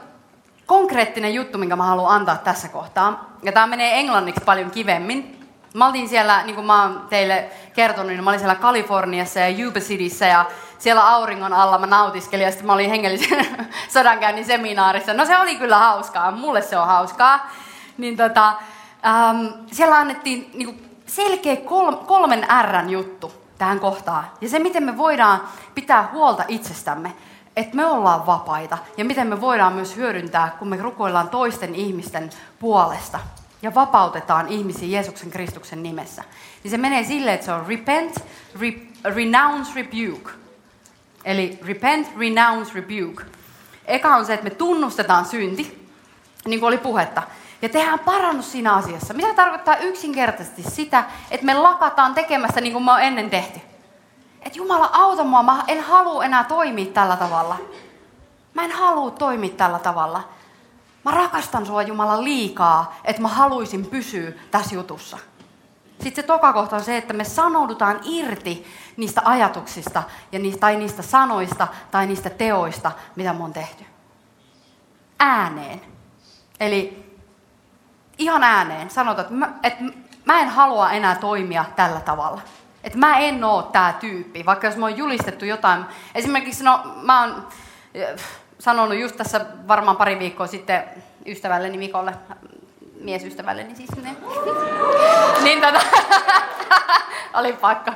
konkreettinen 0.67 1.35
juttu, 1.35 1.59
minkä 1.59 1.77
mä 1.77 1.85
haluan 1.85 2.15
antaa 2.15 2.37
tässä 2.37 2.69
kohtaa. 2.69 3.37
Ja 3.43 3.53
tämä 3.53 3.67
menee 3.67 3.99
englanniksi 3.99 4.45
paljon 4.45 4.71
kivemmin. 4.71 5.44
Mä 5.75 5.89
olin 5.89 6.09
siellä, 6.09 6.43
niin 6.43 6.55
kuin 6.55 6.67
mä 6.67 6.83
oon 6.83 7.07
teille 7.11 7.51
kertonut, 7.73 8.13
niin 8.13 8.25
mä 8.25 8.31
olin 8.31 8.41
siellä 8.41 8.55
Kaliforniassa 8.55 9.41
ja 9.41 9.59
Yuba 9.59 9.81
Cityssä 9.81 10.27
ja 10.27 10.45
siellä 10.79 11.09
auringon 11.09 11.53
alla 11.53 11.79
mä 11.79 11.87
nautiskelin 11.87 12.45
ja 12.45 12.51
sitten 12.51 12.67
mä 12.67 12.73
olin 12.73 12.91
hengellisen 12.91 13.47
sodankäynnin 13.95 14.45
seminaarissa. 14.45 15.15
No 15.15 15.25
se 15.25 15.39
oli 15.39 15.57
kyllä 15.57 15.79
hauskaa, 15.79 16.31
mulle 16.31 16.63
se 16.63 16.79
on 16.79 16.87
hauskaa. 16.87 17.51
Niin 17.99 18.17
tota, 18.17 18.49
ähm, 19.07 19.47
siellä 19.73 19.97
annettiin 19.97 20.51
niin 20.55 20.67
kuin 20.67 20.99
selkeä 21.07 21.57
kol, 21.57 21.93
kolmen 21.93 22.47
Rn 22.63 22.91
juttu 22.91 23.33
tähän 23.59 23.81
kohtaan. 23.81 24.25
Ja 24.41 24.49
se, 24.49 24.59
miten 24.59 24.83
me 24.83 24.97
voidaan 24.97 25.41
pitää 25.75 26.09
huolta 26.13 26.45
itsestämme, 26.49 27.13
että 27.57 27.77
me 27.77 27.87
ollaan 27.87 28.27
vapaita 28.27 28.79
ja 28.97 29.05
miten 29.05 29.27
me 29.27 29.41
voidaan 29.41 29.73
myös 29.73 29.97
hyödyntää, 29.97 30.57
kun 30.59 30.69
me 30.69 30.77
rukoillaan 30.77 31.29
toisten 31.29 31.75
ihmisten 31.75 32.31
puolesta 32.59 33.21
ja 33.65 33.75
vapautetaan 33.75 34.49
ihmisiä 34.49 34.89
Jeesuksen 34.89 35.31
Kristuksen 35.31 35.83
nimessä. 35.83 36.25
Niin 36.63 36.71
se 36.71 36.79
menee 36.79 37.05
silleen, 37.05 37.35
että 37.35 37.47
se 37.47 37.53
on 37.53 37.67
repent, 37.67 38.25
re, 38.61 38.73
renounce, 39.05 39.73
rebuke. 39.75 40.31
Eli 41.25 41.59
repent, 41.67 42.09
renounce, 42.19 42.75
rebuke. 42.75 43.25
Eka 43.87 44.17
on 44.17 44.27
se, 44.27 44.35
että 44.35 44.45
me 44.45 44.51
tunnustetaan 44.51 45.25
synti, 45.25 45.89
niin 46.47 46.61
kuin 46.61 46.69
oli 46.69 46.79
puhetta, 46.79 47.23
ja 47.63 47.69
tehdään 47.69 47.99
parannus 47.99 48.53
siinä 48.53 48.75
asiassa. 48.75 49.15
Mitä 49.15 49.35
tarkoittaa 49.35 49.77
yksinkertaisesti 49.77 50.63
sitä, 50.63 51.05
että 51.31 51.47
me 51.47 51.55
lakataan 51.55 52.15
tekemässä 52.15 52.61
niin 52.61 52.73
kuin 52.73 52.85
me 52.85 52.93
on 52.93 53.03
ennen 53.03 53.31
tehty. 53.31 53.61
Että 54.43 54.59
Jumala 54.59 54.91
auta 54.93 55.25
mua, 55.25 55.43
mä 55.43 55.65
en 55.69 55.81
halua 55.81 56.25
enää 56.25 56.45
toimia 56.45 56.87
tällä 56.87 57.17
tavalla. 57.17 57.57
Mä 58.55 58.65
en 58.65 58.73
halua 58.73 59.11
toimia 59.11 59.51
tällä 59.51 59.79
tavalla. 59.79 60.29
Mä 61.05 61.11
rakastan 61.11 61.67
sua 61.67 61.83
Jumala 61.83 62.25
liikaa, 62.25 62.97
että 63.05 63.23
mä 63.23 63.29
haluaisin 63.29 63.87
pysyä 63.87 64.33
tässä 64.51 64.75
jutussa. 64.75 65.19
Sitten 66.01 66.25
se 66.25 66.27
toka 66.27 66.53
kohta 66.53 66.77
on 66.77 66.85
se, 66.85 66.97
että 66.97 67.13
me 67.13 67.25
sanoudutaan 67.25 68.01
irti 68.05 68.67
niistä 68.97 69.23
ajatuksista 69.25 70.03
ja 70.33 70.39
niistä, 70.39 70.61
tai 70.61 70.77
niistä 70.77 71.03
sanoista 71.03 71.69
tai 71.91 72.07
niistä 72.07 72.31
teoista, 72.31 72.93
mitä 73.17 73.33
me 73.33 73.45
on 73.45 73.53
tehty. 73.53 73.85
Ääneen. 75.19 75.81
Eli 76.61 77.05
ihan 78.19 78.43
ääneen 78.43 78.91
sanotaan, 78.91 79.27
että 79.27 79.35
mä, 79.35 79.53
että 79.63 79.85
mä 80.25 80.41
en 80.41 80.49
halua 80.49 80.91
enää 80.91 81.15
toimia 81.15 81.65
tällä 81.77 82.01
tavalla. 82.01 82.41
Että 82.85 82.99
mä 82.99 83.19
en 83.19 83.45
oo 83.45 83.63
tää 83.63 83.93
tyyppi, 83.93 84.47
vaikka 84.47 84.67
jos 84.67 84.77
mä 84.77 84.87
oon 84.87 84.97
julistettu 84.97 85.45
jotain. 85.45 85.85
Esimerkiksi 86.15 86.65
no, 86.65 86.81
mä 87.03 87.21
oon 87.21 87.49
sanonut 88.65 88.99
just 88.99 89.17
tässä 89.17 89.47
varmaan 89.69 89.97
pari 89.97 90.19
viikkoa 90.19 90.47
sitten 90.47 90.85
ystävälleni 91.27 91.79
Mikolle, 91.79 92.15
miesystävälleni 93.01 93.77
siis 93.77 93.91
ne. 93.97 94.17
niin 95.43 95.61
tota, 95.61 95.81
oli 97.41 97.53
pakko. 97.53 97.91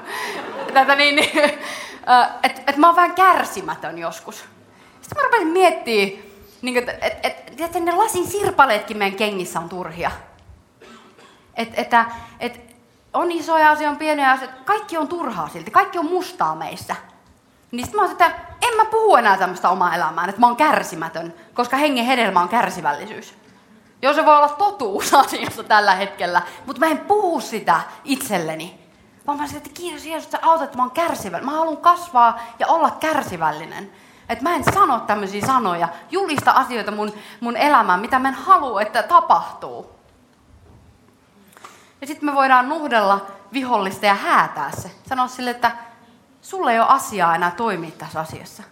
Tätä 0.74 0.94
niin, 0.94 1.16
niin 1.16 1.30
että 2.42 2.62
et 2.66 2.76
mä 2.76 2.86
oon 2.86 2.96
vähän 2.96 3.14
kärsimätön 3.14 3.98
joskus. 3.98 4.44
Sitten 5.00 5.18
mä 5.18 5.22
rupesin 5.22 5.48
miettimään, 5.48 6.24
niin 6.62 6.76
että 6.76 6.92
et, 6.92 7.18
et, 7.22 7.60
et, 7.60 7.84
ne 7.84 7.92
lasin 7.92 8.26
sirpaleetkin 8.26 8.96
meidän 8.96 9.18
kengissä 9.18 9.60
on 9.60 9.68
turhia. 9.68 10.10
Et, 11.56 11.68
että 11.74 12.04
et, 12.40 12.60
on 13.14 13.32
isoja 13.32 13.70
asioita, 13.70 13.90
on 13.90 13.96
pieniä 13.96 14.30
asioita, 14.30 14.56
kaikki 14.64 14.96
on 14.96 15.08
turhaa 15.08 15.48
silti, 15.48 15.70
kaikki 15.70 15.98
on 15.98 16.06
mustaa 16.06 16.54
meissä. 16.54 16.96
Niin 17.70 17.84
sitten 17.86 18.00
mä 18.00 18.02
oon, 18.02 18.12
että 18.12 18.26
en 18.62 18.76
mä 18.76 18.84
puhu 18.84 19.16
enää 19.16 19.36
tämmöistä 19.36 19.68
omaa 19.68 19.94
elämään, 19.94 20.28
että 20.28 20.40
mä 20.40 20.46
oon 20.46 20.56
kärsimätön, 20.56 21.34
koska 21.54 21.76
hengen 21.76 22.04
hedelmä 22.04 22.40
on 22.40 22.48
kärsivällisyys. 22.48 23.34
Jos 24.02 24.16
se 24.16 24.26
voi 24.26 24.36
olla 24.36 24.48
totuus 24.48 25.14
asiassa 25.24 25.64
tällä 25.64 25.94
hetkellä, 25.94 26.42
mutta 26.66 26.80
mä 26.80 26.86
en 26.86 26.98
puhu 26.98 27.40
sitä 27.40 27.80
itselleni. 28.04 28.88
Vaan 29.26 29.38
mä 29.38 29.46
sanoin, 29.46 29.66
että 29.66 29.80
kiitos 29.80 30.06
Jeesus, 30.06 30.34
että 30.34 30.46
autat, 30.46 30.64
että 30.64 30.76
mä 30.76 30.82
oon 30.82 30.90
kärsivällinen. 30.90 31.52
Mä 31.54 31.58
haluan 31.58 31.76
kasvaa 31.76 32.40
ja 32.58 32.66
olla 32.66 32.90
kärsivällinen. 32.90 33.92
Että 34.28 34.44
mä 34.44 34.54
en 34.54 34.64
sano 34.64 35.00
tämmöisiä 35.00 35.46
sanoja, 35.46 35.88
julista 36.10 36.50
asioita 36.50 36.90
mun, 36.90 37.12
mun 37.40 37.56
elämään, 37.56 38.00
mitä 38.00 38.18
mä 38.18 38.28
en 38.28 38.34
halua, 38.34 38.82
että 38.82 39.02
tapahtuu. 39.02 39.90
Ja 42.00 42.06
sitten 42.06 42.28
me 42.28 42.34
voidaan 42.34 42.68
nuhdella 42.68 43.26
vihollista 43.52 44.06
ja 44.06 44.14
häätää 44.14 44.70
se. 44.70 44.90
Sanoa 45.08 45.28
sille, 45.28 45.50
että 45.50 45.70
sulle 46.43 46.72
ei 46.72 46.80
ole 46.80 46.89
asiaa 46.89 47.34
enää 47.34 47.51
toimia 47.51 47.91
tässä 47.91 48.20
asiassa. 48.20 48.62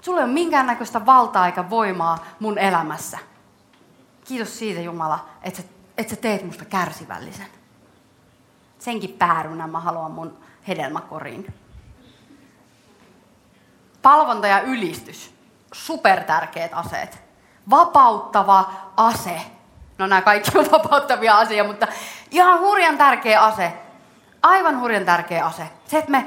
Sulle 0.00 0.20
ei 0.20 0.24
ole 0.24 0.32
minkäännäköistä 0.32 1.06
valtaa 1.06 1.46
eikä 1.46 1.70
voimaa 1.70 2.24
mun 2.40 2.58
elämässä. 2.58 3.18
Kiitos 4.24 4.58
siitä 4.58 4.80
Jumala, 4.80 5.28
että 5.42 5.62
sä, 5.62 5.68
että 5.98 6.14
sä 6.14 6.20
teet 6.20 6.44
musta 6.44 6.64
kärsivällisen. 6.64 7.46
Senkin 8.78 9.10
päärynä 9.10 9.66
mä 9.66 9.80
haluan 9.80 10.10
mun 10.10 10.38
hedelmäkoriin. 10.68 11.54
Palvonta 14.02 14.46
ja 14.46 14.60
ylistys. 14.60 15.34
Supertärkeät 15.72 16.70
aseet. 16.74 17.22
Vapauttava 17.70 18.70
ase. 18.96 19.40
No 19.98 20.06
nämä 20.06 20.22
kaikki 20.22 20.58
on 20.58 20.70
vapauttavia 20.70 21.38
asioita, 21.38 21.72
mutta 21.72 21.86
ihan 22.30 22.60
hurjan 22.60 22.98
tärkeä 22.98 23.42
ase. 23.42 23.72
Aivan 24.42 24.80
hurjan 24.80 25.04
tärkeä 25.04 25.46
ase. 25.46 25.70
Se, 25.86 25.98
että 25.98 26.10
me 26.10 26.26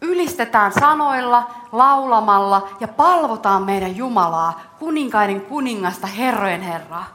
ylistetään 0.00 0.72
sanoilla, 0.72 1.50
laulamalla 1.72 2.68
ja 2.80 2.88
palvotaan 2.88 3.62
meidän 3.62 3.96
Jumalaa, 3.96 4.60
kuninkaiden 4.78 5.40
kuningasta, 5.40 6.06
herrojen 6.06 6.62
Herraa. 6.62 7.06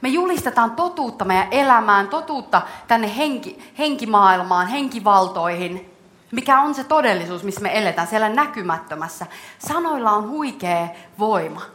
Me 0.00 0.08
julistetaan 0.08 0.70
totuutta 0.70 1.24
meidän 1.24 1.48
elämään, 1.50 2.08
totuutta 2.08 2.62
tänne 2.88 3.16
henki, 3.16 3.72
henkimaailmaan, 3.78 4.66
henkivaltoihin, 4.66 5.90
mikä 6.32 6.60
on 6.60 6.74
se 6.74 6.84
todellisuus, 6.84 7.42
missä 7.42 7.60
me 7.60 7.78
eletään, 7.78 8.08
siellä 8.08 8.28
näkymättömässä. 8.28 9.26
Sanoilla 9.58 10.10
on 10.10 10.28
huikea 10.28 10.88
voima 11.18 11.73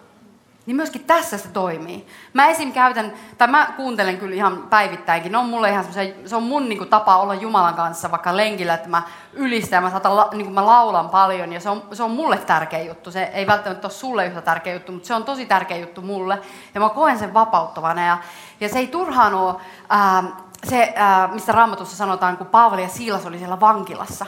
niin 0.70 0.76
myöskin 0.76 1.04
tässä 1.04 1.38
se 1.38 1.48
toimii. 1.48 2.08
Mä 2.34 2.48
esim. 2.48 2.72
käytän, 2.72 3.14
tai 3.38 3.48
mä 3.48 3.74
kuuntelen 3.78 4.18
kyllä 4.18 4.36
ihan 4.36 4.58
päivittäinkin, 4.70 5.32
ne 5.32 5.38
on 5.38 5.50
mulle 5.50 5.70
ihan 5.70 5.86
se 6.26 6.36
on 6.36 6.44
mun 6.44 6.70
niin 6.70 6.78
kuin, 6.78 6.90
tapa 6.90 7.18
olla 7.18 7.34
Jumalan 7.34 7.74
kanssa 7.74 8.12
vaikka 8.12 8.38
lenkillä, 8.38 8.74
että 8.74 8.90
mä 8.90 9.02
ylistän, 9.34 9.84
mä, 9.84 9.90
saatan, 9.90 10.12
niin 10.32 10.46
kuin, 10.46 10.54
mä 10.54 10.66
laulan 10.66 11.10
paljon 11.10 11.54
ja 11.54 11.60
se 11.60 11.70
on, 11.70 11.84
se 11.94 12.04
on 12.04 12.12
mulle 12.12 12.38
tärkeä 12.38 12.84
juttu. 12.84 13.12
Se 13.12 13.24
ei 13.24 13.48
välttämättä 13.48 13.88
ole 13.88 13.94
sulle 13.94 14.26
yhtä 14.26 14.42
tärkeä 14.42 14.74
juttu, 14.74 14.92
mutta 14.92 15.08
se 15.08 15.14
on 15.14 15.24
tosi 15.24 15.46
tärkeä 15.46 15.78
juttu 15.78 16.02
mulle 16.02 16.42
ja 16.74 16.82
mä 16.82 16.90
koen 16.90 17.20
sen 17.20 17.34
vapauttavana 17.34 18.06
ja, 18.06 18.18
ja 18.60 18.70
se 18.70 18.80
ei 18.80 18.88
turhaan 18.88 19.34
ole 19.34 19.56
ää, 19.90 20.24
se, 20.68 20.94
ää, 20.96 21.28
mistä 21.28 21.52
Raamatussa 21.52 21.98
sanotaan, 21.98 22.38
kun 22.38 22.48
Paavali 22.48 22.82
ja 22.82 22.90
Siilas 22.90 23.26
oli 23.26 23.38
siellä 23.38 23.60
vankilassa. 23.60 24.26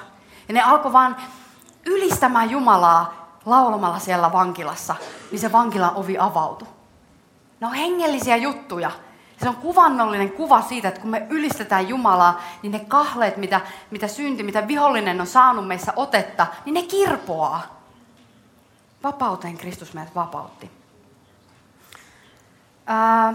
Ja 0.47 0.53
ne 0.53 0.61
alkoi 0.61 0.93
vaan 0.93 1.15
ylistämään 1.85 2.49
Jumalaa 2.49 3.21
laulamalla 3.45 3.99
siellä 3.99 4.31
vankilassa, 4.31 4.95
niin 5.31 5.39
se 5.39 5.51
vankilan 5.51 5.95
ovi 5.95 6.17
avautui. 6.17 6.67
Ne 7.59 7.67
on 7.67 7.73
hengellisiä 7.73 8.35
juttuja. 8.35 8.91
Se 9.43 9.49
on 9.49 9.55
kuvannollinen 9.55 10.31
kuva 10.31 10.61
siitä, 10.61 10.87
että 10.87 11.01
kun 11.01 11.09
me 11.09 11.27
ylistetään 11.29 11.89
Jumalaa, 11.89 12.41
niin 12.61 12.71
ne 12.71 12.79
kahleet, 12.79 13.37
mitä, 13.37 13.61
mitä 13.91 14.07
synti, 14.07 14.43
mitä 14.43 14.67
vihollinen 14.67 15.21
on 15.21 15.27
saanut 15.27 15.67
meissä 15.67 15.93
otetta, 15.95 16.47
niin 16.65 16.73
ne 16.73 16.81
kirpoaa. 16.81 17.81
Vapauteen 19.03 19.57
Kristus 19.57 19.93
meidät 19.93 20.15
vapautti. 20.15 20.71
Ää, 22.85 23.33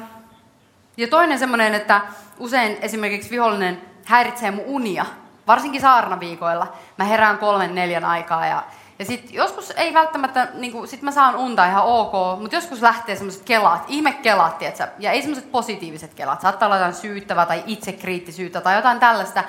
ja 0.96 1.08
toinen 1.08 1.38
semmoinen, 1.38 1.74
että 1.74 2.00
usein 2.38 2.78
esimerkiksi 2.80 3.30
vihollinen 3.30 3.82
häiritsee 4.04 4.50
mun 4.50 4.64
unia, 4.66 5.06
varsinkin 5.46 5.80
saarnaviikoilla. 5.80 6.72
Mä 6.98 7.04
herään 7.04 7.38
kolmen 7.38 7.74
neljän 7.74 8.04
aikaa 8.04 8.46
ja, 8.46 8.62
ja 8.98 9.04
sit 9.04 9.32
joskus 9.32 9.70
ei 9.70 9.94
välttämättä, 9.94 10.48
niin 10.54 10.72
kuin, 10.72 10.88
sit 10.88 11.02
mä 11.02 11.10
saan 11.10 11.36
unta 11.36 11.66
ihan 11.66 11.84
ok, 11.84 12.40
mutta 12.40 12.56
joskus 12.56 12.82
lähtee 12.82 13.16
semmoiset 13.16 13.42
kelat, 13.42 13.84
ihmekelat, 13.88 14.58
tietsä, 14.58 14.88
ja 14.98 15.10
ei 15.10 15.22
semmoiset 15.22 15.52
positiiviset 15.52 16.14
kelat. 16.14 16.40
Saattaa 16.40 16.66
olla 16.66 16.76
jotain 16.76 16.94
syyttävää 16.94 17.46
tai 17.46 17.62
itsekriittisyyttä 17.66 18.60
tai 18.60 18.76
jotain 18.76 19.00
tällaista, 19.00 19.44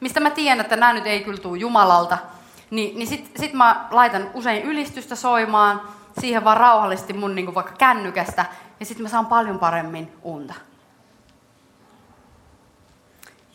mistä 0.00 0.20
mä 0.20 0.30
tiedän, 0.30 0.60
että 0.60 0.76
nämä 0.76 0.92
nyt 0.92 1.06
ei 1.06 1.24
kyllä 1.24 1.40
tule 1.40 1.58
Jumalalta. 1.58 2.18
Ni, 2.70 2.92
niin 2.96 3.08
sit, 3.08 3.30
sit 3.36 3.52
mä 3.52 3.88
laitan 3.90 4.30
usein 4.34 4.62
ylistystä 4.62 5.16
soimaan, 5.16 5.80
siihen 6.20 6.44
vaan 6.44 6.56
rauhallisesti 6.56 7.12
mun 7.12 7.34
niin 7.34 7.54
vaikka 7.54 7.72
kännykästä, 7.72 8.44
ja 8.80 8.86
sitten 8.86 9.02
mä 9.02 9.08
saan 9.08 9.26
paljon 9.26 9.58
paremmin 9.58 10.12
unta. 10.22 10.54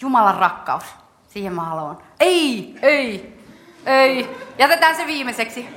Jumalan 0.02 0.36
rakkaus. 0.36 0.84
Siihen 1.28 1.54
mä 1.54 1.64
haluan. 1.64 1.98
Ei, 2.20 2.76
ei, 2.82 3.35
ei. 3.86 4.38
Jätetään 4.58 4.96
se 4.96 5.08
viimeiseksi. 5.08 5.70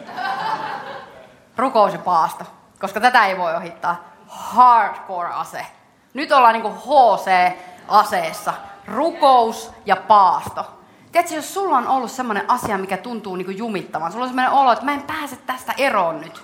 Rukous 1.56 1.92
ja 1.92 1.98
paasto. 1.98 2.44
Koska 2.80 3.00
tätä 3.00 3.26
ei 3.26 3.38
voi 3.38 3.54
ohittaa. 3.54 4.04
Hardcore-ase. 4.28 5.66
Nyt 6.14 6.32
ollaan 6.32 6.52
niinku 6.52 6.68
HC-aseessa. 6.70 8.54
Rukous 8.86 9.72
ja 9.86 9.96
paasto. 9.96 10.66
Tiedätkö, 11.12 11.34
jos 11.34 11.54
sulla 11.54 11.78
on 11.78 11.88
ollut 11.88 12.10
semmoinen 12.10 12.50
asia, 12.50 12.78
mikä 12.78 12.96
tuntuu 12.96 13.36
niinku 13.36 13.52
jumittavan, 13.52 14.12
sulla 14.12 14.24
on 14.24 14.28
semmoinen 14.28 14.52
olo, 14.52 14.72
että 14.72 14.84
mä 14.84 14.92
en 14.92 15.02
pääse 15.02 15.36
tästä 15.36 15.74
eroon 15.78 16.20
nyt. 16.20 16.42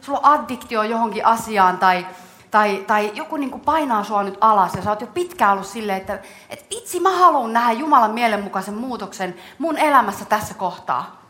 Sulla 0.00 0.18
on 0.18 0.24
addiktio 0.24 0.82
johonkin 0.82 1.26
asiaan 1.26 1.78
tai 1.78 2.06
tai, 2.50 2.84
tai 2.86 3.12
joku 3.14 3.36
niin 3.36 3.50
kuin 3.50 3.60
painaa 3.60 4.04
sua 4.04 4.22
nyt 4.22 4.38
alas 4.40 4.74
ja 4.74 4.82
sä 4.82 4.90
oot 4.90 5.00
jo 5.00 5.06
pitkään 5.06 5.52
ollut 5.52 5.66
silleen, 5.66 5.98
että, 5.98 6.18
että 6.50 6.64
itse 6.70 7.00
mä 7.00 7.18
haluan 7.18 7.52
nähdä 7.52 7.72
Jumalan 7.72 8.10
mielenmukaisen 8.10 8.74
muutoksen 8.74 9.34
mun 9.58 9.78
elämässä 9.78 10.24
tässä 10.24 10.54
kohtaa. 10.54 11.22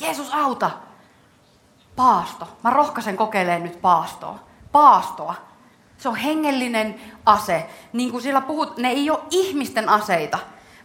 Jeesus 0.00 0.34
auta. 0.34 0.70
Paasto. 1.96 2.48
Mä 2.62 2.70
rohkaisen 2.70 3.16
kokeilemaan 3.16 3.62
nyt 3.62 3.80
paastoa. 3.80 4.38
Paastoa. 4.72 5.34
Se 5.98 6.08
on 6.08 6.16
hengellinen 6.16 7.00
ase. 7.26 7.68
Niin 7.92 8.10
kuin 8.10 8.22
siellä 8.22 8.40
puhut, 8.40 8.76
ne 8.76 8.88
ei 8.88 9.10
ole 9.10 9.20
ihmisten 9.30 9.88
aseita, 9.88 10.38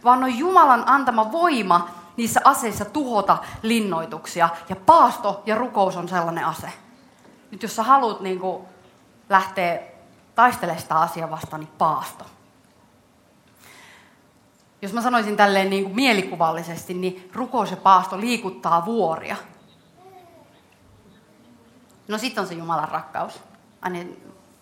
vaan 0.04 0.24
on 0.24 0.38
Jumalan 0.38 0.84
antama 0.86 1.32
voima 1.32 1.88
niissä 2.16 2.40
aseissa 2.44 2.84
tuhota 2.84 3.38
linnoituksia. 3.62 4.48
Ja 4.68 4.76
paasto 4.76 5.42
ja 5.46 5.54
rukous 5.54 5.96
on 5.96 6.08
sellainen 6.08 6.44
ase. 6.44 6.72
Nyt 7.50 7.62
jos 7.62 7.76
sä 7.76 7.82
haluat 7.82 8.20
niin 8.20 8.40
kuin 8.40 8.64
lähtee 9.30 9.98
taistelemaan 10.34 10.82
sitä 10.82 10.98
asiaa 10.98 11.30
vastaan, 11.30 11.60
niin 11.60 11.72
paasto. 11.78 12.24
Jos 14.82 14.92
mä 14.92 15.02
sanoisin 15.02 15.36
tälleen 15.36 15.70
niin 15.70 15.84
kuin 15.84 15.94
mielikuvallisesti, 15.94 16.94
niin 16.94 17.30
rukous 17.34 17.70
ja 17.70 17.76
paasto 17.76 18.20
liikuttaa 18.20 18.84
vuoria. 18.84 19.36
No 22.08 22.18
sitten 22.18 22.42
on 22.42 22.48
se 22.48 22.54
Jumalan 22.54 22.88
rakkaus. 22.88 23.42
Aina 23.82 23.98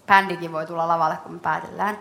bändikin 0.06 0.52
voi 0.52 0.66
tulla 0.66 0.88
lavalle, 0.88 1.16
kun 1.16 1.32
me 1.32 1.38
päätellään. 1.38 1.98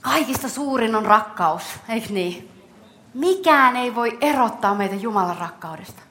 Kaikista 0.00 0.48
suurin 0.48 0.94
on 0.94 1.06
rakkaus, 1.06 1.62
eikö 1.88 2.12
niin? 2.12 2.52
Mikään 3.14 3.76
ei 3.76 3.94
voi 3.94 4.18
erottaa 4.20 4.74
meitä 4.74 4.94
Jumalan 4.94 5.36
rakkaudesta. 5.36 6.02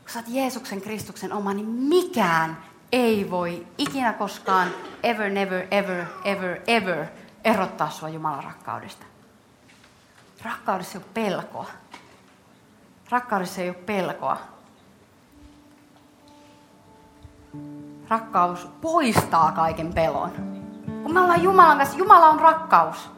Kun 0.00 0.10
sä 0.10 0.18
oot 0.18 0.28
Jeesuksen 0.28 0.80
Kristuksen 0.80 1.32
oma, 1.32 1.54
niin 1.54 1.68
mikään 1.68 2.71
ei 2.92 3.30
voi 3.30 3.66
ikinä 3.78 4.12
koskaan, 4.12 4.68
ever, 5.02 5.30
never, 5.30 5.66
ever, 5.70 6.04
ever, 6.24 6.60
ever 6.66 7.06
erottaa 7.44 7.90
sua 7.90 8.08
Jumalan 8.08 8.44
rakkaudesta. 8.44 9.06
Rakkaudessa 10.44 10.98
ei 10.98 11.04
ole 11.04 11.12
pelkoa. 11.14 11.66
Rakkaudessa 13.10 13.60
ei 13.60 13.68
ole 13.68 13.76
pelkoa. 13.76 14.36
Rakkaus 18.08 18.68
poistaa 18.80 19.52
kaiken 19.52 19.94
pelon. 19.94 20.30
Kun 21.02 21.14
me 21.14 21.20
ollaan 21.20 21.42
Jumalan 21.42 21.78
kanssa, 21.78 21.98
Jumala 21.98 22.28
on 22.28 22.40
rakkaus. 22.40 23.10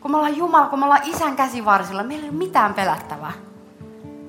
Kun 0.00 0.10
me 0.10 0.16
ollaan 0.16 0.36
Jumala, 0.36 0.66
kun 0.66 0.78
me 0.78 0.84
ollaan 0.84 1.04
isän 1.04 1.36
käsivarsilla, 1.36 2.02
meillä 2.02 2.24
ei 2.24 2.30
ole 2.30 2.38
mitään 2.38 2.74
pelättävää. 2.74 3.32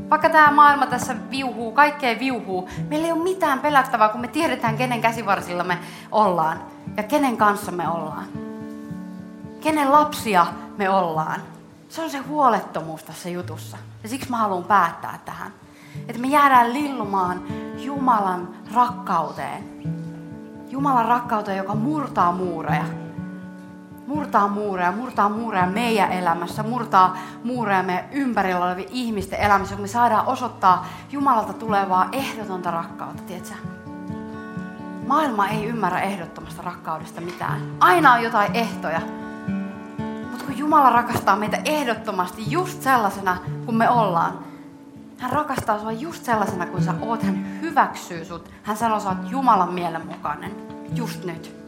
Vaikka 0.10 0.30
tämä 0.30 0.52
maailma 0.52 0.86
tässä 0.86 1.16
viuhuu, 1.30 1.72
kaikkea 1.72 2.20
viuhuu, 2.20 2.70
meillä 2.90 3.08
ei 3.08 3.12
ole 3.12 3.24
mitään 3.24 3.60
pelättävää, 3.60 4.10
kun 4.10 4.22
me 4.22 4.28
tiedetään, 4.28 4.78
kenen 4.78 5.02
käsivarsilla 5.02 5.64
me 5.64 5.78
ollaan 6.12 6.62
ja 6.98 7.04
kenen 7.04 7.38
kanssa 7.38 7.72
me 7.72 7.88
ollaan. 7.88 8.26
Kenen 9.62 9.92
lapsia 9.92 10.46
me 10.78 10.90
ollaan. 10.90 11.42
Se 11.90 12.02
on 12.02 12.10
se 12.10 12.18
huolettomuus 12.18 13.04
tässä 13.04 13.30
jutussa. 13.30 13.78
Ja 14.04 14.10
siksi 14.10 14.30
mä 14.30 14.38
haluan 14.38 14.64
päättää 14.64 15.20
tähän. 15.26 15.52
Että 16.08 16.22
me 16.22 16.28
jäädään 16.28 16.74
lillumaan 16.74 17.44
Jumalan 17.78 18.50
rakkauteen. 18.74 19.64
Jumalan 20.70 21.06
rakkauteen, 21.06 21.58
joka 21.58 21.76
murtaa 21.76 22.32
muureja 22.32 22.86
murtaa 24.10 24.48
muureja, 24.48 24.92
murtaa 24.92 25.30
muureja 25.30 25.66
meidän 25.66 26.12
elämässä, 26.12 26.64
murtaa 26.64 27.18
muureja 27.44 27.84
meidän 27.84 28.06
ympärillä 28.12 28.66
olevien 28.66 28.90
ihmisten 28.92 29.40
elämässä, 29.40 29.76
kun 29.76 29.84
me 29.84 29.88
saadaan 29.88 30.28
osoittaa 30.28 30.88
Jumalalta 31.12 31.54
tulevaa 31.54 32.10
ehdotonta 32.12 32.72
rakkautta, 32.72 33.24
tiedätkö? 33.24 33.54
Maailma 35.08 35.48
ei 35.48 35.66
ymmärrä 35.66 36.00
ehdottomasta 36.00 36.62
rakkaudesta 36.62 37.22
mitään. 37.22 37.62
Aina 37.80 38.14
on 38.14 38.24
jotain 38.24 38.56
ehtoja. 38.56 39.02
Mutta 40.30 40.46
kun 40.46 40.58
Jumala 40.58 40.90
rakastaa 40.90 41.36
meitä 41.36 41.62
ehdottomasti 41.66 42.52
just 42.52 42.82
sellaisena 42.82 43.38
kuin 43.66 43.78
me 43.78 43.90
ollaan, 43.90 44.40
hän 45.18 45.32
rakastaa 45.32 45.78
sinua 45.78 45.92
just 45.92 46.24
sellaisena 46.24 46.66
kuin 46.66 46.84
sä 46.84 46.94
oot. 47.02 47.24
Hän 47.24 47.62
hyväksyy 47.62 48.26
sut. 48.26 48.50
Hän 48.64 48.78
sanoo, 48.78 49.00
sä 49.00 49.10
oot 49.10 49.32
Jumalan 49.32 49.74
mielenmukainen. 49.74 50.52
Just 50.96 51.24
nyt 51.26 51.59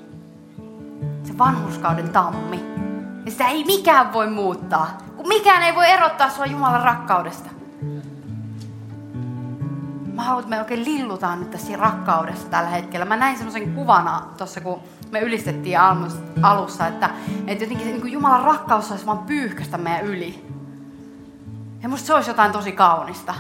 se 1.24 1.38
vanhuskauden 1.38 2.10
tammi. 2.10 2.64
Ja 3.26 3.32
sitä 3.32 3.48
ei 3.48 3.64
mikään 3.64 4.14
voi 4.14 4.30
muuttaa, 4.30 4.98
kun 5.18 5.28
mikään 5.28 5.64
ei 5.64 5.76
voi 5.76 5.90
erottaa 5.90 6.30
sua 6.30 6.46
Jumalan 6.46 6.84
rakkaudesta. 6.84 7.50
Mä 10.14 10.24
haluan, 10.24 10.44
että 10.44 10.50
me 10.50 10.60
oikein 10.60 10.86
lillutaan 10.86 11.40
nyt 11.40 11.52
tässä 11.52 11.78
rakkaudessa 11.78 12.50
tällä 12.50 12.70
hetkellä. 12.70 13.06
Mä 13.06 13.18
näin 13.18 13.38
semmoisen 13.38 13.74
kuvana 13.74 14.22
tuossa, 14.38 14.62
kun 14.62 14.80
me 15.12 15.20
ylistettiin 15.20 15.80
alussa, 16.42 16.88
että, 16.88 17.10
että 17.48 17.64
jotenkin 17.64 17.88
se, 17.88 17.94
niin 17.94 18.14
Jumalan 18.14 18.44
rakkaus 18.44 18.90
saisi 18.90 19.06
vaan 19.06 19.20
pyyhkästä 19.20 19.78
meidän 19.78 20.06
yli. 20.06 20.46
Ja 21.84 21.90
musta 21.90 22.08
se 22.08 22.14
olisi 22.14 22.30
jotain 22.30 22.52
tosi 22.52 22.72
kaunista. 22.72 23.34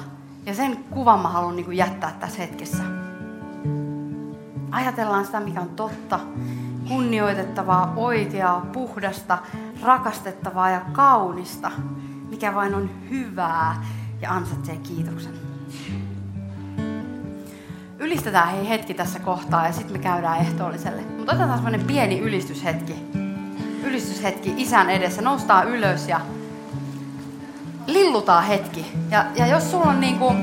Ja 0.46 0.54
sen 0.54 0.84
kuvan 0.90 1.20
mä 1.20 1.28
haluan 1.28 1.56
niin 1.56 1.74
jättää 1.74 2.12
tässä 2.20 2.38
hetkessä. 2.38 2.84
Ajatellaan 4.72 5.26
sitä, 5.26 5.40
mikä 5.40 5.62
on 5.62 5.70
totta 5.70 6.20
kunnioitettavaa, 6.92 7.94
oikeaa, 7.96 8.66
puhdasta, 8.74 9.38
rakastettavaa 9.84 10.70
ja 10.70 10.82
kaunista, 10.92 11.72
mikä 12.30 12.56
vain 12.56 12.76
on 12.76 12.89
hyvää 13.10 13.86
ja 14.22 14.32
ansaitsee 14.32 14.78
kiitoksen. 14.78 15.34
Ylistetään 18.00 18.50
hei 18.50 18.70
hetki 18.70 18.94
tässä 18.94 19.20
kohtaa 19.20 19.68
ja 19.68 19.74
sitten 19.74 19.94
me 19.94 20.00
käydään 20.00 20.39
ehtoolliselle. 20.39 21.02
Mutta 21.18 21.32
otetaan 21.32 21.54
semmoinen 21.54 21.88
pieni 21.88 22.20
ylistyshetki. 22.20 22.96
Ylistyshetki 23.84 24.54
isän 24.58 24.89
edessä. 24.89 25.22
Noustaan 25.22 25.68
ylös 25.68 26.08
ja 26.08 26.22
lillutaan 27.88 28.44
hetki. 28.44 28.86
Ja, 29.12 29.26
ja 29.36 29.48
jos 29.48 29.72
sulla 29.72 29.86
on 29.86 30.00
niinku... 30.00 30.36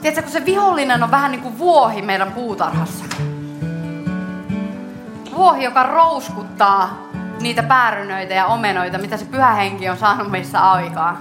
Tiedätkö, 0.00 0.22
kun 0.22 0.32
se 0.32 0.44
vihollinen 0.44 1.02
on 1.02 1.10
vähän 1.10 1.30
niin 1.30 1.42
kuin 1.42 1.58
vuohi 1.58 2.02
meidän 2.02 2.32
puutarhassa 2.32 3.04
vuohi, 5.34 5.64
joka 5.64 5.82
rouskuttaa 5.82 6.98
niitä 7.40 7.62
päärynöitä 7.62 8.34
ja 8.34 8.46
omenoita, 8.46 8.98
mitä 8.98 9.16
se 9.16 9.24
pyhä 9.24 9.54
henki 9.54 9.88
on 9.88 9.96
saanut 9.96 10.30
meissä 10.30 10.70
aikaa. 10.70 11.16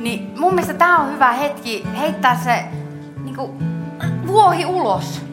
Niin 0.00 0.32
mun 0.38 0.54
mielestä 0.54 0.74
tämä 0.74 0.98
on 0.98 1.12
hyvä 1.12 1.32
hetki 1.32 1.86
heittää 1.98 2.36
se 2.36 2.64
niin 3.24 3.36
kuin, 3.36 3.50
vuohi 4.26 4.66
ulos. 4.66 5.26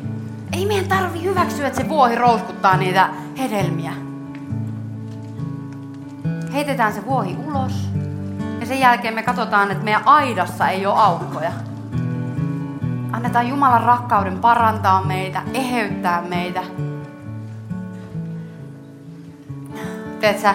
Ei 0.54 0.66
meidän 0.66 0.88
tarvi 0.88 1.24
hyväksyä, 1.24 1.68
että 1.68 1.82
se 1.82 1.90
vuohi 1.90 2.16
rouskuttaa 2.16 2.78
niitä 2.78 3.10
hedelmiä. 3.38 3.94
Heitetään 6.54 6.94
se 6.94 7.06
vuohi 7.06 7.38
ulos. 7.46 7.90
Ja 8.60 8.66
sen 8.66 8.80
jälkeen 8.80 9.14
me 9.14 9.24
katsotaan, 9.24 9.72
että 9.72 9.84
meidän 9.84 10.08
aidassa 10.08 10.70
ei 10.70 10.86
ole 10.86 11.00
aukkoja. 11.00 11.52
Annetaan 13.12 13.48
Jumalan 13.48 13.84
rakkauden 13.84 14.40
parantaa 14.40 15.04
meitä, 15.04 15.42
eheyttää 15.54 16.22
meitä. 16.22 16.64
Tiedätkö, 20.20 20.48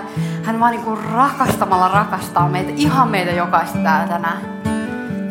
hän 0.43 0.61
vaan 0.61 0.73
niin 0.73 0.85
kuin 0.85 1.05
rakastamalla 1.05 1.89
rakastaa 1.89 2.49
meitä, 2.49 2.73
ihan 2.77 3.09
meitä 3.09 3.31
jokaista 3.31 3.79
täällä 3.79 4.09
tänään. 4.09 4.43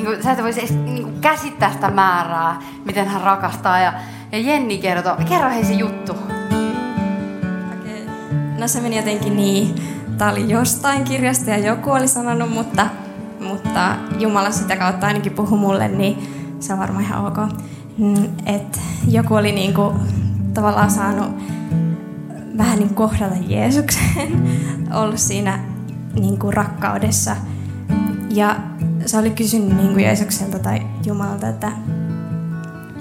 kuin, 0.06 0.24
sä 0.24 0.32
et 0.32 0.44
voisi 0.44 0.60
edes 0.60 0.72
niin 0.72 1.04
kuin, 1.04 1.22
käsittää 1.22 1.72
sitä 1.72 1.92
määrää, 1.92 2.62
miten 2.86 3.08
hän 3.08 3.22
rakastaa. 3.22 3.80
Ja, 3.80 3.94
ja 4.32 4.40
Jenni 4.40 4.78
kertoo, 4.78 5.16
kerro 5.30 5.50
hei 5.50 5.66
se 5.66 5.74
juttu. 5.74 6.14
Okei. 7.74 8.08
No 8.60 8.68
se 8.68 8.82
meni 8.82 8.98
jotenkin 8.98 9.38
niin, 9.38 9.76
tämä 10.18 10.32
oli 10.32 10.50
jostain 10.50 11.04
kirjasta 11.04 11.50
ja 11.50 11.58
joku 11.58 11.92
oli 11.92 12.08
sanonut, 12.08 12.50
mutta, 12.50 12.88
mutta 13.40 13.96
Jumala 14.20 14.52
sitä 14.52 14.76
kautta 14.76 15.08
ainakin 15.08 15.32
puhui 15.32 15.58
mulle, 15.58 15.88
niin 15.88 16.34
se 16.60 16.74
on 16.74 16.80
varmaan 16.80 17.04
ihan 17.04 17.26
ok. 17.26 17.38
Mm, 17.98 18.30
Et 18.46 18.80
joku 19.08 19.36
oli 19.36 19.52
niinku 19.52 19.94
tavallaan 20.54 20.92
saanut 20.92 21.28
vähän 22.58 22.80
niin 22.80 22.96
kohdata 22.96 23.36
Jeesuksen, 23.48 24.46
ollut 25.02 25.20
siinä 25.20 25.60
niin 26.16 26.40
kuin 26.40 26.54
rakkaudessa. 26.54 27.36
Ja 28.30 28.56
se 29.06 29.18
oli 29.18 29.30
kysynyt 29.30 29.78
niin 29.78 29.90
kuin 29.90 30.04
Jeesukselta 30.04 30.60
tai 30.60 30.82
Jumalalta, 31.06 31.48
että, 31.48 31.72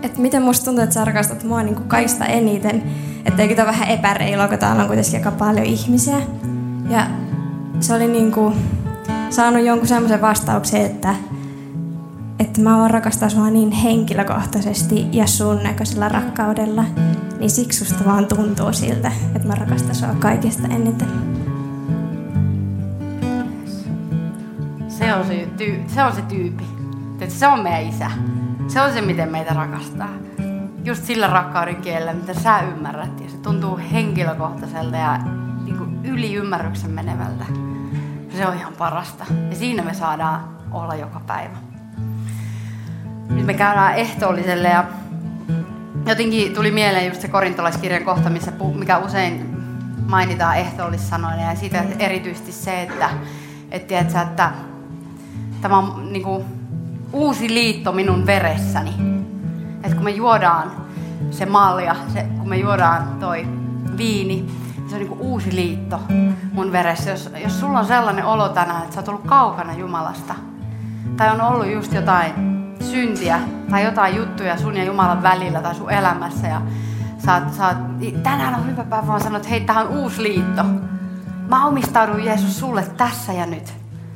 että 0.03 0.21
miten 0.21 0.43
musta 0.43 0.65
tuntuu, 0.65 0.85
että 0.85 0.95
sä 0.95 1.05
rakastat 1.05 1.45
mua 1.45 1.63
niin 1.63 1.75
kuin 1.75 1.89
kaikista 1.89 2.25
eniten. 2.25 2.83
Että 3.25 3.43
eikö 3.43 3.55
tämä 3.55 3.69
vähän 3.69 3.89
epäreilua, 3.89 4.49
kun 4.49 4.59
täällä 4.59 4.83
on 4.83 4.89
kuitenkin 4.89 5.15
aika 5.15 5.31
paljon 5.31 5.67
ihmisiä. 5.67 6.17
Ja 6.91 7.07
se 7.81 7.95
oli 7.95 8.07
niin 8.07 8.33
kuin 8.33 8.55
saanut 9.31 9.65
jonkun 9.65 9.89
semmoisen 9.89 10.21
vastauksen, 10.21 10.81
että, 10.81 11.15
että 12.39 12.61
mä 12.61 12.79
voin 12.79 12.91
rakastaa 12.91 13.29
sua 13.29 13.51
niin 13.51 13.71
henkilökohtaisesti 13.71 15.07
ja 15.13 15.27
sun 15.27 15.63
näköisellä 15.63 16.09
rakkaudella, 16.09 16.85
niin 17.41 17.51
siksi 17.51 17.85
susta 17.85 18.05
vaan 18.05 18.27
tuntuu 18.27 18.73
siltä, 18.73 19.13
että 19.35 19.49
mä 19.49 19.55
rakastan 19.55 19.95
sua 19.95 20.09
kaikista 20.19 20.69
eniten. 20.69 21.09
Se 24.89 25.15
on 25.15 25.27
se, 25.27 25.49
tyy- 25.57 25.85
se, 25.87 26.03
on 26.03 26.13
se. 26.13 26.23
Tiedätkö, 26.23 26.65
se 27.29 27.47
on 27.47 27.61
meidän 27.61 27.95
isä. 27.95 28.11
Se 28.69 28.81
on 28.81 28.93
se, 28.93 29.01
miten 29.01 29.29
meitä 29.29 29.55
rakastaa. 29.55 30.09
Just 30.85 31.05
sillä 31.05 31.27
rakkauden 31.27 31.77
kielellä, 31.77 32.13
mitä 32.13 32.35
sä 32.35 32.61
ymmärrät. 32.61 33.21
Ja 33.21 33.31
se 33.31 33.37
tuntuu 33.37 33.81
henkilökohtaiselta 33.93 34.97
ja 34.97 35.19
niin 35.65 35.79
kuin 35.79 36.05
yli 36.05 36.35
ymmärryksen 36.35 36.91
menevältä. 36.91 37.45
Se 38.37 38.47
on 38.47 38.57
ihan 38.57 38.73
parasta. 38.79 39.25
Ja 39.51 39.57
siinä 39.57 39.83
me 39.83 39.95
saadaan 39.95 40.49
olla 40.71 40.95
joka 40.95 41.21
päivä. 41.27 41.57
Nyt 43.31 43.47
me 43.47 43.55
käydään 43.55 43.95
ehtoolliselle 43.95 44.69
ja 44.69 44.85
jotenkin 46.07 46.55
tuli 46.55 46.71
mieleen 46.71 47.07
just 47.07 47.21
se 47.21 47.29
korintolaiskirjan 47.29 48.05
kohta, 48.05 48.31
missä, 48.31 48.53
mikä 48.75 48.99
usein 48.99 49.57
mainitaan 50.09 50.57
ehtoollissanoina 50.57 51.43
ja 51.43 51.57
siitä 51.57 51.85
erityisesti 51.99 52.53
se, 52.53 52.83
että, 52.83 53.11
että, 53.71 53.89
tiedätkö, 53.89 54.21
että 54.21 54.53
tämä 55.61 55.79
on 55.79 56.13
niin 56.13 56.23
kuin, 56.23 56.45
uusi 57.13 57.55
liitto 57.55 57.93
minun 57.93 58.27
veressäni. 58.27 58.95
Että 59.83 59.95
kun 59.95 60.05
me 60.05 60.11
juodaan 60.11 60.73
se 61.31 61.47
malja, 61.47 61.97
se, 62.13 62.27
kun 62.39 62.49
me 62.49 62.57
juodaan 62.57 63.17
toi 63.21 63.47
viini, 63.97 64.51
se 64.89 64.95
on 64.95 65.01
niin 65.01 65.09
kuin 65.09 65.21
uusi 65.21 65.55
liitto 65.55 66.01
mun 66.53 66.73
veressä. 66.73 67.11
Jos, 67.11 67.31
jos 67.43 67.61
sulla 67.61 67.79
on 67.79 67.87
sellainen 67.87 68.25
olo 68.25 68.49
tänään, 68.49 68.83
että 68.83 68.95
sä 68.95 69.01
oot 69.01 69.09
ollut 69.09 69.27
kaukana 69.27 69.75
Jumalasta, 69.75 70.35
tai 71.17 71.31
on 71.31 71.41
ollut 71.41 71.73
just 71.73 71.93
jotain 71.93 72.60
syntiä 72.91 73.41
tai 73.71 73.85
jotain 73.85 74.17
juttuja 74.17 74.59
sun 74.59 74.77
ja 74.77 74.85
Jumalan 74.85 75.23
välillä 75.23 75.61
tai 75.61 75.75
sun 75.75 75.91
elämässä 75.91 76.47
ja 76.47 76.63
sä 77.19 77.35
oot, 77.35 77.55
sä 77.55 77.67
oot, 77.67 77.77
tänään 78.23 78.55
on 78.55 78.67
hyvä 78.67 78.85
päivä 78.85 79.07
vaan 79.07 79.21
sanoa, 79.21 79.37
että 79.37 79.49
hei, 79.49 79.61
tähän 79.61 79.87
on 79.87 79.93
uusi 79.93 80.23
liitto. 80.23 80.63
Mä 81.49 81.67
omistaudun 81.67 82.25
Jeesus 82.25 82.59
sulle 82.59 82.87
tässä 82.97 83.33
ja 83.33 83.47
nyt. 83.47 83.75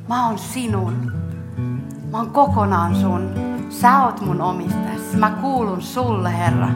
Mä 0.09 0.27
oon 0.27 0.39
sinun. 0.39 1.11
Mä 2.11 2.17
oon 2.17 2.29
kokonaan 2.29 2.95
sun. 2.95 3.29
Sä 3.69 4.03
oot 4.03 4.21
mun 4.21 4.41
omistajasi. 4.41 5.17
Mä 5.17 5.29
kuulun 5.29 5.81
sulle, 5.81 6.37
Herra. 6.37 6.67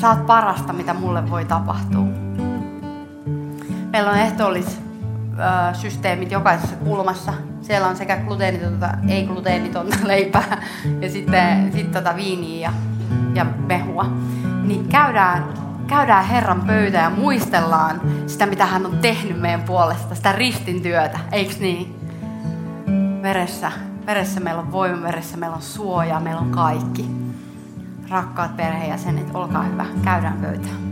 Sä 0.00 0.10
oot 0.10 0.26
parasta, 0.26 0.72
mitä 0.72 0.94
mulle 0.94 1.30
voi 1.30 1.44
tapahtua. 1.44 2.04
Meillä 3.92 4.10
on 4.10 4.18
ehtoollis 4.18 4.80
systeemit 5.72 6.30
jokaisessa 6.30 6.76
kulmassa. 6.76 7.32
Siellä 7.62 7.88
on 7.88 7.96
sekä 7.96 8.16
gluteenitonta, 8.16 8.88
ei-gluteenitonta 9.08 9.96
leipää 10.08 10.62
ja 11.00 11.10
sitten 11.10 11.72
sit 11.72 11.92
tota 11.92 12.16
viiniä 12.16 12.68
ja, 12.68 12.72
ja 13.34 13.44
mehua. 13.44 14.06
Niin 14.62 14.88
käydään, 14.88 15.44
käydään 15.86 16.24
Herran 16.24 16.60
pöytä 16.60 16.98
ja 16.98 17.10
muistellaan 17.10 18.00
sitä, 18.26 18.46
mitä 18.46 18.66
hän 18.66 18.86
on 18.86 18.98
tehnyt 18.98 19.40
meidän 19.40 19.62
puolesta, 19.62 20.14
sitä 20.14 20.32
ristin 20.32 20.82
työtä, 20.82 21.18
eiks 21.32 21.60
niin? 21.60 21.94
Veressä, 23.22 23.72
veressä 24.06 24.40
meillä 24.40 24.60
on 24.60 24.72
voima, 24.72 25.02
veressä 25.02 25.36
meillä 25.36 25.56
on 25.56 25.62
suoja, 25.62 26.20
meillä 26.20 26.40
on 26.40 26.50
kaikki. 26.50 27.10
Rakkaat 28.08 28.56
perheenjäsenet, 28.56 29.26
olkaa 29.34 29.62
hyvä, 29.62 29.86
käydään 30.04 30.38
pöytään. 30.40 30.91